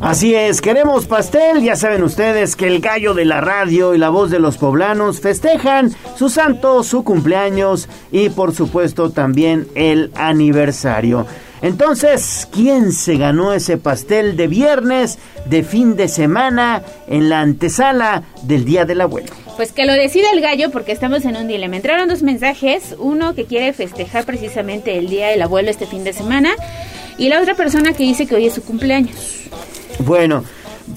[0.07, 1.65] Así es, queremos pastel.
[1.65, 5.19] Ya saben ustedes que el gallo de la radio y la voz de los poblanos
[5.19, 11.27] festejan su santo, su cumpleaños y por supuesto también el aniversario.
[11.61, 18.23] Entonces, ¿quién se ganó ese pastel de viernes de fin de semana en la antesala
[18.45, 19.33] del Día del Abuelo?
[19.57, 21.74] Pues que lo decida el gallo porque estamos en un dilema.
[21.74, 26.12] Entraron dos mensajes, uno que quiere festejar precisamente el Día del Abuelo este fin de
[26.12, 26.51] semana
[27.19, 29.49] y la otra persona que dice que hoy es su cumpleaños.
[30.05, 30.44] Bueno,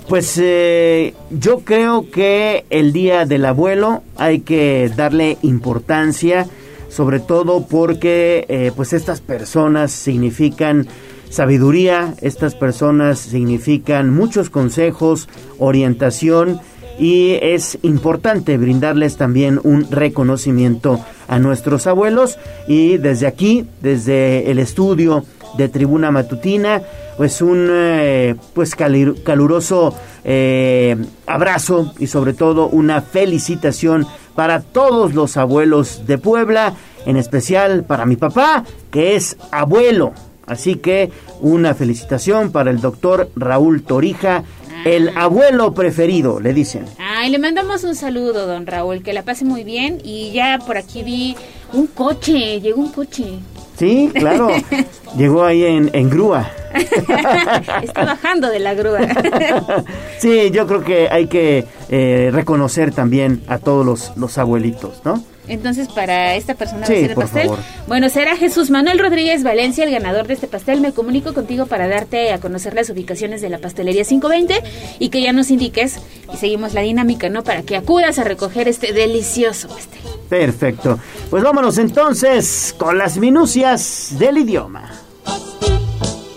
[0.07, 6.47] pues eh, yo creo que el Día del Abuelo hay que darle importancia,
[6.89, 10.87] sobre todo porque eh, pues estas personas significan
[11.29, 16.59] sabiduría, estas personas significan muchos consejos, orientación
[16.99, 22.37] y es importante brindarles también un reconocimiento a nuestros abuelos.
[22.67, 25.23] Y desde aquí, desde el estudio
[25.57, 26.81] de Tribuna Matutina,
[27.19, 29.93] pues un eh, pues caluroso
[30.23, 30.95] eh,
[31.27, 36.75] abrazo y sobre todo una felicitación para todos los abuelos de Puebla,
[37.05, 40.13] en especial para mi papá, que es abuelo.
[40.45, 44.45] Así que una felicitación para el doctor Raúl Torija,
[44.85, 46.85] el abuelo preferido, le dicen.
[46.99, 50.77] Ay, le mandamos un saludo, don Raúl, que la pase muy bien y ya por
[50.77, 51.35] aquí vi
[51.73, 53.39] un coche, llegó un coche.
[53.79, 54.49] Sí, claro.
[55.17, 56.51] Llegó ahí en, en grúa.
[57.81, 58.99] Está bajando de la grúa.
[60.19, 65.23] Sí, yo creo que hay que eh, reconocer también a todos los, los abuelitos, ¿no?
[65.49, 67.43] Entonces, para esta persona Sí, va a ser el pastel.
[67.47, 67.59] favor.
[67.87, 70.79] Bueno, será Jesús Manuel Rodríguez Valencia el ganador de este pastel.
[70.79, 74.63] Me comunico contigo para darte a conocer las ubicaciones de la pastelería 520
[74.99, 75.99] y que ya nos indiques
[76.33, 77.43] y seguimos la dinámica, ¿no?
[77.43, 79.99] Para que acudas a recoger este delicioso pastel.
[80.29, 80.99] Perfecto.
[81.29, 84.91] Pues vámonos entonces con las minucias del idioma.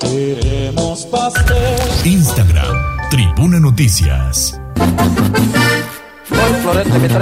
[0.01, 1.56] Queremos pastel.
[2.05, 2.76] Instagram,
[3.10, 4.59] Tribuna Noticias.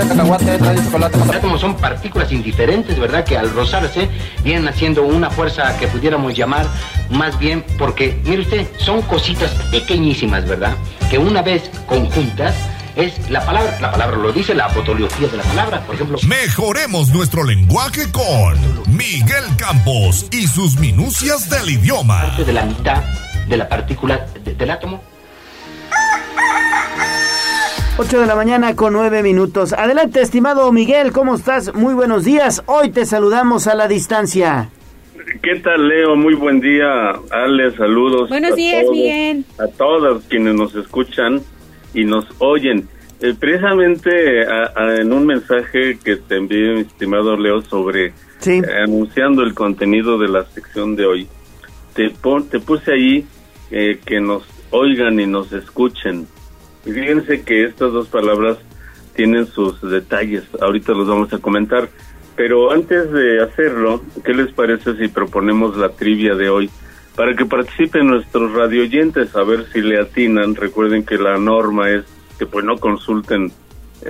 [0.08, 1.40] Cacahuate, trae chocolate.
[1.40, 3.24] Como son partículas indiferentes, ¿verdad?
[3.24, 4.08] Que al rozarse
[4.42, 6.66] vienen haciendo una fuerza que pudiéramos llamar
[7.10, 10.74] más bien porque, mire usted, son cositas pequeñísimas, ¿verdad?
[11.10, 12.54] Que una vez conjuntas
[12.96, 16.18] es la palabra, la palabra lo dice, la fotografía de la palabra, por ejemplo.
[16.26, 18.58] Mejoremos nuestro lenguaje con
[18.94, 22.22] Miguel Campos y sus minucias del idioma.
[22.22, 23.02] Parte de la mitad
[23.48, 25.00] de la partícula del átomo
[28.01, 29.74] 8 de la mañana con 9 minutos.
[29.74, 31.74] Adelante, estimado Miguel, ¿cómo estás?
[31.74, 32.62] Muy buenos días.
[32.64, 34.70] Hoy te saludamos a la distancia.
[35.43, 36.16] ¿Qué tal, Leo?
[36.16, 37.10] Muy buen día.
[37.31, 38.31] Ale, saludos.
[38.31, 39.44] Buenos días, Miguel.
[39.59, 41.43] A todos quienes nos escuchan
[41.93, 42.89] y nos oyen.
[43.20, 44.44] Eh, precisamente
[44.98, 48.14] en un mensaje que te envié, mi estimado Leo, sobre
[48.47, 51.28] eh, anunciando el contenido de la sección de hoy,
[51.93, 53.27] te, te puse ahí
[53.70, 56.27] eh, que nos oigan y nos escuchen.
[56.85, 58.59] Fíjense que estas dos palabras
[59.15, 61.89] tienen sus detalles, ahorita los vamos a comentar.
[62.36, 66.70] Pero antes de hacerlo, ¿qué les parece si proponemos la trivia de hoy?
[67.15, 70.55] Para que participen nuestros radioyentes, a ver si le atinan.
[70.55, 72.05] Recuerden que la norma es
[72.39, 73.52] que pues no consulten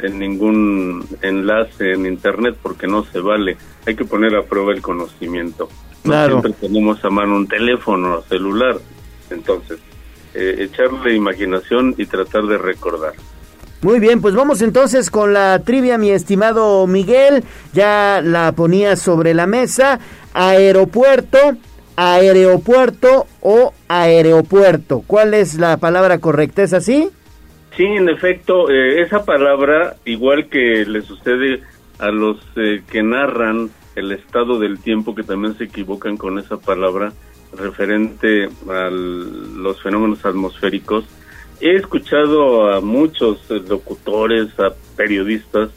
[0.00, 3.56] en ningún enlace en internet porque no se vale.
[3.86, 5.68] Hay que poner a prueba el conocimiento.
[6.04, 6.40] Claro.
[6.40, 8.76] siempre tenemos a mano un teléfono celular.
[9.30, 9.78] Entonces,
[10.34, 13.14] eh, echarle imaginación y tratar de recordar.
[13.82, 17.44] Muy bien, pues vamos entonces con la trivia, mi estimado Miguel.
[17.72, 20.00] Ya la ponía sobre la mesa.
[20.34, 21.38] Aeropuerto,
[21.96, 25.02] aeropuerto o aeropuerto.
[25.06, 26.62] ¿Cuál es la palabra correcta?
[26.62, 27.08] ¿Es así?
[27.76, 31.62] Sí, en efecto, eh, esa palabra, igual que le sucede
[31.98, 36.58] a los eh, que narran el estado del tiempo, que también se equivocan con esa
[36.58, 37.12] palabra,
[37.52, 41.04] referente a los fenómenos atmosféricos,
[41.60, 45.70] he escuchado a muchos locutores, a periodistas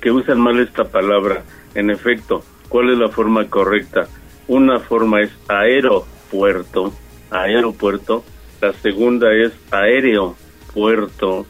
[0.00, 1.42] que usan mal esta palabra.
[1.74, 4.08] En efecto, ¿cuál es la forma correcta?
[4.48, 6.92] Una forma es aeropuerto,
[7.30, 8.24] aeropuerto,
[8.60, 11.46] la segunda es aeropuerto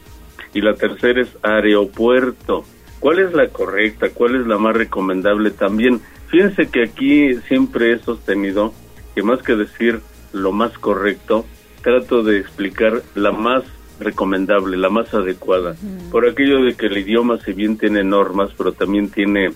[0.53, 2.65] y la tercera es aeropuerto.
[2.99, 4.09] ¿Cuál es la correcta?
[4.09, 6.01] ¿Cuál es la más recomendable también?
[6.27, 8.73] Fíjense que aquí siempre he sostenido
[9.17, 9.99] que más que decir
[10.31, 11.43] lo más correcto,
[11.81, 13.63] trato de explicar la más
[13.99, 15.75] recomendable, la más adecuada.
[16.11, 19.53] Por aquello de que el idioma, si bien tiene normas, pero también tiene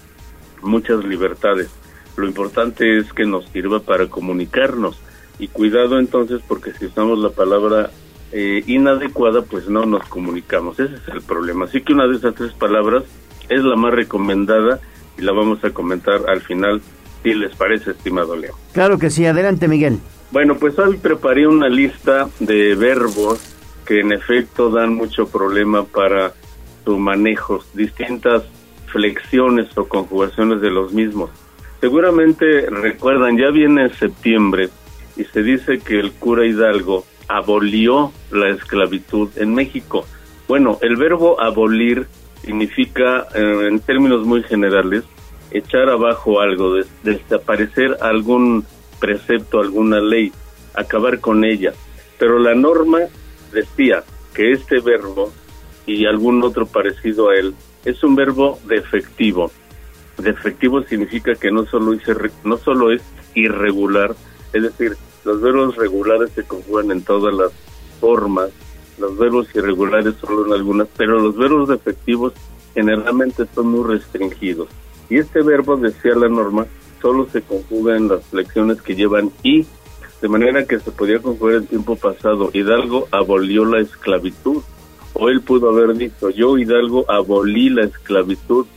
[0.64, 1.70] muchas libertades.
[2.18, 5.00] Lo importante es que nos sirva para comunicarnos.
[5.38, 7.92] Y cuidado entonces, porque si usamos la palabra
[8.32, 10.80] eh, inadecuada, pues no nos comunicamos.
[10.80, 11.66] Ese es el problema.
[11.66, 13.04] Así que una de esas tres palabras
[13.48, 14.80] es la más recomendada
[15.20, 16.82] y la vamos a comentar al final
[17.24, 18.56] si les parece, estimado Leo.
[18.74, 20.00] Claro que sí, adelante Miguel.
[20.32, 23.40] Bueno, pues hoy preparé una lista de verbos
[23.86, 26.34] que en efecto dan mucho problema para
[26.86, 28.44] su manejo, distintas
[28.88, 31.30] flexiones o conjugaciones de los mismos.
[31.80, 34.70] Seguramente recuerdan, ya viene septiembre
[35.18, 40.06] y se dice que el cura Hidalgo abolió la esclavitud en México.
[40.48, 42.08] Bueno, el verbo abolir
[42.44, 45.04] significa, eh, en términos muy generales,
[45.52, 48.66] echar abajo algo, desaparecer algún
[49.00, 50.32] precepto, alguna ley,
[50.74, 51.74] acabar con ella.
[52.18, 53.00] Pero la norma
[53.52, 54.04] decía
[54.34, 55.32] que este verbo
[55.86, 57.54] y algún otro parecido a él
[57.86, 59.52] es un verbo defectivo.
[60.18, 61.98] Defectivo significa que no solo,
[62.44, 63.02] no solo es
[63.34, 64.16] irregular,
[64.54, 67.52] es decir, los verbos regulares se conjugan en todas las
[68.00, 68.50] formas,
[68.98, 72.34] los verbos irregulares solo en algunas, pero los verbos defectivos
[72.74, 74.70] generalmente son muy restringidos.
[75.12, 76.68] Y este verbo, decía la norma,
[77.02, 79.66] solo se conjuga en las flexiones que llevan y,
[80.22, 82.50] de manera que se podía conjugar en tiempo pasado.
[82.54, 84.64] Hidalgo abolió la esclavitud.
[85.14, 88.68] O él pudo haber dicho, yo Hidalgo abolí la esclavitud.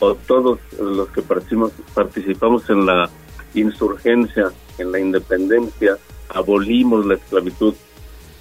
[0.00, 3.08] O todos los que participamos, en la
[3.54, 5.96] insurgencia, en la independencia,
[6.28, 7.72] abolimos la esclavitud.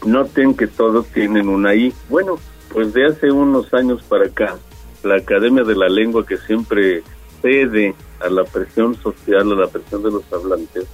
[0.06, 1.94] Noten que todos tienen una I.
[2.10, 2.40] Bueno,
[2.74, 4.58] pues de hace unos años para acá,
[5.02, 7.04] la Academia de la Lengua, que siempre
[7.42, 10.86] cede a la presión social, a la presión de los hablantes,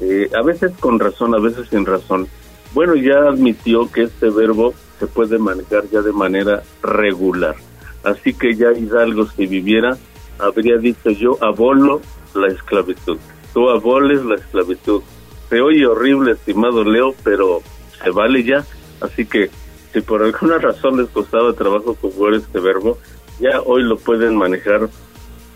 [0.00, 2.28] eh, a veces con razón, a veces sin razón,
[2.72, 7.54] bueno, ya admitió que este verbo se puede manejar ya de manera regular.
[8.02, 9.96] Así que ya Hidalgo, si viviera,
[10.38, 12.00] habría dicho yo abolo
[12.34, 13.18] la esclavitud.
[13.52, 15.02] Tú aboles la esclavitud.
[15.48, 17.62] Se oye horrible, estimado Leo, pero
[18.02, 18.64] se vale ya.
[19.00, 19.50] Así que
[19.92, 22.98] si por alguna razón les costaba trabajo conjugar este verbo,
[23.38, 24.88] ya hoy lo pueden manejar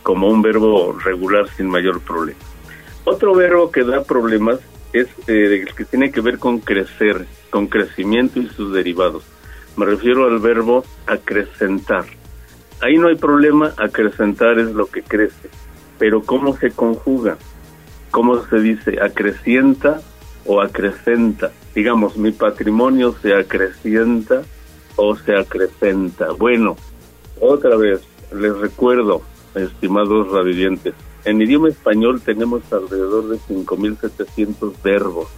[0.09, 2.39] como un verbo regular sin mayor problema.
[3.05, 4.59] Otro verbo que da problemas
[4.95, 9.23] es eh, el que tiene que ver con crecer, con crecimiento y sus derivados.
[9.77, 12.07] Me refiero al verbo acrecentar.
[12.81, 15.51] ahí no hay problema, acrecentar es lo que crece,
[15.99, 17.37] pero ¿cómo se conjuga?
[18.11, 19.03] ¿Cómo se dice?
[19.03, 20.01] ¿Acrecienta
[20.47, 21.53] o acrecenta?
[21.75, 24.41] Digamos, mi patrimonio se acrecienta
[24.97, 26.33] o se acrecenta.
[26.33, 26.77] Bueno,
[27.41, 28.01] otra vez,
[28.33, 29.23] les recuerdo,
[29.55, 30.95] estimados radioyentes,
[31.25, 35.29] en idioma español tenemos alrededor de 5.700 verbos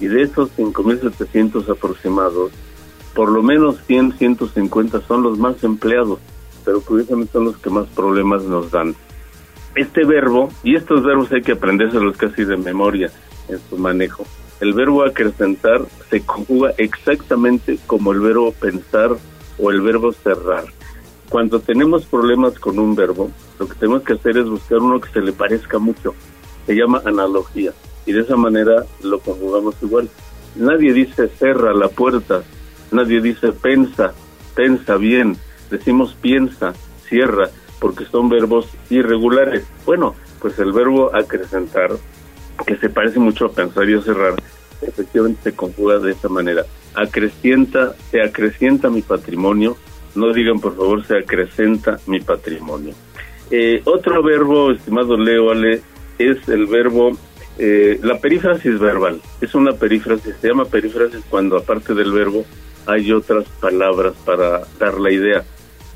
[0.00, 2.52] y de esos 5.700 aproximados,
[3.14, 6.18] por lo menos 100, 150 son los más empleados,
[6.64, 8.94] pero curiosamente son los que más problemas nos dan.
[9.74, 13.10] Este verbo, y estos verbos hay que aprendérselos casi de memoria
[13.48, 14.26] en su manejo,
[14.60, 19.16] el verbo acrecentar se conjuga exactamente como el verbo pensar
[19.58, 20.64] o el verbo cerrar.
[21.32, 25.08] Cuando tenemos problemas con un verbo, lo que tenemos que hacer es buscar uno que
[25.08, 26.14] se le parezca mucho.
[26.66, 27.72] Se llama analogía.
[28.04, 30.10] Y de esa manera lo conjugamos igual.
[30.56, 32.42] Nadie dice cerra la puerta.
[32.90, 34.12] Nadie dice pensa,
[34.54, 35.38] pensa bien.
[35.70, 36.74] Decimos piensa,
[37.08, 37.48] cierra,
[37.80, 39.64] porque son verbos irregulares.
[39.86, 41.92] Bueno, pues el verbo acrecentar
[42.66, 44.34] que se parece mucho a pensar y a cerrar,
[44.82, 46.66] efectivamente se conjuga de esa manera.
[46.92, 49.78] Acrecienta, se acrecienta mi patrimonio,
[50.14, 52.94] no digan por favor se acrecenta mi patrimonio.
[53.50, 55.82] Eh, otro verbo, estimado Leo Ale,
[56.18, 57.12] es el verbo,
[57.58, 59.20] eh, la perífrasis verbal.
[59.40, 62.44] Es una perífrasis, se llama perífrasis cuando aparte del verbo
[62.86, 65.44] hay otras palabras para dar la idea.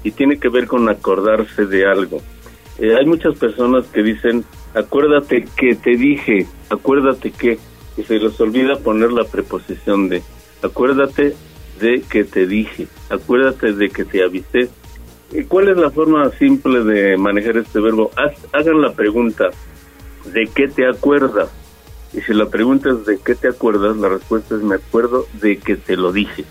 [0.02, 2.20] Y tiene que ver con acordarse de algo.
[2.78, 4.44] Eh, hay muchas personas que dicen,
[4.74, 7.59] acuérdate que te dije, acuérdate que,
[7.97, 10.22] y se les olvida poner la preposición de,
[10.62, 11.34] acuérdate
[11.80, 14.68] de que te dije, acuérdate de que te avisé.
[15.32, 18.10] ¿Y cuál es la forma simple de manejar este verbo?
[18.52, 19.50] hagan la pregunta,
[20.32, 21.50] ¿de qué te acuerdas?
[22.12, 23.96] Y si la pregunta es ¿de qué te acuerdas?
[23.96, 26.44] La respuesta es me acuerdo de que te lo dije.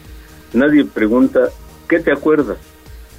[0.53, 1.49] Nadie pregunta
[1.88, 2.57] ¿qué te acuerdas?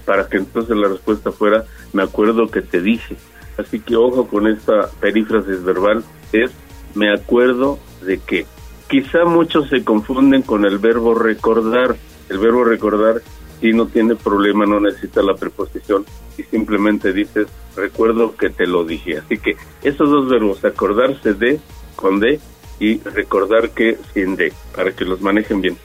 [0.05, 3.17] Para que entonces la respuesta fuera me acuerdo que te dije.
[3.57, 6.51] Así que ojo con esta perífrasis verbal, es
[6.95, 8.47] me acuerdo de que.
[8.89, 11.97] Quizá muchos se confunden con el verbo recordar.
[12.29, 13.23] El verbo recordar
[13.61, 16.05] si no tiene problema, no necesita la preposición
[16.37, 19.19] y simplemente dices recuerdo que te lo dije.
[19.19, 21.59] Así que esos dos verbos, acordarse de
[21.95, 22.39] con de
[22.79, 25.77] y recordar que sin de, para que los manejen bien.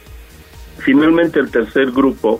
[0.80, 2.40] Finalmente el tercer grupo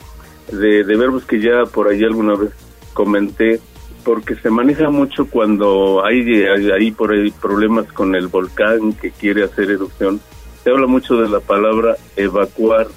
[0.52, 2.52] de, de verbos que ya por ahí alguna vez
[2.94, 3.62] comenté
[4.04, 9.44] porque se maneja mucho cuando hay, hay, por ahí problemas con el volcán que quiere
[9.44, 10.20] hacer erupción.
[10.64, 12.88] Se habla mucho de la palabra evacuar,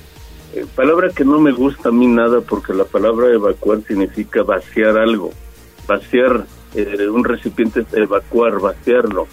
[0.55, 4.99] eh, palabra que no me gusta a mí nada porque la palabra evacuar significa vaciar
[4.99, 5.33] algo,
[5.89, 9.27] vaciar eh, un recipiente es evacuar, vaciarlo.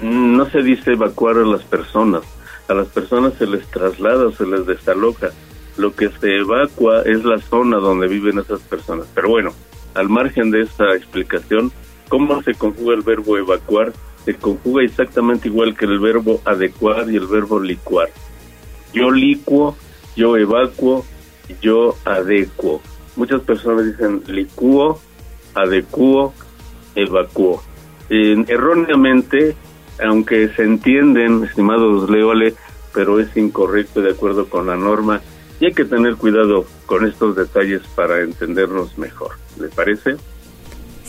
[0.00, 2.22] No se dice evacuar a las personas,
[2.68, 5.30] a las personas se les traslada, se les desaloja.
[5.76, 9.06] Lo que se evacua es la zona donde viven esas personas.
[9.14, 9.52] Pero bueno,
[9.94, 11.72] al margen de esta explicación,
[12.08, 13.92] ¿cómo se conjuga el verbo evacuar?
[14.24, 18.08] Se conjuga exactamente igual que el verbo adecuar y el verbo licuar.
[18.92, 19.76] Yo licuo,
[20.16, 21.04] yo evacuo,
[21.60, 22.80] yo adecuo.
[23.16, 25.00] Muchas personas dicen licuo,
[25.54, 26.34] adecuo,
[26.94, 27.62] evacuo.
[28.08, 29.56] erróneamente,
[30.02, 32.54] aunque se entienden, estimados Leole,
[32.94, 35.20] pero es incorrecto de acuerdo con la norma
[35.60, 39.32] y hay que tener cuidado con estos detalles para entendernos mejor.
[39.58, 40.16] ¿Le parece?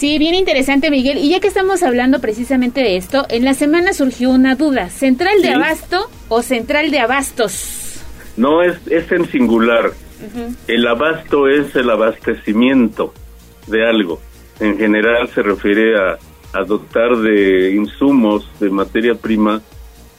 [0.04, 1.18] Sí, bien interesante, Miguel.
[1.18, 5.42] Y ya que estamos hablando precisamente de esto, en la semana surgió una duda: ¿central
[5.42, 8.02] de abasto o central de abastos?
[8.36, 9.94] No, es, es en singular.
[10.68, 13.14] El abasto es el abastecimiento
[13.68, 14.20] de algo.
[14.60, 16.18] En general se refiere a,
[16.52, 19.62] a dotar de insumos, de materia prima,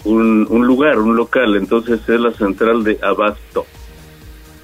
[0.05, 1.56] un, un lugar, un local.
[1.56, 3.66] Entonces es la central de abasto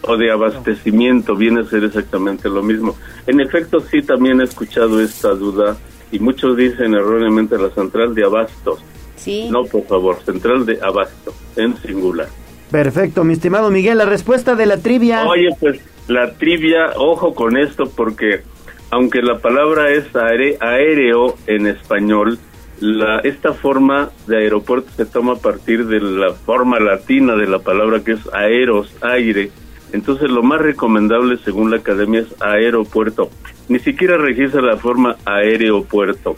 [0.02, 2.96] o de abastecimiento viene a ser exactamente lo mismo.
[3.26, 5.76] En efecto, sí también he escuchado esta duda
[6.10, 8.80] y muchos dicen erróneamente la central de abastos.
[9.16, 9.48] Sí.
[9.50, 12.28] No, por favor, central de abasto, en singular.
[12.70, 15.26] Perfecto, mi estimado Miguel, la respuesta de la trivia.
[15.26, 18.42] Oye, pues la trivia, ojo con esto porque
[18.90, 22.38] aunque la palabra es aéreo en español,
[22.80, 27.58] la, esta forma de aeropuerto se toma a partir de la forma latina de la
[27.58, 29.50] palabra que es aeros, aire,
[29.92, 33.30] entonces lo más recomendable según la academia es aeropuerto.
[33.68, 36.36] Ni siquiera registra la forma aeropuerto,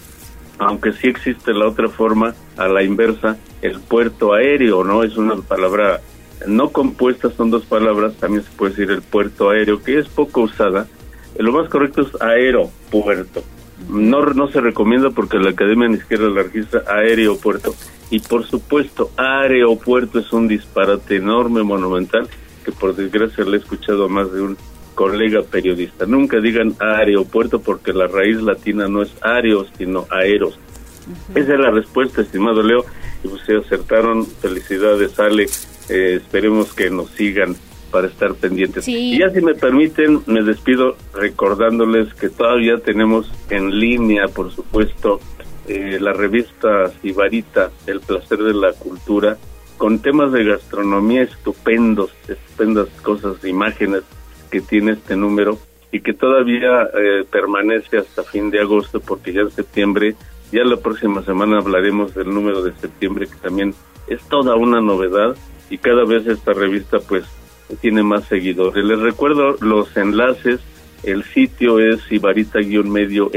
[0.58, 5.02] aunque sí existe la otra forma a la inversa, el puerto aéreo, ¿no?
[5.02, 6.00] Es una palabra
[6.46, 10.42] no compuesta, son dos palabras, también se puede decir el puerto aéreo, que es poco
[10.42, 10.86] usada.
[11.38, 13.42] Lo más correcto es aeropuerto.
[13.88, 17.74] No, no se recomienda porque la academia ni siquiera la registra aeropuerto.
[18.10, 22.28] Y por supuesto, aeropuerto es un disparate enorme, monumental,
[22.64, 24.56] que por desgracia le he escuchado a más de un
[24.94, 26.06] colega periodista.
[26.06, 30.58] Nunca digan aeropuerto porque la raíz latina no es aeros, sino aeros.
[31.34, 32.84] Esa es la respuesta, estimado Leo.
[33.24, 34.26] Y ustedes acertaron.
[34.26, 35.46] Felicidades, Ale.
[35.88, 37.56] Eh, esperemos que nos sigan
[37.90, 38.88] para estar pendientes.
[38.88, 45.20] Y ya si me permiten, me despido recordándoles que todavía tenemos en línea, por supuesto,
[45.68, 49.36] eh, la revista Sibarita, El placer de la cultura,
[49.82, 54.04] con temas de gastronomía estupendos, estupendas cosas, imágenes
[54.48, 55.58] que tiene este número
[55.90, 60.14] y que todavía eh, permanece hasta fin de agosto porque ya en septiembre,
[60.52, 63.74] ya la próxima semana hablaremos del número de septiembre que también
[64.06, 65.34] es toda una novedad
[65.68, 67.24] y cada vez esta revista pues
[67.80, 68.84] tiene más seguidores.
[68.84, 70.60] Les recuerdo los enlaces,
[71.02, 73.32] el sitio es sibarita-medio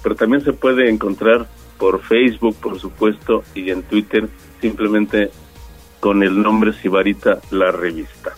[0.00, 4.28] pero también se puede encontrar por Facebook, por supuesto, y en Twitter,
[4.62, 5.30] simplemente
[6.00, 8.32] con el nombre Sibarita la revista.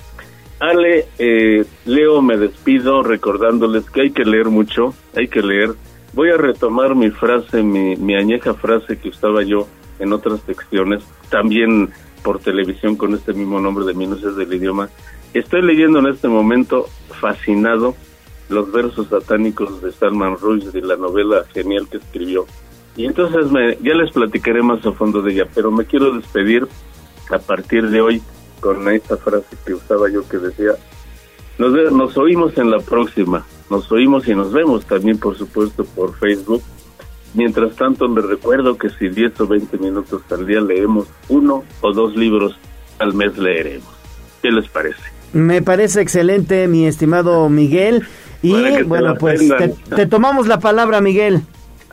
[0.59, 5.75] Ale, eh, Leo, me despido recordándoles que hay que leer mucho, hay que leer.
[6.15, 9.69] Voy a retomar mi frase, mi, mi añeja frase que usaba yo
[9.99, 11.91] en otras secciones, también
[12.23, 14.89] por televisión con este mismo nombre de Minucias del Idioma.
[15.35, 16.87] Estoy leyendo en este momento,
[17.21, 17.95] fascinado,
[18.49, 22.47] los versos satánicos de Salman Rushdie de la novela genial que escribió.
[22.97, 26.67] Y entonces me, ya les platicaré más a fondo de ella, pero me quiero despedir
[27.31, 28.23] a partir de hoy
[28.61, 30.73] con esta frase que usaba yo que decía,
[31.59, 36.17] nos, nos oímos en la próxima, nos oímos y nos vemos también por supuesto por
[36.19, 36.63] Facebook.
[37.35, 41.93] Mientras tanto les recuerdo que si 10 o 20 minutos al día leemos uno o
[41.93, 42.57] dos libros
[43.01, 43.89] al mes leeremos.
[44.41, 45.03] ¿Qué les parece?
[45.33, 48.05] Me parece excelente, mi estimado Miguel.
[48.41, 49.43] Y bueno, pues
[49.97, 51.43] te, tomamos la palabra, Miguel.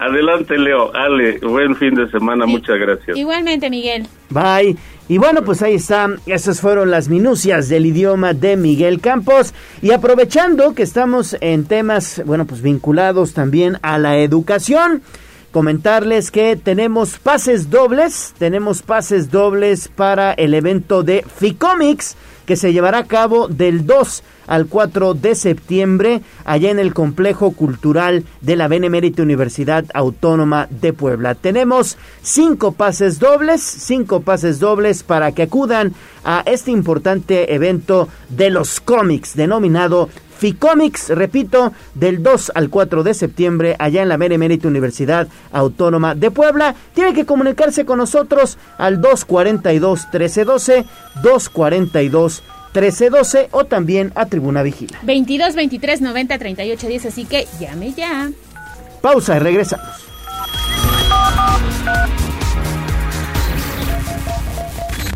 [0.01, 0.91] Adelante, Leo.
[0.95, 2.47] Ale, buen fin de semana.
[2.47, 3.15] Muchas gracias.
[3.15, 4.07] Igualmente, Miguel.
[4.31, 4.75] Bye.
[5.07, 6.09] Y bueno, pues ahí está.
[6.25, 9.53] Esas fueron las minucias del idioma de Miguel Campos.
[9.83, 15.03] Y aprovechando que estamos en temas, bueno, pues vinculados también a la educación
[15.51, 22.15] comentarles que tenemos pases dobles, tenemos pases dobles para el evento de Ficomics
[22.45, 27.51] que se llevará a cabo del 2 al 4 de septiembre allá en el complejo
[27.51, 31.35] cultural de la Benemérita Universidad Autónoma de Puebla.
[31.35, 35.93] Tenemos cinco pases dobles, cinco pases dobles para que acudan
[36.25, 43.13] a este importante evento de los cómics denominado Ficomics, repito, del 2 al 4 de
[43.13, 46.75] septiembre allá en la Benemérita Universidad Autónoma de Puebla.
[46.93, 50.85] Tiene que comunicarse con nosotros al 242 1312
[51.23, 52.60] 242 1312
[53.51, 54.99] o también a Tribuna Vigila.
[55.03, 58.31] 22 23 90 38 10, así que llame ya.
[59.01, 59.87] Pausa y regresamos.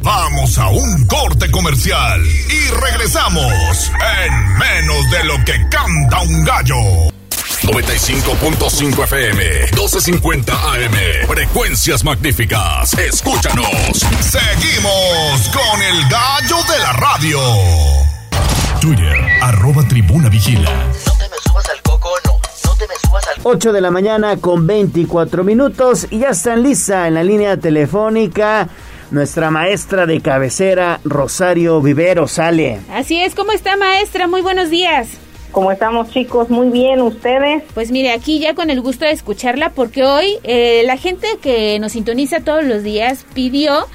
[0.02, 3.92] Vamos a un corte comercial y regresamos
[4.24, 7.15] en menos de lo que canta un gallo.
[7.66, 9.44] 95.5 FM,
[9.74, 11.28] 1250 AM.
[11.28, 12.94] Frecuencias magníficas.
[12.94, 13.66] Escúchanos.
[14.22, 17.40] Seguimos con el gallo de la radio.
[18.80, 20.70] Twitter, arroba tribuna vigila.
[21.08, 22.34] No te me subas al coco, no.
[22.66, 26.62] No te me subas al 8 de la mañana con 24 minutos y ya están
[26.62, 28.70] lista en la línea telefónica
[29.12, 32.80] nuestra maestra de cabecera, Rosario Vivero, sale.
[32.92, 34.28] Así es, ¿cómo está maestra?
[34.28, 35.20] Muy buenos días.
[35.56, 36.50] ¿Cómo estamos chicos?
[36.50, 37.64] Muy bien, ¿ustedes?
[37.74, 41.80] Pues mire, aquí ya con el gusto de escucharla porque hoy eh, la gente que
[41.80, 43.86] nos sintoniza todos los días pidió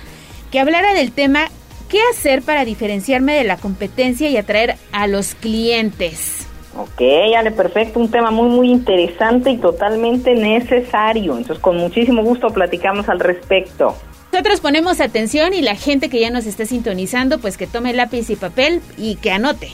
[0.51, 1.49] que hablara del tema
[1.91, 6.47] ¿qué hacer para diferenciarme de la competencia y atraer a los clientes?
[6.79, 7.03] Ok,
[7.37, 11.37] Ale, perfecto, un tema muy, muy interesante y totalmente necesario.
[11.37, 13.95] Entonces, con muchísimo gusto platicamos al respecto.
[14.33, 18.31] Nosotros ponemos atención y la gente que ya nos esté sintonizando, pues que tome lápiz
[18.31, 19.69] y papel y que anote.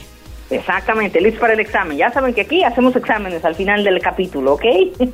[0.49, 1.97] Exactamente, listo para el examen.
[1.97, 4.65] Ya saben que aquí hacemos exámenes al final del capítulo, ¿ok?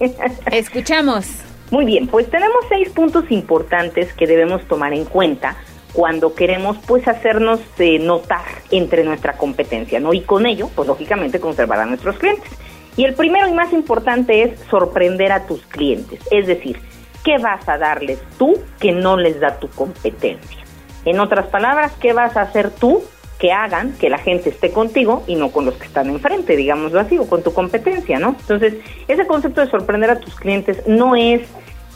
[0.52, 1.28] Escuchamos.
[1.72, 5.58] Muy bien, pues tenemos seis puntos importantes que debemos tomar en cuenta
[5.94, 10.14] cuando queremos pues hacernos eh, notar entre nuestra competencia, ¿no?
[10.14, 12.52] Y con ello, pues lógicamente conservar a nuestros clientes.
[12.96, 16.80] Y el primero y más importante es sorprender a tus clientes, es decir,
[17.24, 20.60] ¿qué vas a darles tú que no les da tu competencia?
[21.06, 23.04] En otras palabras, ¿qué vas a hacer tú
[23.44, 27.02] que hagan que la gente esté contigo y no con los que están enfrente, digámoslo
[27.02, 28.38] así, o con tu competencia, ¿no?
[28.40, 28.76] Entonces,
[29.10, 31.42] ese concepto de sorprender a tus clientes no es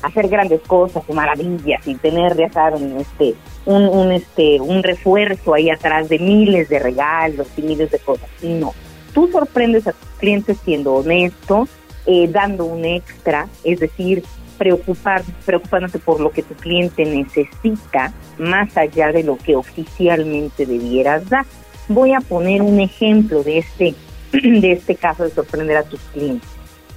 [0.01, 3.33] hacer grandes cosas y maravillas y tener, ya saben, este,
[3.65, 8.27] un, un, este, un refuerzo ahí atrás de miles de regalos y miles de cosas.
[8.41, 8.73] No,
[9.13, 11.65] tú sorprendes a tus clientes siendo honesto,
[12.07, 14.21] eh, dando un extra, es decir,
[14.57, 21.29] preocupar, preocupándote por lo que tu cliente necesita más allá de lo que oficialmente debieras
[21.29, 21.45] dar.
[21.87, 23.95] Voy a poner un ejemplo de este,
[24.31, 26.49] de este caso de sorprender a tus clientes.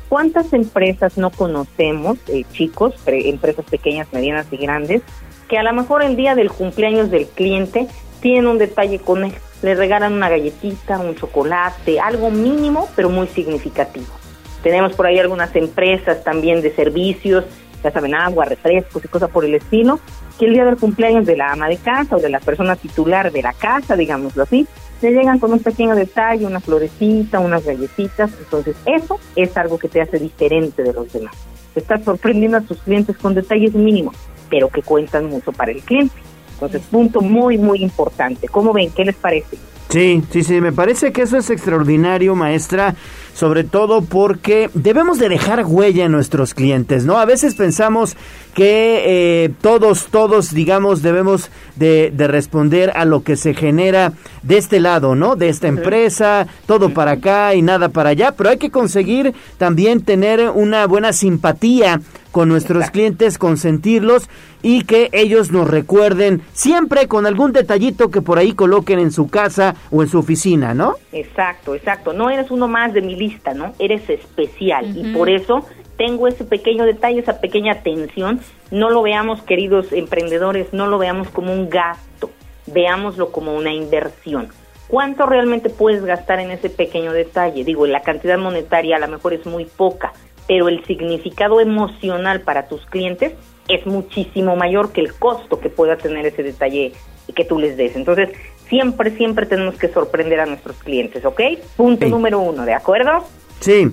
[0.08, 5.02] ¿Cuántas empresas no conocemos, eh, chicos, empresas pequeñas, medianas y grandes,
[5.48, 7.86] que a lo mejor el día del cumpleaños del cliente
[8.20, 9.32] tienen un detalle con él?
[9.62, 14.19] Le regalan una galletita, un chocolate, algo mínimo, pero muy significativo.
[14.62, 17.44] Tenemos por ahí algunas empresas también de servicios,
[17.82, 20.00] ya saben, agua, refrescos y cosas por el estilo,
[20.38, 23.32] que el día del cumpleaños de la ama de casa o de la persona titular
[23.32, 24.66] de la casa, digámoslo así,
[25.02, 28.30] le llegan con un pequeño detalle, una florecita, unas galletitas.
[28.38, 31.34] Entonces, eso es algo que te hace diferente de los demás.
[31.74, 34.16] Estás sorprendiendo a tus clientes con detalles mínimos,
[34.50, 36.14] pero que cuentan mucho para el cliente.
[36.54, 38.46] Entonces, punto muy, muy importante.
[38.48, 38.90] ¿Cómo ven?
[38.90, 39.56] ¿Qué les parece?
[39.88, 42.94] Sí, sí, sí, me parece que eso es extraordinario, maestra,
[43.34, 47.18] sobre todo porque debemos de dejar huella en nuestros clientes, ¿no?
[47.18, 48.16] A veces pensamos
[48.54, 54.12] que eh, todos, todos, digamos, debemos de, de, responder a lo que se genera
[54.42, 55.36] de este lado, ¿no?
[55.36, 60.02] De esta empresa, todo para acá y nada para allá, pero hay que conseguir también
[60.02, 62.00] tener una buena simpatía
[62.30, 64.28] con nuestros clientes, consentirlos
[64.62, 69.28] y que ellos nos recuerden siempre con algún detallito que por ahí coloquen en su
[69.28, 70.94] casa o en su oficina, ¿no?
[71.12, 72.12] Exacto, exacto.
[72.12, 73.74] No eres uno más de mi lista, ¿no?
[73.78, 75.66] Eres especial y por eso
[75.96, 78.40] tengo ese pequeño detalle, esa pequeña atención.
[78.70, 82.30] No lo veamos, queridos emprendedores, no lo veamos como un gasto,
[82.66, 84.48] veámoslo como una inversión.
[84.88, 87.64] ¿Cuánto realmente puedes gastar en ese pequeño detalle?
[87.64, 90.12] Digo, la cantidad monetaria a lo mejor es muy poca,
[90.46, 93.34] pero el significado emocional para tus clientes
[93.68, 96.92] es muchísimo mayor que el costo que pueda tener ese detalle
[97.34, 97.94] que tú les des.
[97.96, 98.30] Entonces,
[98.68, 101.40] siempre, siempre tenemos que sorprender a nuestros clientes, ¿ok?
[101.76, 103.24] Punto número uno, ¿de acuerdo?
[103.60, 103.92] Sí.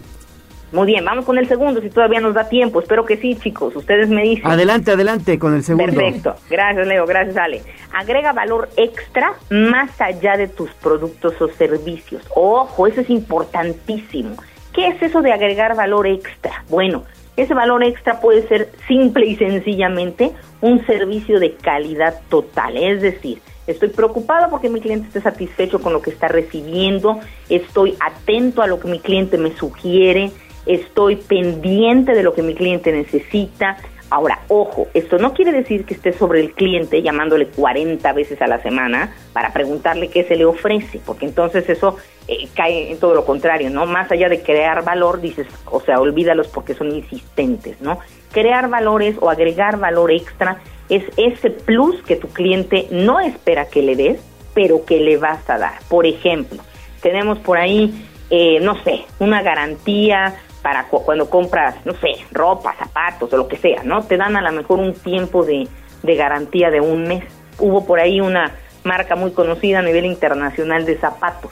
[0.72, 2.82] Muy bien, vamos con el segundo, si todavía nos da tiempo.
[2.82, 3.74] Espero que sí, chicos.
[3.76, 4.48] Ustedes me dicen.
[4.48, 5.94] Adelante, adelante con el segundo.
[5.94, 6.36] Perfecto.
[6.50, 7.06] Gracias, Leo.
[7.06, 7.62] Gracias, Ale.
[7.94, 12.22] Agrega valor extra más allá de tus productos o servicios.
[12.36, 14.36] Ojo, eso es importantísimo.
[14.78, 16.64] ¿Qué es eso de agregar valor extra?
[16.70, 17.04] Bueno,
[17.36, 23.42] ese valor extra puede ser simple y sencillamente un servicio de calidad total, es decir,
[23.66, 28.68] estoy preocupado porque mi cliente esté satisfecho con lo que está recibiendo, estoy atento a
[28.68, 30.30] lo que mi cliente me sugiere,
[30.68, 33.78] estoy pendiente de lo que mi cliente necesita,
[34.10, 38.48] Ahora, ojo, esto no quiere decir que esté sobre el cliente llamándole 40 veces a
[38.48, 41.98] la semana para preguntarle qué se le ofrece, porque entonces eso
[42.28, 43.86] eh, cae en todo lo contrario, ¿no?
[43.86, 48.00] Más allá de crear valor, dices, o sea, olvídalos porque son insistentes, ¿no?
[48.34, 53.82] Crear valores o agregar valor extra es ese plus que tu cliente no espera que
[53.82, 54.20] le des,
[54.54, 55.80] pero que le vas a dar.
[55.88, 56.62] Por ejemplo,
[57.02, 63.32] tenemos por ahí, eh, no sé, una garantía para cuando compras, no sé, ropa, zapatos
[63.32, 64.04] o lo que sea, ¿no?
[64.04, 65.66] Te dan a lo mejor un tiempo de,
[66.04, 67.24] de garantía de un mes.
[67.58, 68.52] Hubo por ahí una
[68.84, 71.52] marca muy conocida a nivel internacional de zapatos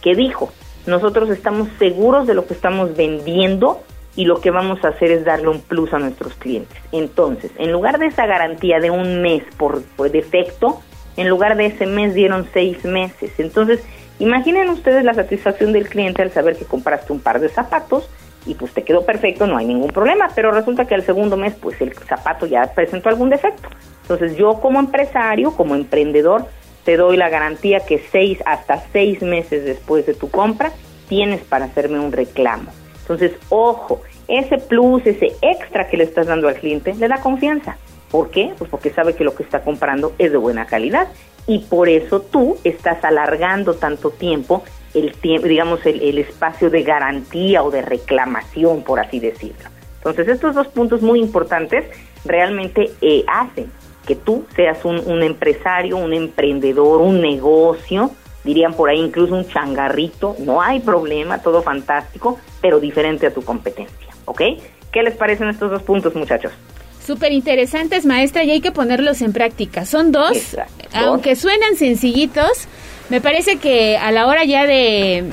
[0.00, 0.52] que dijo,
[0.86, 3.82] nosotros estamos seguros de lo que estamos vendiendo
[4.16, 6.76] y lo que vamos a hacer es darle un plus a nuestros clientes.
[6.92, 10.80] Entonces, en lugar de esa garantía de un mes por, defecto,
[11.16, 13.32] en lugar de ese mes dieron seis meses.
[13.38, 13.82] Entonces,
[14.18, 18.08] imaginen ustedes la satisfacción del cliente al saber que compraste un par de zapatos
[18.46, 21.54] y pues te quedó perfecto, no hay ningún problema, pero resulta que al segundo mes
[21.54, 23.68] pues el zapato ya presentó algún defecto.
[24.02, 26.46] Entonces yo como empresario, como emprendedor,
[26.84, 30.72] te doy la garantía que seis hasta seis meses después de tu compra
[31.08, 32.70] tienes para hacerme un reclamo.
[33.00, 37.76] Entonces, ojo, ese plus, ese extra que le estás dando al cliente, le da confianza.
[38.10, 38.52] ¿Por qué?
[38.56, 41.08] Pues porque sabe que lo que está comprando es de buena calidad
[41.46, 44.62] y por eso tú estás alargando tanto tiempo
[44.94, 49.68] el tiempo, digamos, el, espacio de garantía o de reclamación, por así decirlo.
[49.98, 51.84] Entonces, estos dos puntos muy importantes
[52.24, 53.70] realmente eh, hacen
[54.10, 58.10] que tú seas un, un, empresario, un emprendedor, un negocio,
[58.42, 63.42] dirían por ahí incluso un changarrito, no hay problema, todo fantástico, pero diferente a tu
[63.42, 64.42] competencia, ¿ok?
[64.90, 66.50] ¿Qué les parecen estos dos puntos, muchachos?
[67.06, 69.86] Súper interesantes, maestra, y hay que ponerlos en práctica.
[69.86, 70.56] Son dos,
[70.92, 72.66] aunque suenan sencillitos,
[73.10, 75.32] me parece que a la hora ya de,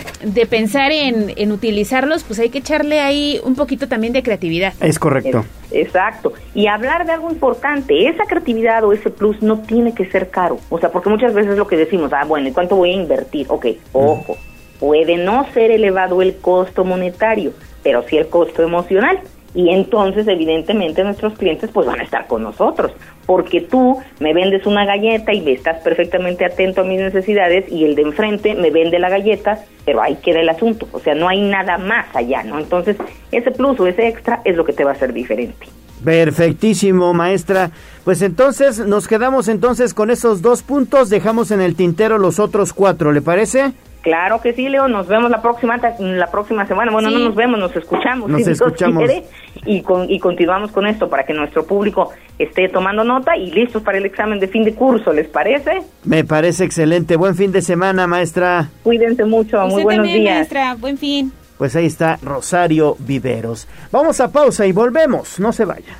[0.49, 4.73] pensar en, utilizarlos, pues hay que echarle ahí un poquito también de creatividad.
[4.81, 5.45] Es correcto.
[5.71, 6.33] exacto.
[6.55, 10.59] Y hablar de algo importante, esa creatividad o ese plus no tiene que ser caro.
[10.69, 13.45] O sea, porque muchas veces lo que decimos, ah, bueno, ¿y cuánto voy a invertir?
[13.49, 14.37] Ok, ojo,
[14.79, 19.21] puede no ser elevado el costo monetario, pero sí el costo emocional
[19.57, 22.91] y entonces evidentemente nuestros clientes pues van a estar con nosotros,
[23.25, 27.95] porque tú me vendes una galleta y estás perfectamente atento a mis necesidades y el
[27.95, 31.41] de enfrente me vende la galleta, pero ahí queda el asunto, o sea, no hay
[31.41, 32.59] nada más allá, ¿no?
[32.59, 32.97] Entonces,
[33.31, 35.65] ese plus o ese extra es lo que te va a hacer diferente.
[36.05, 37.71] Perfectísimo, maestra.
[38.05, 42.73] Pues entonces nos quedamos entonces con esos dos puntos, dejamos en el tintero los otros
[42.73, 43.73] cuatro, ¿le parece?
[44.01, 44.87] Claro que sí, Leo.
[44.87, 46.91] Nos vemos la próxima la próxima semana.
[46.91, 48.29] Bueno, no nos vemos, nos escuchamos.
[48.29, 49.03] Nos si escuchamos.
[49.03, 49.25] quiere,
[49.65, 53.83] y, con, y continuamos con esto para que nuestro público esté tomando nota y listos
[53.83, 55.11] para el examen de fin de curso.
[55.11, 55.81] ¿Les parece?
[56.03, 57.15] Me parece excelente.
[57.17, 58.69] Buen fin de semana, maestra.
[58.83, 59.59] Cuídense mucho.
[59.67, 60.35] Muy buenos también, días.
[60.35, 60.75] maestra.
[60.75, 61.33] Buen fin.
[61.57, 63.67] Pues ahí está Rosario Viveros.
[63.91, 65.39] Vamos a pausa y volvemos.
[65.39, 65.97] No se vaya.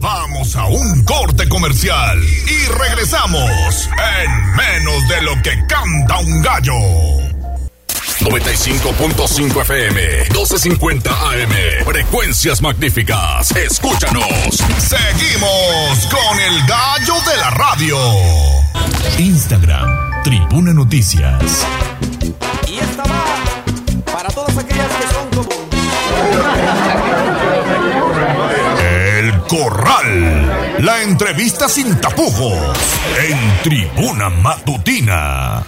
[0.00, 3.88] Vamos a un corte comercial y regresamos
[4.22, 6.72] en menos de lo que canta un gallo.
[8.20, 10.00] 95.5 FM,
[10.30, 13.50] 1250 AM, frecuencias magníficas.
[13.56, 14.24] Escúchanos.
[14.78, 17.98] Seguimos con el gallo de la radio.
[19.18, 21.66] Instagram, Tribuna Noticias.
[22.68, 23.24] Y esta va
[24.12, 25.48] para todas aquellas que son como...
[29.48, 30.84] Corral.
[30.84, 32.76] La entrevista sin tapujos.
[33.30, 35.62] En Tribuna Matutina.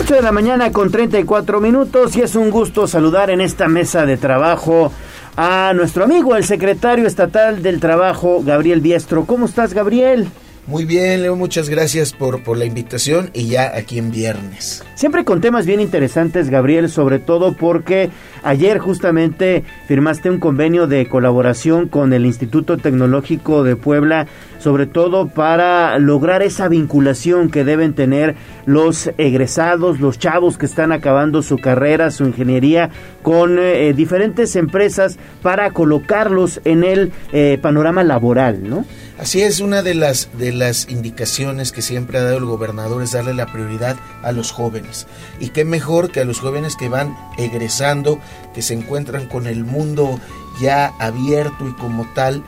[0.00, 4.06] 8 de la mañana con 34 minutos y es un gusto saludar en esta mesa
[4.06, 4.92] de trabajo
[5.36, 9.24] a nuestro amigo, el secretario estatal del Trabajo, Gabriel Biestro.
[9.24, 10.28] ¿Cómo estás, Gabriel?
[10.68, 14.84] Muy bien, Leo, muchas gracias por, por la invitación y ya aquí en viernes.
[14.94, 18.10] Siempre con temas bien interesantes, Gabriel, sobre todo porque
[18.42, 24.26] ayer justamente firmaste un convenio de colaboración con el Instituto Tecnológico de Puebla,
[24.58, 28.34] sobre todo para lograr esa vinculación que deben tener
[28.66, 32.90] los egresados, los chavos que están acabando su carrera, su ingeniería,
[33.22, 38.84] con eh, diferentes empresas para colocarlos en el eh, panorama laboral, ¿no?
[39.18, 43.12] Así es, una de las, de las indicaciones que siempre ha dado el gobernador es
[43.12, 45.08] darle la prioridad a los jóvenes.
[45.40, 48.20] Y qué mejor que a los jóvenes que van egresando,
[48.54, 50.20] que se encuentran con el mundo
[50.60, 52.42] ya abierto y como tal.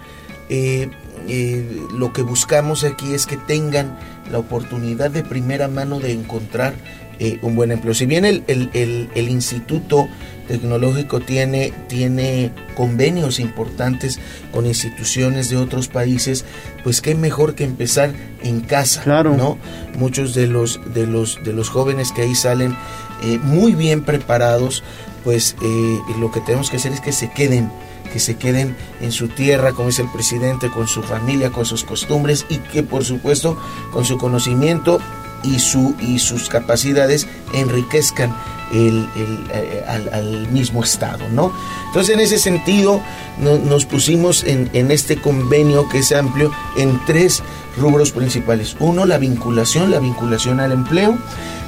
[0.48, 0.90] Eh,
[1.28, 3.96] eh, lo que buscamos aquí es que tengan
[4.30, 6.74] la oportunidad de primera mano de encontrar
[7.18, 7.92] eh, un buen empleo.
[7.94, 10.08] Si bien el, el, el, el Instituto
[10.48, 14.18] Tecnológico tiene, tiene convenios importantes
[14.50, 16.44] con instituciones de otros países,
[16.82, 18.12] pues qué mejor que empezar
[18.42, 19.36] en casa, Claro.
[19.36, 19.58] ¿no?
[19.96, 22.74] Muchos de los, de los, de los jóvenes que ahí salen
[23.22, 24.82] eh, muy bien preparados,
[25.24, 27.70] pues eh, lo que tenemos que hacer es que se queden
[28.12, 31.84] que se queden en su tierra, como dice el presidente, con su familia, con sus
[31.84, 33.56] costumbres y que por supuesto
[33.92, 34.98] con su conocimiento
[35.44, 38.34] y, su, y sus capacidades enriquezcan
[38.72, 41.52] el, el, eh, al, mismo Estado, ¿no?
[41.86, 43.00] Entonces, en ese sentido,
[43.38, 47.42] no- nos pusimos en, en este convenio que es amplio en tres
[47.76, 48.74] rubros principales.
[48.80, 51.16] Uno, la vinculación, la vinculación al empleo.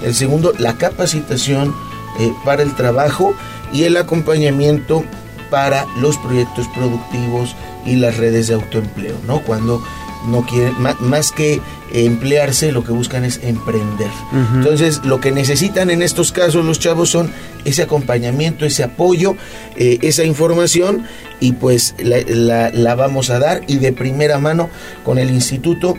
[0.02, 1.72] El segundo, la capacitación
[2.18, 3.34] eh, para el trabajo
[3.72, 5.04] y el acompañamiento
[5.50, 7.54] para los proyectos productivos
[7.86, 9.40] y las redes de autoempleo, ¿no?
[9.42, 9.82] Cuando
[10.28, 11.60] no quieren, más, que
[11.92, 14.08] emplearse, lo que buscan es emprender.
[14.54, 17.30] Entonces, lo que necesitan en estos casos los chavos son
[17.64, 19.36] ese acompañamiento, ese apoyo,
[19.76, 21.04] eh, esa información
[21.40, 24.70] y pues la, la- la vamos a dar y de primera mano
[25.04, 25.98] con el Instituto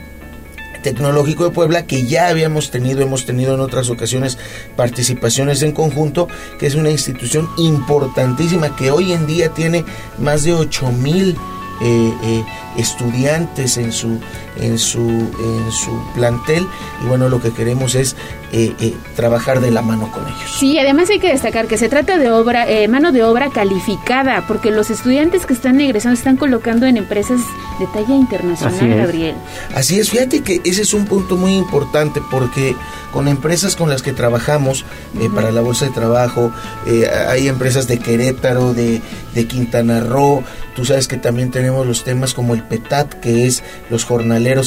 [0.84, 4.38] Tecnológico de Puebla, que ya habíamos tenido, hemos tenido en otras ocasiones
[4.76, 6.28] participaciones en conjunto,
[6.60, 9.84] que es una institución importantísima que hoy en día tiene
[10.20, 11.36] más de 8 mil
[11.82, 12.44] eh, eh,
[12.78, 14.20] estudiantes en su,
[14.58, 16.68] en, su, en su plantel
[17.04, 18.16] y bueno, lo que queremos es
[18.52, 20.56] eh, eh, trabajar de la mano con ellos.
[20.60, 24.46] Sí, además hay que destacar que se trata de obra, eh, mano de obra calificada,
[24.48, 27.42] porque los estudiantes que están egresando están colocando en empresas
[27.80, 28.88] de talla internacional, Así.
[28.90, 29.36] Gabriel.
[29.76, 32.76] Así es, fíjate que ese es un punto muy importante porque
[33.12, 34.86] con empresas con las que trabajamos
[35.20, 36.52] eh, para la Bolsa de Trabajo,
[36.88, 39.02] eh, hay empresas de Querétaro, de,
[39.36, 40.44] de Quintana Roo,
[40.76, 44.06] tú sabes que también tenemos los temas como el PETAT, que es los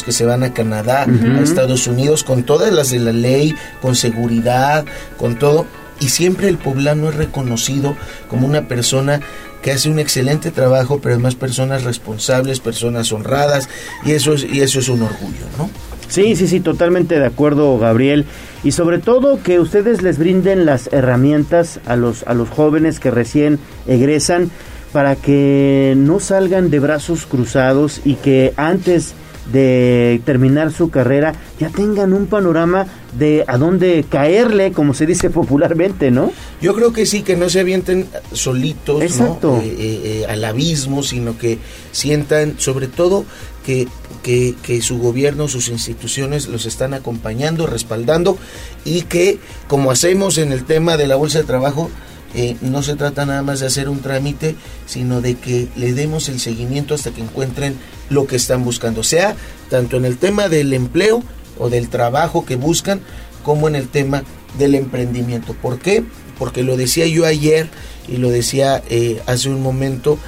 [0.05, 3.95] que se van a Canadá, a Estados Unidos, con todas las de la ley, con
[3.95, 4.85] seguridad,
[5.19, 5.67] con todo.
[6.01, 7.97] Y siempre el poblano es reconocido
[8.29, 9.21] como una persona
[9.63, 13.69] que hace un excelente trabajo, pero además personas responsables, personas honradas,
[14.05, 15.71] y eso es, y eso es un orgullo, ¿no?
[16.09, 18.27] Sí, sí, sí, totalmente de acuerdo, Gabriel.
[18.63, 23.11] Y sobre todo que ustedes les brinden las herramientas a los, a los jóvenes que
[23.11, 24.51] recién egresan
[24.93, 29.15] para que no salgan de brazos cruzados y que antes
[29.53, 35.31] de terminar su carrera ya tengan un panorama de a dónde caerle, como se dice
[35.31, 36.33] popularmente, ¿no?
[36.61, 39.61] Yo creo que sí, que no se avienten solitos ¿no?
[39.61, 41.59] Eh, eh, eh, al abismo, sino que
[41.93, 43.25] sientan, sobre todo,
[43.65, 43.89] que,
[44.23, 48.39] que, que su gobierno, sus instituciones los están acompañando, respaldando
[48.85, 51.91] y que como hacemos en el tema de la bolsa de trabajo,
[52.37, 56.29] eh, no se trata nada más de hacer un trámite, sino de que le demos
[56.29, 57.79] el seguimiento hasta que encuentren
[58.11, 59.35] lo que están buscando, sea
[59.71, 61.23] tanto en el tema del empleo
[61.59, 63.01] o del trabajo que buscan,
[63.43, 64.23] como en el tema
[64.59, 65.55] del emprendimiento.
[65.55, 66.05] ¿Por qué?
[66.39, 67.71] Porque lo decía yo ayer
[68.07, 70.19] y lo decía eh, hace un momento,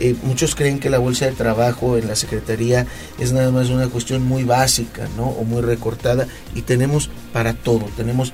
[0.00, 2.86] eh, muchos creen que la bolsa de trabajo en la Secretaría
[3.18, 5.26] es nada más una cuestión muy básica, ¿no?
[5.26, 8.32] O muy recortada y tenemos para todo, tenemos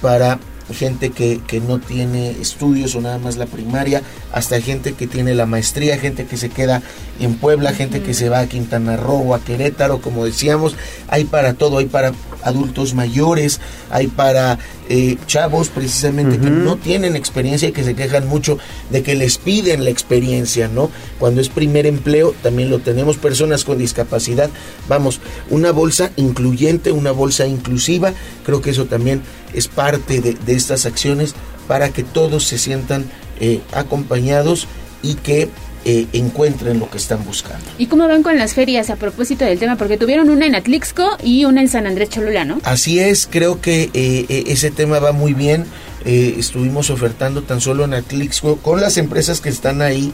[0.00, 0.40] para
[0.72, 5.34] gente que, que, no tiene estudios o nada más la primaria, hasta gente que tiene
[5.34, 6.82] la maestría, gente que se queda
[7.20, 10.74] en Puebla, gente que se va a Quintana Roo a Querétaro, como decíamos,
[11.08, 13.60] hay para todo, hay para adultos mayores,
[13.90, 14.58] hay para
[14.88, 18.58] eh, chavos precisamente que no tienen experiencia y que se quejan mucho
[18.90, 20.90] de que les piden la experiencia, ¿no?
[21.18, 24.50] Cuando es primer empleo, también lo tenemos personas con discapacidad,
[24.88, 25.20] vamos,
[25.50, 28.12] una bolsa incluyente, una bolsa inclusiva,
[28.44, 29.22] creo que eso también
[29.54, 31.34] es parte de, de estas acciones
[31.68, 33.06] para que todos se sientan
[33.40, 34.66] eh, acompañados
[35.02, 35.48] y que
[35.84, 37.64] eh, encuentren lo que están buscando.
[37.78, 39.76] ¿Y cómo van con las ferias a propósito del tema?
[39.76, 42.60] Porque tuvieron una en Atlixco y una en San Andrés Cholula, ¿no?
[42.64, 45.66] Así es, creo que eh, ese tema va muy bien.
[46.04, 50.12] estuvimos ofertando tan solo en Atlixco con las empresas que están ahí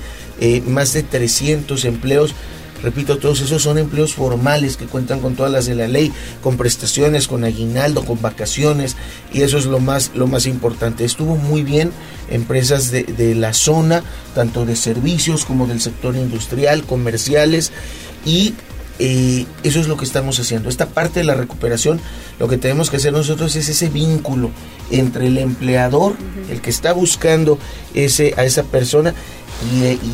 [0.67, 2.35] más de 300 empleos
[2.83, 6.57] Repito, todos esos son empleos formales que cuentan con todas las de la ley, con
[6.57, 8.97] prestaciones, con aguinaldo, con vacaciones,
[9.33, 11.05] y eso es lo más, lo más importante.
[11.05, 11.91] Estuvo muy bien
[12.31, 17.73] empresas de, de la zona, tanto de servicios como del sector industrial, comerciales,
[18.25, 18.55] y
[18.99, 20.69] eh, eso es lo que estamos haciendo.
[20.69, 22.01] Esta parte de la recuperación,
[22.39, 24.51] lo que tenemos que hacer nosotros es ese vínculo
[24.91, 26.17] entre el empleador,
[26.51, 27.59] el que está buscando
[27.95, 29.15] ese, a esa persona,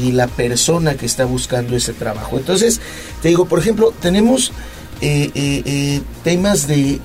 [0.01, 2.39] y, la persona que está buscando ese trabajo.
[2.39, 2.81] Entonces,
[3.21, 4.53] te digo, por ejemplo, tenemos
[5.01, 7.01] eh, eh, temas de,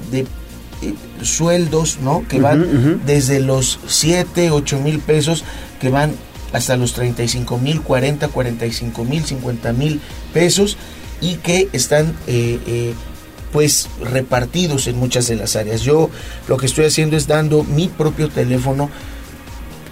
[1.21, 2.25] sueldos, ¿no?
[2.27, 5.43] Que van desde los 7, 8 mil pesos,
[5.81, 6.13] que van
[6.53, 9.99] hasta los 35 mil, 40, 45 mil, 50 mil
[10.33, 10.77] pesos
[11.21, 12.93] y que están eh, eh,
[13.51, 15.81] pues repartidos en muchas de las áreas.
[15.81, 16.09] Yo
[16.47, 18.89] lo que estoy haciendo es dando mi propio teléfono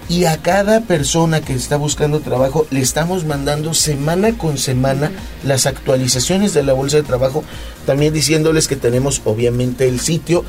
[0.09, 5.11] y a cada persona que está buscando trabajo le estamos mandando semana con semana
[5.43, 7.43] las actualizaciones de la bolsa de trabajo,
[7.85, 10.45] también diciéndoles que tenemos obviamente el sitio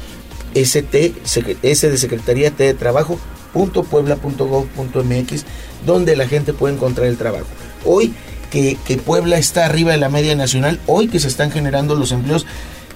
[0.55, 1.15] ST,
[1.63, 3.19] S de Secretaría T de Trabajo,
[3.53, 5.45] .puebla.gov.mx,
[5.85, 7.47] donde la gente puede encontrar el trabajo.
[7.85, 8.15] Hoy
[8.51, 12.47] que, Puebla está arriba de la media nacional, hoy que se están generando los empleos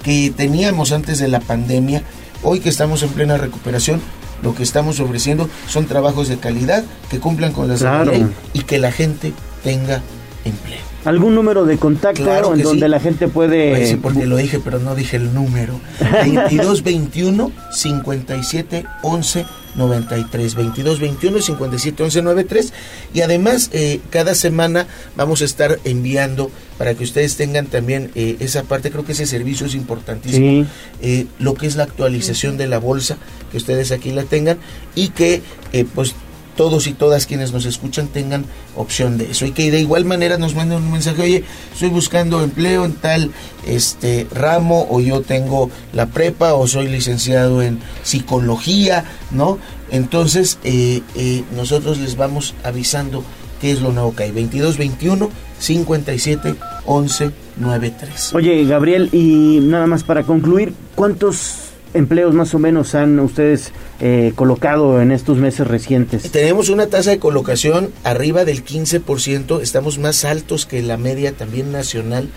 [0.02, 2.02] que teníamos antes de la pandemia,
[2.42, 4.00] hoy que estamos en plena recuperación,
[4.42, 8.12] lo que estamos ofreciendo son trabajos de calidad que cumplan con las Claro.
[8.52, 9.32] y que la gente
[9.62, 10.02] tenga
[10.44, 10.80] empleo.
[11.04, 13.70] ¿Algún número de contacto Claro en donde la gente puede...
[13.70, 15.80] Pues sí, porque lo dije, pero no dije el número.
[15.98, 20.54] 2221 57 11 93.
[20.54, 22.72] 2221 57 11 93.
[23.14, 24.86] Y además, eh, cada semana
[25.16, 28.90] vamos a estar enviando para que ustedes tengan también eh, esa parte.
[28.90, 30.64] Creo que ese servicio es importantísimo.
[30.64, 30.68] Sí.
[31.00, 33.18] Eh, lo que es la actualización de la bolsa,
[33.50, 34.58] que ustedes aquí la tengan
[34.94, 35.42] y que,
[35.72, 36.14] eh, pues,
[36.56, 38.44] todos y todas quienes nos escuchan tengan
[38.76, 39.46] opción de eso.
[39.46, 43.30] Y que de igual manera nos manden un mensaje oye estoy buscando empleo en tal
[43.66, 49.58] este ramo o yo tengo la prepa o soy licenciado en psicología no
[49.90, 53.22] entonces eh, eh, nosotros les vamos avisando
[53.62, 54.32] qué es lo nuevo que hay.
[54.32, 62.54] 22 21 57 11 93 Oye, Gabriel, y nada más para concluir, ¿cuántos empleos más
[62.54, 66.30] o menos han ustedes eh, colocado en estos meses recientes?
[66.30, 71.72] Tenemos una tasa de colocación arriba del 15%, estamos más altos que la media también
[71.72, 72.28] nacional.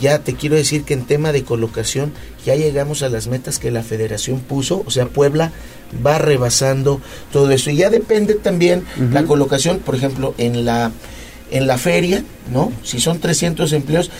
[0.00, 2.12] Ya te quiero decir que en tema de colocación
[2.44, 5.50] ya llegamos a las metas que la federación puso, o sea, Puebla
[6.04, 7.00] va rebasando
[7.32, 7.70] todo eso.
[7.70, 10.92] Y ya depende también la colocación, por ejemplo, en la,
[11.50, 12.22] en la feria,
[12.52, 12.70] ¿no?
[12.82, 14.10] Si son 300 empleos,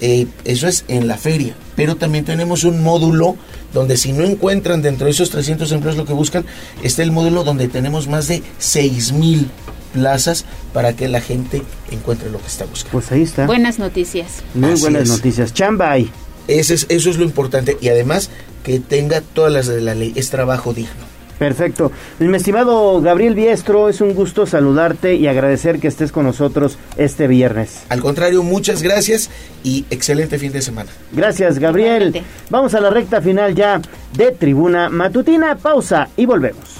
[0.00, 1.54] eh, eso es en la feria.
[1.76, 3.36] Pero también tenemos un módulo
[3.72, 6.44] donde si no encuentran dentro de esos 300 empleos lo que buscan,
[6.82, 9.48] está el módulo donde tenemos más de 6 mil
[9.92, 12.92] plazas para que la gente encuentre lo que está buscando.
[12.92, 13.46] Pues ahí está.
[13.46, 14.42] Buenas noticias.
[14.54, 15.08] Muy Así buenas es.
[15.10, 15.54] noticias.
[15.54, 16.10] Chamba hay.
[16.46, 17.76] Ese es, eso es lo importante.
[17.80, 18.30] Y además
[18.64, 20.12] que tenga todas las de la ley.
[20.16, 20.92] Es trabajo digno.
[21.38, 21.92] Perfecto.
[22.18, 27.26] Mi estimado Gabriel Biestro, es un gusto saludarte y agradecer que estés con nosotros este
[27.28, 27.84] viernes.
[27.88, 29.30] Al contrario, muchas gracias
[29.62, 30.90] y excelente fin de semana.
[31.12, 32.22] Gracias, Gabriel.
[32.50, 33.80] Vamos a la recta final ya
[34.14, 35.56] de Tribuna Matutina.
[35.56, 36.78] Pausa y volvemos.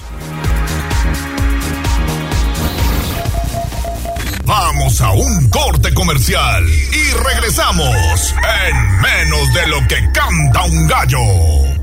[4.45, 8.33] Vamos a un corte comercial y regresamos
[8.65, 11.78] en menos de lo que canta un gallo.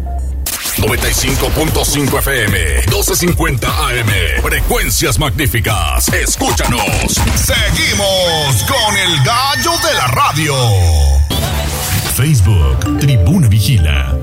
[0.86, 4.40] 95.5 FM, 1250 AM.
[4.40, 6.06] Frecuencias magníficas.
[6.12, 6.80] Escúchanos.
[7.34, 10.54] Seguimos con el gallo de la radio.
[12.14, 14.16] Facebook, Tribuna Vigila.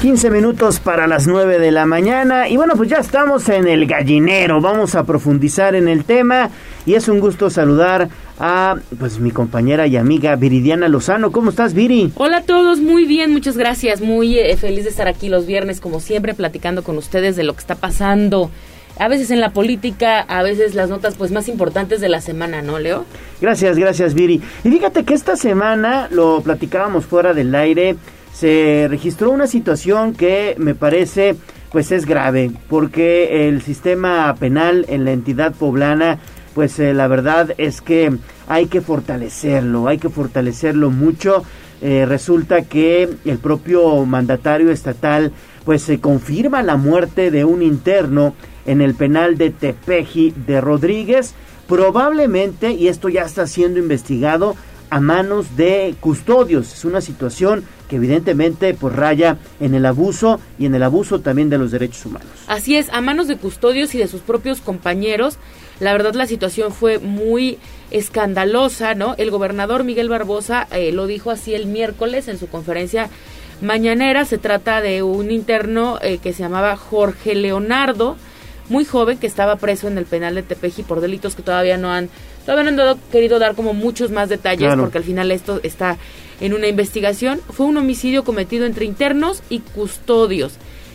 [0.00, 3.86] 15 minutos para las 9 de la mañana y bueno pues ya estamos en el
[3.86, 6.48] gallinero, vamos a profundizar en el tema
[6.86, 8.08] y es un gusto saludar
[8.40, 11.30] a pues mi compañera y amiga Viridiana Lozano.
[11.30, 12.10] ¿Cómo estás Viri?
[12.16, 15.80] Hola a todos, muy bien, muchas gracias, muy eh, feliz de estar aquí los viernes
[15.80, 18.50] como siempre platicando con ustedes de lo que está pasando.
[18.98, 22.62] A veces en la política, a veces las notas pues más importantes de la semana,
[22.62, 23.04] ¿no, Leo?
[23.40, 24.40] Gracias, gracias Viri.
[24.64, 27.96] Y fíjate que esta semana lo platicábamos fuera del aire
[28.32, 31.36] se registró una situación que me parece
[31.72, 36.18] pues es grave porque el sistema penal en la entidad poblana
[36.54, 38.12] pues eh, la verdad es que
[38.48, 41.44] hay que fortalecerlo, hay que fortalecerlo mucho.
[41.82, 45.32] Eh, resulta que el propio mandatario estatal
[45.64, 48.34] pues se confirma la muerte de un interno
[48.66, 51.34] en el penal de Tepeji de Rodríguez,
[51.66, 54.56] probablemente, y esto ya está siendo investigado,
[54.90, 56.72] a manos de custodios.
[56.72, 61.48] Es una situación que evidentemente pues raya en el abuso y en el abuso también
[61.48, 62.28] de los derechos humanos.
[62.48, 65.38] Así es, a manos de custodios y de sus propios compañeros.
[65.80, 67.58] La verdad la situación fue muy
[67.90, 69.14] escandalosa, ¿no?
[69.18, 73.08] El gobernador Miguel Barbosa eh, lo dijo así el miércoles en su conferencia
[73.60, 74.24] mañanera.
[74.24, 78.16] Se trata de un interno eh, que se llamaba Jorge Leonardo,
[78.68, 81.90] muy joven, que estaba preso en el penal de Tepeji por delitos que todavía no
[81.92, 82.08] han
[82.44, 85.98] Todavía no han querido dar como muchos más detalles porque al final esto está
[86.40, 87.40] en una investigación.
[87.50, 90.54] Fue un homicidio cometido entre internos y custodios.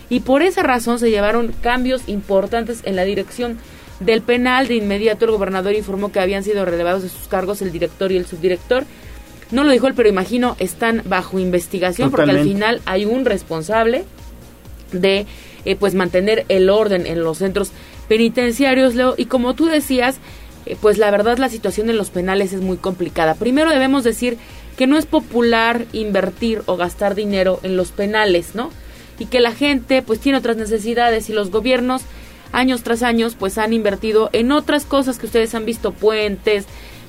[0.09, 3.57] Y por esa razón se llevaron cambios importantes en la dirección
[3.99, 4.67] del penal.
[4.67, 8.17] De inmediato el gobernador informó que habían sido relevados de sus cargos el director y
[8.17, 8.85] el subdirector.
[9.51, 14.03] No lo dijo él, pero imagino están bajo investigación porque al final hay un responsable
[14.91, 15.27] de
[15.65, 17.71] eh, pues mantener el orden en los centros
[18.07, 19.15] penitenciarios, Leo.
[19.17, 20.17] Y como tú decías,
[20.65, 23.35] eh, pues la verdad la situación en los penales es muy complicada.
[23.35, 24.37] Primero debemos decir
[24.77, 28.71] que no es popular invertir o gastar dinero en los penales, ¿no?
[29.19, 32.01] Y que la gente pues tiene otras necesidades y los gobiernos
[32.55, 36.65] años tras años pues han invertido en otras cosas que ustedes han visto, puentes,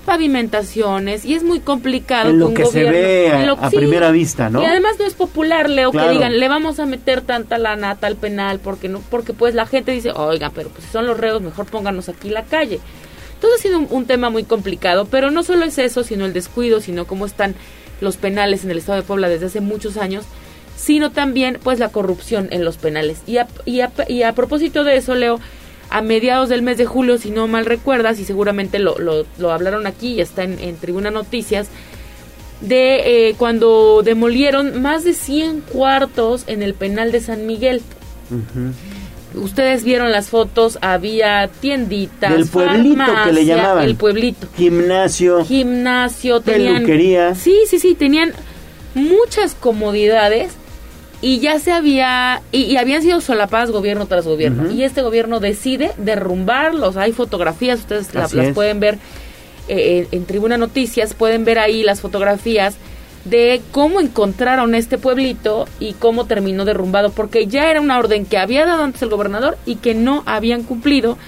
[0.07, 4.63] pavimentaciones y es muy complicado en lo que, se ve a, primera vista, ¿no?
[4.63, 7.97] Y además no es popular, Leo, que digan, le vamos a meter tanta lana a
[7.97, 11.19] tal penal porque no porque pues la gente dice, "Oiga, pero pues si son los
[11.19, 12.81] reos, mejor pónganos aquí la calle."
[13.41, 16.81] Todo ha sido un, tema muy complicado, pero no solo es eso, sino el descuido,
[16.81, 17.55] sino cómo están
[18.01, 20.25] los penales en el estado de Puebla desde hace muchos años,
[20.77, 23.19] sino también pues la corrupción en los penales.
[23.27, 25.41] Y a, y a, propósito de eso, Leo,
[25.91, 29.87] a mediados del mes de julio, si no mal recuerdas, y seguramente lo, lo, hablaron
[29.87, 31.69] aquí y está en, Tribuna Noticias,
[32.61, 37.83] de eh, cuando demolieron más de 100 cuartos en el penal de San Miguel.
[39.35, 46.41] Ustedes vieron las fotos, había tienditas, del pueblito que le llamaban, el pueblito, gimnasio, gimnasio,
[46.41, 48.33] tenían, peluquería, sí, sí, sí, tenían
[48.95, 50.53] muchas comodidades
[51.21, 55.93] y ya se había y, habían sido solapadas gobierno tras gobierno y este gobierno decide
[55.97, 56.97] derrumbarlos.
[56.97, 58.99] Hay fotografías, ustedes las pueden ver
[59.69, 62.77] eh, en Tribuna Noticias, pueden ver ahí las fotografías
[63.25, 68.39] de cómo encontraron este pueblito y cómo terminó derrumbado, porque ya era una orden que
[68.39, 71.19] había dado antes el gobernador y que no habían cumplido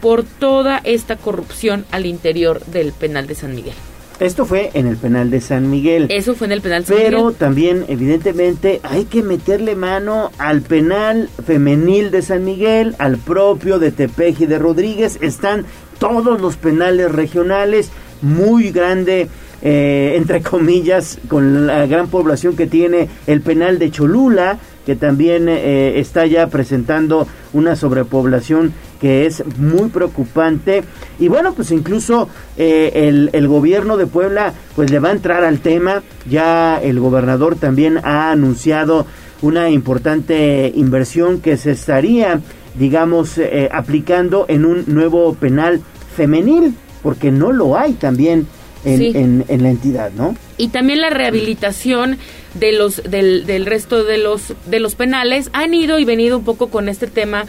[0.00, 3.74] por toda esta corrupción al interior del penal de San Miguel.
[4.22, 6.06] Esto fue en el penal de San Miguel.
[6.08, 7.12] Eso fue en el penal San Miguel.
[7.12, 13.78] Pero también, evidentemente, hay que meterle mano al penal femenil de San Miguel, al propio
[13.78, 15.18] de Tepeji de Rodríguez.
[15.20, 15.66] Están
[15.98, 19.28] todos los penales regionales, muy grande
[19.64, 25.48] eh, entre comillas, con la gran población que tiene el penal de Cholula, que también
[25.48, 30.84] eh, está ya presentando una sobrepoblación que es muy preocupante.
[31.18, 35.44] Y bueno, pues incluso eh, el, el, gobierno de Puebla pues le va a entrar
[35.44, 36.02] al tema.
[36.28, 39.06] Ya el gobernador también ha anunciado
[39.40, 42.40] una importante inversión que se estaría,
[42.76, 43.40] digamos,
[43.72, 45.80] aplicando en un nuevo penal
[46.14, 48.46] femenil, porque no lo hay también
[48.84, 50.36] en, en, la entidad, ¿no?
[50.56, 52.18] Y también la rehabilitación
[52.54, 56.44] de los del, del resto de los de los penales han ido y venido un
[56.44, 57.46] poco con este tema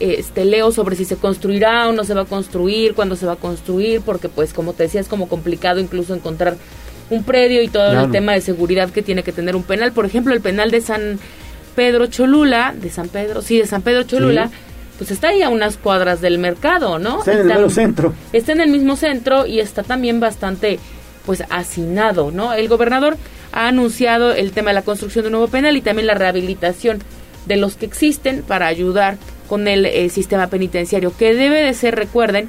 [0.00, 3.32] este leo sobre si se construirá o no se va a construir, cuándo se va
[3.32, 6.56] a construir, porque pues como te decía es como complicado incluso encontrar
[7.10, 9.92] un predio y todo el tema de seguridad que tiene que tener un penal.
[9.92, 11.18] Por ejemplo, el penal de San
[11.76, 14.73] Pedro Cholula, de San Pedro, sí, de San Pedro Cholula, Sí.
[14.98, 17.18] Pues está ahí a unas cuadras del mercado, ¿no?
[17.18, 18.14] Está en el mero centro.
[18.32, 20.78] Está en el mismo centro y está también bastante,
[21.26, 22.52] pues, hacinado, ¿no?
[22.52, 23.16] El gobernador
[23.52, 26.98] ha anunciado el tema de la construcción de un nuevo penal y también la rehabilitación
[27.46, 29.16] de los que existen para ayudar
[29.48, 32.48] con el eh, sistema penitenciario, que debe de ser, recuerden,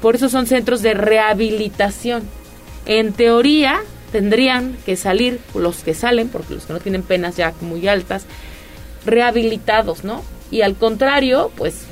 [0.00, 2.22] por eso son centros de rehabilitación.
[2.86, 3.80] En teoría
[4.12, 8.26] tendrían que salir los que salen, porque los que no tienen penas ya muy altas,
[9.06, 10.22] rehabilitados, ¿no?
[10.50, 11.86] Y al contrario, pues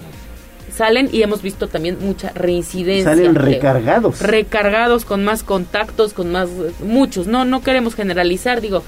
[0.75, 3.11] salen y hemos visto también mucha reincidencia.
[3.11, 4.21] Salen recargados.
[4.21, 6.49] Recargados con más contactos, con más
[6.81, 7.27] muchos.
[7.27, 8.83] No no queremos generalizar, digo,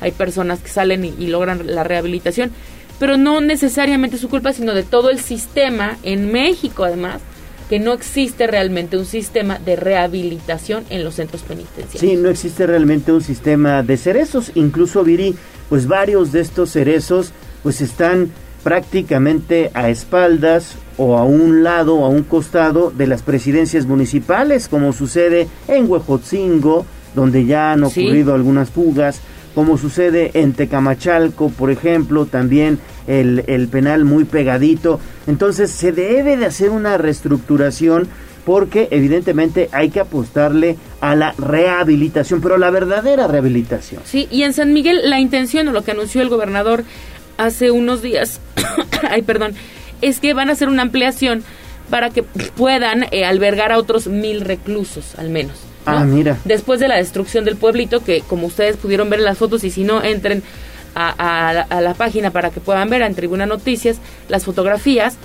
[0.00, 2.50] hay personas que salen y, y logran la rehabilitación,
[2.98, 7.20] pero no necesariamente es su culpa, sino de todo el sistema en México además
[7.70, 12.00] que no existe realmente un sistema de rehabilitación en los centros penitenciarios.
[12.00, 14.50] Sí, no existe realmente un sistema de cerezos.
[14.56, 15.36] Incluso, Viri,
[15.68, 17.30] pues varios de estos cerezos
[17.62, 18.32] pues están
[18.62, 24.68] prácticamente a espaldas o a un lado o a un costado de las presidencias municipales,
[24.68, 28.02] como sucede en Huejotzingo, donde ya han Sí.
[28.04, 29.20] ocurrido algunas fugas,
[29.54, 35.00] como sucede en Tecamachalco, por ejemplo, también el, el penal muy pegadito.
[35.26, 38.08] Entonces se debe de hacer una reestructuración
[38.44, 44.02] porque evidentemente hay que apostarle a la rehabilitación, pero la verdadera rehabilitación.
[44.04, 46.84] Sí, y en San Miguel la intención o lo que anunció el gobernador
[47.38, 48.40] hace unos días,
[49.10, 49.54] ay, perdón,
[50.02, 51.42] es que van a hacer una ampliación
[51.90, 55.56] para que puedan eh, albergar a otros mil reclusos, al menos.
[55.86, 55.92] ¿no?
[55.92, 56.38] Ah, mira.
[56.44, 59.70] Después de la destrucción del pueblito, que como ustedes pudieron ver en las fotos, y
[59.70, 60.42] si no, entren
[60.94, 65.16] a, a la- a la página para que puedan ver en Tribuna Noticias las fotografías,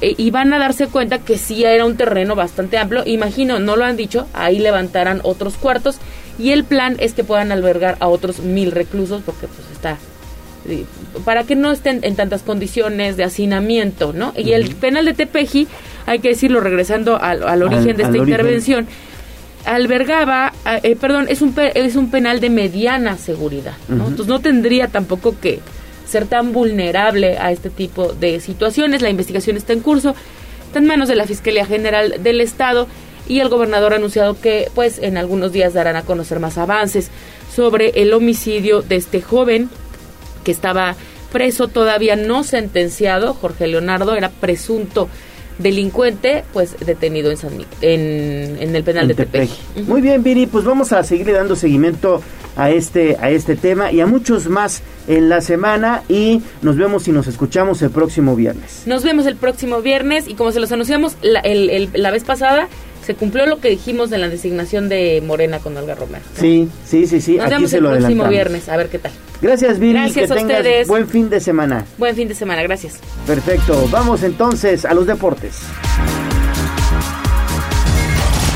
[0.00, 3.04] eh, y van a darse cuenta que sí era un terreno bastante amplio.
[3.06, 5.96] Imagino, no lo han dicho, ahí levantarán otros cuartos,
[6.38, 9.96] y el plan es que puedan albergar a otros mil reclusos, porque pues está
[11.24, 14.32] para que no estén en tantas condiciones de hacinamiento, ¿no?
[14.36, 15.66] Y el penal de Tepeji,
[16.06, 18.28] hay que decirlo, regresando al, al origen Al- de esta origen.
[18.28, 18.86] intervención,
[19.64, 24.08] albergaba, ah, eh, perdón, es un, es un penal de mediana seguridad, ¿no?
[24.08, 25.60] Entonces no tendría tampoco que
[26.06, 29.02] ser tan vulnerable a este tipo de situaciones.
[29.02, 30.14] La investigación está en curso,
[30.66, 32.88] está en manos de la Fiscalía General del Estado
[33.28, 37.10] y el gobernador ha anunciado que pues en algunos días darán a conocer más avances
[37.54, 39.70] sobre el homicidio de este joven
[40.44, 40.96] que estaba
[41.32, 45.08] preso todavía no sentenciado, Jorge Leonardo era presunto
[45.58, 49.54] delincuente, pues detenido en San en, en el penal en de Tepeji.
[49.74, 49.90] Tepeji.
[49.90, 52.22] Muy bien, Viri, pues vamos a seguirle dando seguimiento
[52.56, 57.06] a este, a este tema y a muchos más en la semana y nos vemos
[57.08, 58.82] y nos escuchamos el próximo viernes.
[58.86, 62.24] Nos vemos el próximo viernes y como se los anunciamos la, el- el- la vez
[62.24, 62.68] pasada,
[63.04, 66.24] se cumplió lo que dijimos de la designación de Morena con Olga Romero.
[66.38, 68.30] Sí, sí, sí, sí, Nos aquí vemos se el lo próximo adelantamos.
[68.30, 69.12] viernes, a ver qué tal.
[69.40, 70.88] Gracias, Viri, Gracias que a tengas ustedes.
[70.88, 71.84] buen fin de semana.
[71.98, 72.98] Buen fin de semana, gracias.
[73.26, 75.58] Perfecto, vamos entonces a los deportes.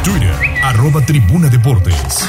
[0.04, 2.26] Twitter, arroba Tribuna Deportes.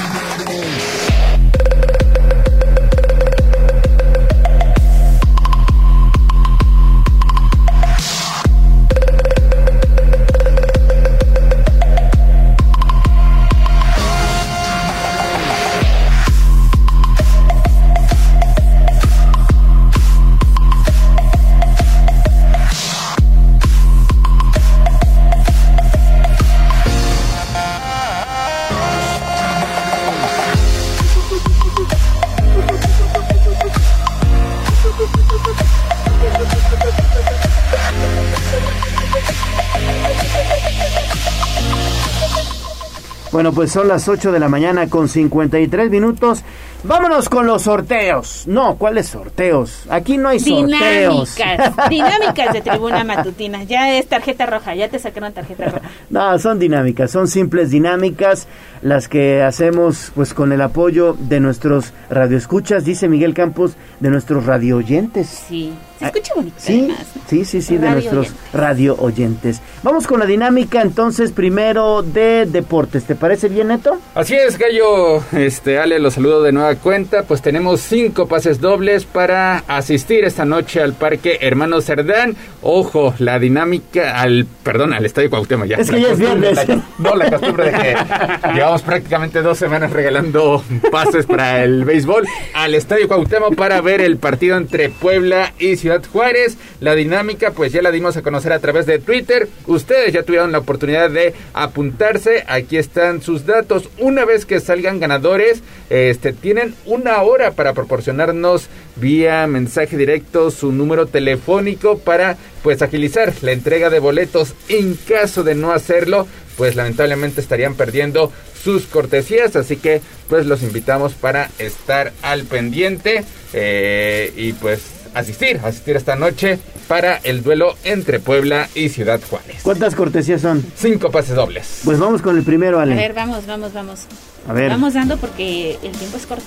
[43.37, 46.43] Bueno, pues son las 8 de la mañana con 53 minutos.
[46.83, 48.47] Vámonos con los sorteos.
[48.47, 49.83] No, ¿cuáles sorteos?
[49.91, 51.35] Aquí no hay sorteos.
[51.35, 53.61] Dinámicas, dinámicas de tribuna matutina.
[53.61, 55.87] Ya es tarjeta roja, ya te sacaron tarjeta roja.
[56.09, 58.47] No, son dinámicas, son simples dinámicas
[58.81, 64.47] las que hacemos pues con el apoyo de nuestros radioescuchas, dice Miguel Campos, de nuestros
[64.47, 65.27] radio oyentes.
[65.27, 66.55] Sí, se escucha bonito.
[66.57, 67.21] Sí, además, ¿no?
[67.29, 68.53] sí, sí, sí, de Radio nuestros oyentes.
[68.53, 69.61] radio oyentes.
[69.83, 73.03] Vamos con la dinámica entonces primero de deportes.
[73.05, 73.97] ¿Te parece bien, Neto?
[74.15, 75.23] Así es, Gallo.
[75.33, 77.23] Este, Ale, los saludo de nueva cuenta.
[77.23, 82.35] Pues tenemos cinco pases dobles para asistir esta noche al Parque Hermano Cerdán.
[82.61, 85.67] Ojo, la dinámica al, perdón, al Estadio Cuauhtémoc.
[85.67, 85.77] Ya.
[85.77, 86.67] Es que La ya es viernes.
[86.67, 87.95] la- no, la costumbre de que
[88.53, 94.17] llevamos prácticamente dos semanas regalando pases para el béisbol al Estadio Cuauhtémoc para ver el
[94.17, 96.57] partido entre Puebla y Ciudad Ciudad Juárez.
[96.81, 99.47] La dinámica pues ya la dimos a conocer a través de Twitter.
[99.67, 102.43] Ustedes ya tuvieron la oportunidad de apuntarse.
[102.47, 103.89] Aquí están sus datos.
[103.97, 108.67] Una vez que salgan ganadores, este tienen una hora para proporcionarnos
[108.97, 114.55] vía mensaje directo su número telefónico para pues agilizar la entrega de boletos.
[114.67, 120.63] En caso de no hacerlo, pues lamentablemente estarían perdiendo sus cortesías, así que pues los
[120.63, 127.75] invitamos para estar al pendiente eh, y pues asistir, asistir esta noche para el duelo
[127.83, 129.57] entre Puebla y Ciudad Juárez.
[129.63, 130.63] ¿Cuántas cortesías son?
[130.75, 131.81] Cinco pases dobles.
[131.83, 132.93] Pues vamos con el primero, Ale.
[132.93, 134.05] A ver, vamos, vamos, vamos.
[134.47, 134.69] A ver.
[134.69, 136.45] Vamos dando porque el tiempo es corto.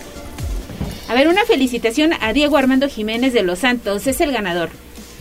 [1.08, 4.70] A ver, una felicitación a Diego Armando Jiménez de Los Santos, es el ganador.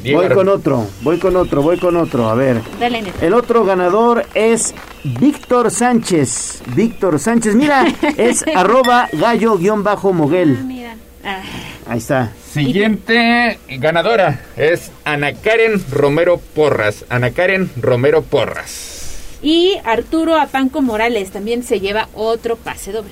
[0.04, 2.30] voy con otro, voy con otro, voy con otro.
[2.30, 2.62] A ver.
[2.80, 3.18] Dale, Neto.
[3.26, 6.62] El otro ganador es Víctor Sánchez.
[6.76, 7.88] Víctor Sánchez, mira,
[8.18, 10.58] es arroba gallo-moguel.
[10.60, 10.96] Ah, mira.
[11.24, 11.42] Ah.
[11.90, 12.32] Ahí está.
[12.52, 17.04] Siguiente ganadora es Ana Karen Romero Porras.
[17.10, 19.40] Ana Karen Romero Porras.
[19.42, 23.10] Y Arturo Apanco Morales también se lleva otro pase doble.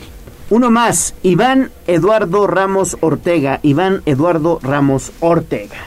[0.51, 3.59] Uno más, Iván Eduardo Ramos Ortega.
[3.64, 5.77] Iván Eduardo Ramos Ortega.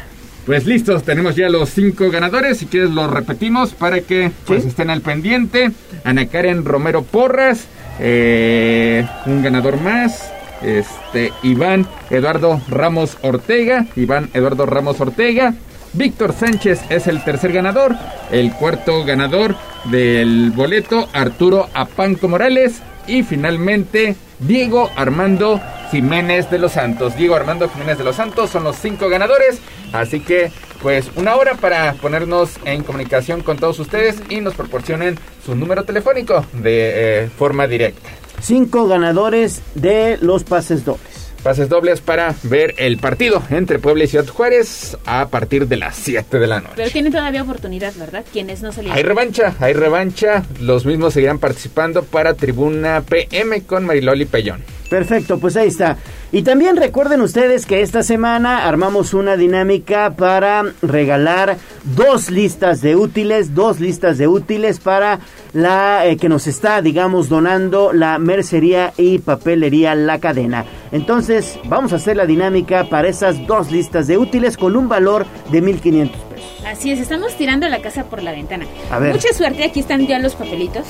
[0.45, 2.59] Pues listos, tenemos ya los cinco ganadores.
[2.59, 5.71] Si quieres los repetimos para que pues, estén al pendiente.
[6.03, 7.69] Ana Karen Romero Porras,
[8.01, 10.33] eh, un ganador más.
[10.63, 15.55] Este Iván Eduardo Ramos Ortega, Iván Eduardo Ramos Ortega.
[15.93, 17.97] Víctor Sánchez es el tercer ganador.
[18.31, 19.57] El cuarto ganador
[19.87, 22.83] del boleto, Arturo Apanco Morales.
[23.07, 27.17] Y finalmente, Diego Armando Jiménez de los Santos.
[27.17, 29.61] Diego Armando Jiménez de los Santos son los cinco ganadores.
[29.93, 35.19] Así que, pues, una hora para ponernos en comunicación con todos ustedes y nos proporcionen
[35.45, 38.20] su número telefónico de eh, forma directa.
[38.41, 41.33] Cinco ganadores de los pases dobles.
[41.43, 45.97] Pases dobles para ver el partido entre Puebla y Ciudad Juárez a partir de las
[45.97, 46.75] 7 de la noche.
[46.77, 48.25] Pero tienen todavía oportunidad, ¿verdad?
[48.31, 48.97] Quienes no salieron.
[48.97, 50.45] Hay revancha, hay revancha.
[50.61, 54.63] Los mismos seguirán participando para Tribuna PM con Mariloli Pellón.
[54.91, 55.99] Perfecto, pues ahí está.
[56.33, 62.97] Y también recuerden ustedes que esta semana armamos una dinámica para regalar dos listas de
[62.97, 65.21] útiles, dos listas de útiles para
[65.53, 70.65] la eh, que nos está, digamos, donando la mercería y papelería La Cadena.
[70.91, 75.25] Entonces, vamos a hacer la dinámica para esas dos listas de útiles con un valor
[75.53, 76.65] de 1500 pesos.
[76.67, 78.67] Así es, estamos tirando la casa por la ventana.
[78.91, 79.13] A ver.
[79.13, 80.85] Mucha suerte, aquí están ya los papelitos.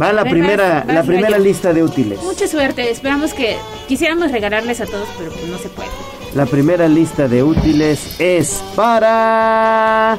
[0.00, 2.22] Va la primera, vas, vas, la primera lista de útiles.
[2.22, 3.56] Mucha suerte, esperamos que
[3.88, 5.88] quisiéramos regalarles a todos, pero pues no se puede.
[6.34, 10.18] La primera lista de útiles es para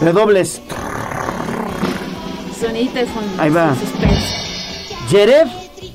[0.00, 0.60] redobles.
[2.60, 3.42] Sonidito de fondo.
[3.42, 3.74] Ahí va.
[5.10, 5.46] Yerev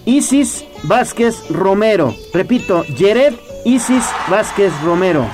[0.06, 2.16] Isis Vázquez Romero.
[2.34, 5.26] Repito, Yerev Isis Vázquez Romero.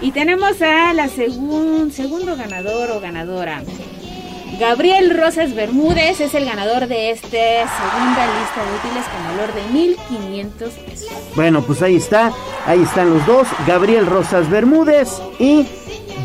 [0.00, 3.62] Y tenemos a la segun- segundo ganador o ganadora.
[4.58, 9.62] Gabriel Rosas Bermúdez es el ganador de esta segunda lista de útiles con valor de
[9.72, 11.08] 1.500 pesos.
[11.34, 12.32] Bueno, pues ahí está.
[12.66, 13.48] Ahí están los dos.
[13.66, 15.66] Gabriel Rosas Bermúdez y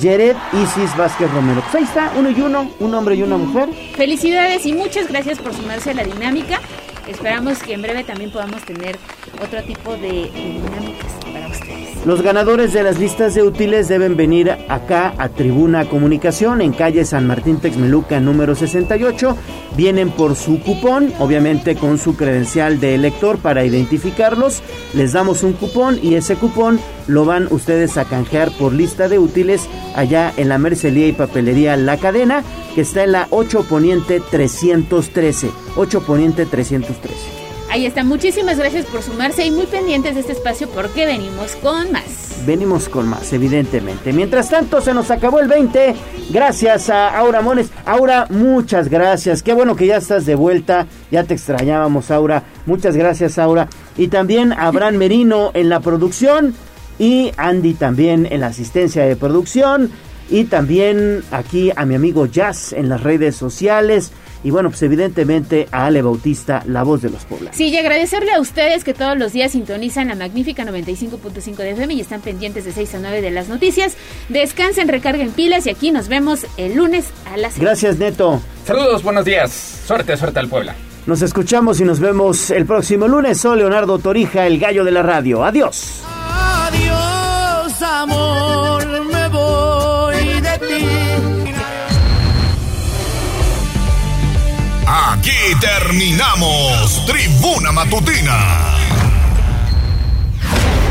[0.01, 1.61] Yerev Isis Vázquez Romero.
[1.61, 3.69] Pues ahí está, uno y uno, un hombre y una mujer.
[3.95, 6.59] Felicidades y muchas gracias por sumarse a la dinámica.
[7.07, 8.97] Esperamos que en breve también podamos tener
[9.41, 11.94] otro tipo de dinámicas para ustedes.
[12.05, 17.03] Los ganadores de las listas de útiles deben venir acá a Tribuna Comunicación en calle
[17.03, 19.35] San Martín Texmeluca número 68.
[19.75, 24.61] Vienen por su cupón, obviamente con su credencial de elector para identificarlos.
[24.93, 29.17] Les damos un cupón y ese cupón lo van ustedes a canjear por lista de
[29.17, 32.43] útiles allá en la mercería y papelería La Cadena,
[32.75, 35.49] que está en la 8 Poniente 313.
[35.75, 37.34] 8 Poniente 313.
[37.75, 41.91] Ahí está, muchísimas gracias por sumarse y muy pendientes de este espacio porque venimos con
[41.91, 42.41] más.
[42.45, 44.13] Venimos con más, evidentemente.
[44.13, 45.93] Mientras tanto, se nos acabó el 20.
[46.29, 47.71] Gracias a Aura Mones.
[47.85, 49.43] Aura, muchas gracias.
[49.43, 50.87] Qué bueno que ya estás de vuelta.
[51.11, 52.43] Ya te extrañábamos, Aura.
[52.65, 53.67] Muchas gracias, Aura.
[53.97, 56.55] Y también a Abraham Merino en la producción.
[56.97, 59.91] Y Andy también en la asistencia de producción.
[60.29, 64.13] Y también aquí a mi amigo Jazz en las redes sociales.
[64.45, 67.57] Y bueno, pues evidentemente a Ale Bautista, la voz de los poblanos.
[67.57, 71.95] Sí, y agradecerle a ustedes que todos los días sintonizan la magnífica 95.5 de FM
[71.95, 73.97] y están pendientes de 6 a 9 de las noticias.
[74.29, 78.39] Descansen, recarguen pilas y aquí nos vemos el lunes a las Gracias, Neto.
[78.67, 79.51] Saludos, buenos días.
[79.87, 80.75] Suerte, suerte al Puebla.
[81.07, 83.41] Nos escuchamos y nos vemos el próximo lunes.
[83.41, 85.43] Soy Leonardo Torija, el gallo de la radio.
[85.43, 86.03] Adiós.
[86.67, 89.44] Adiós, amor, me voy
[95.17, 98.37] Aquí terminamos Tribuna Matutina.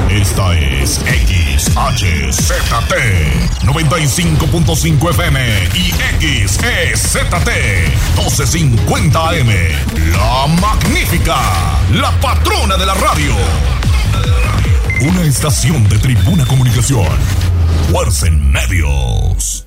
[0.09, 1.01] Esta es
[1.59, 2.95] XHZT
[3.65, 5.93] 95.5 FM y
[6.49, 7.49] XEZT
[8.17, 9.51] 1250 AM.
[10.13, 11.37] La magnífica,
[11.93, 13.35] la patrona de la radio.
[15.03, 17.09] Una estación de tribuna comunicación.
[17.91, 19.64] Fuerza en medios.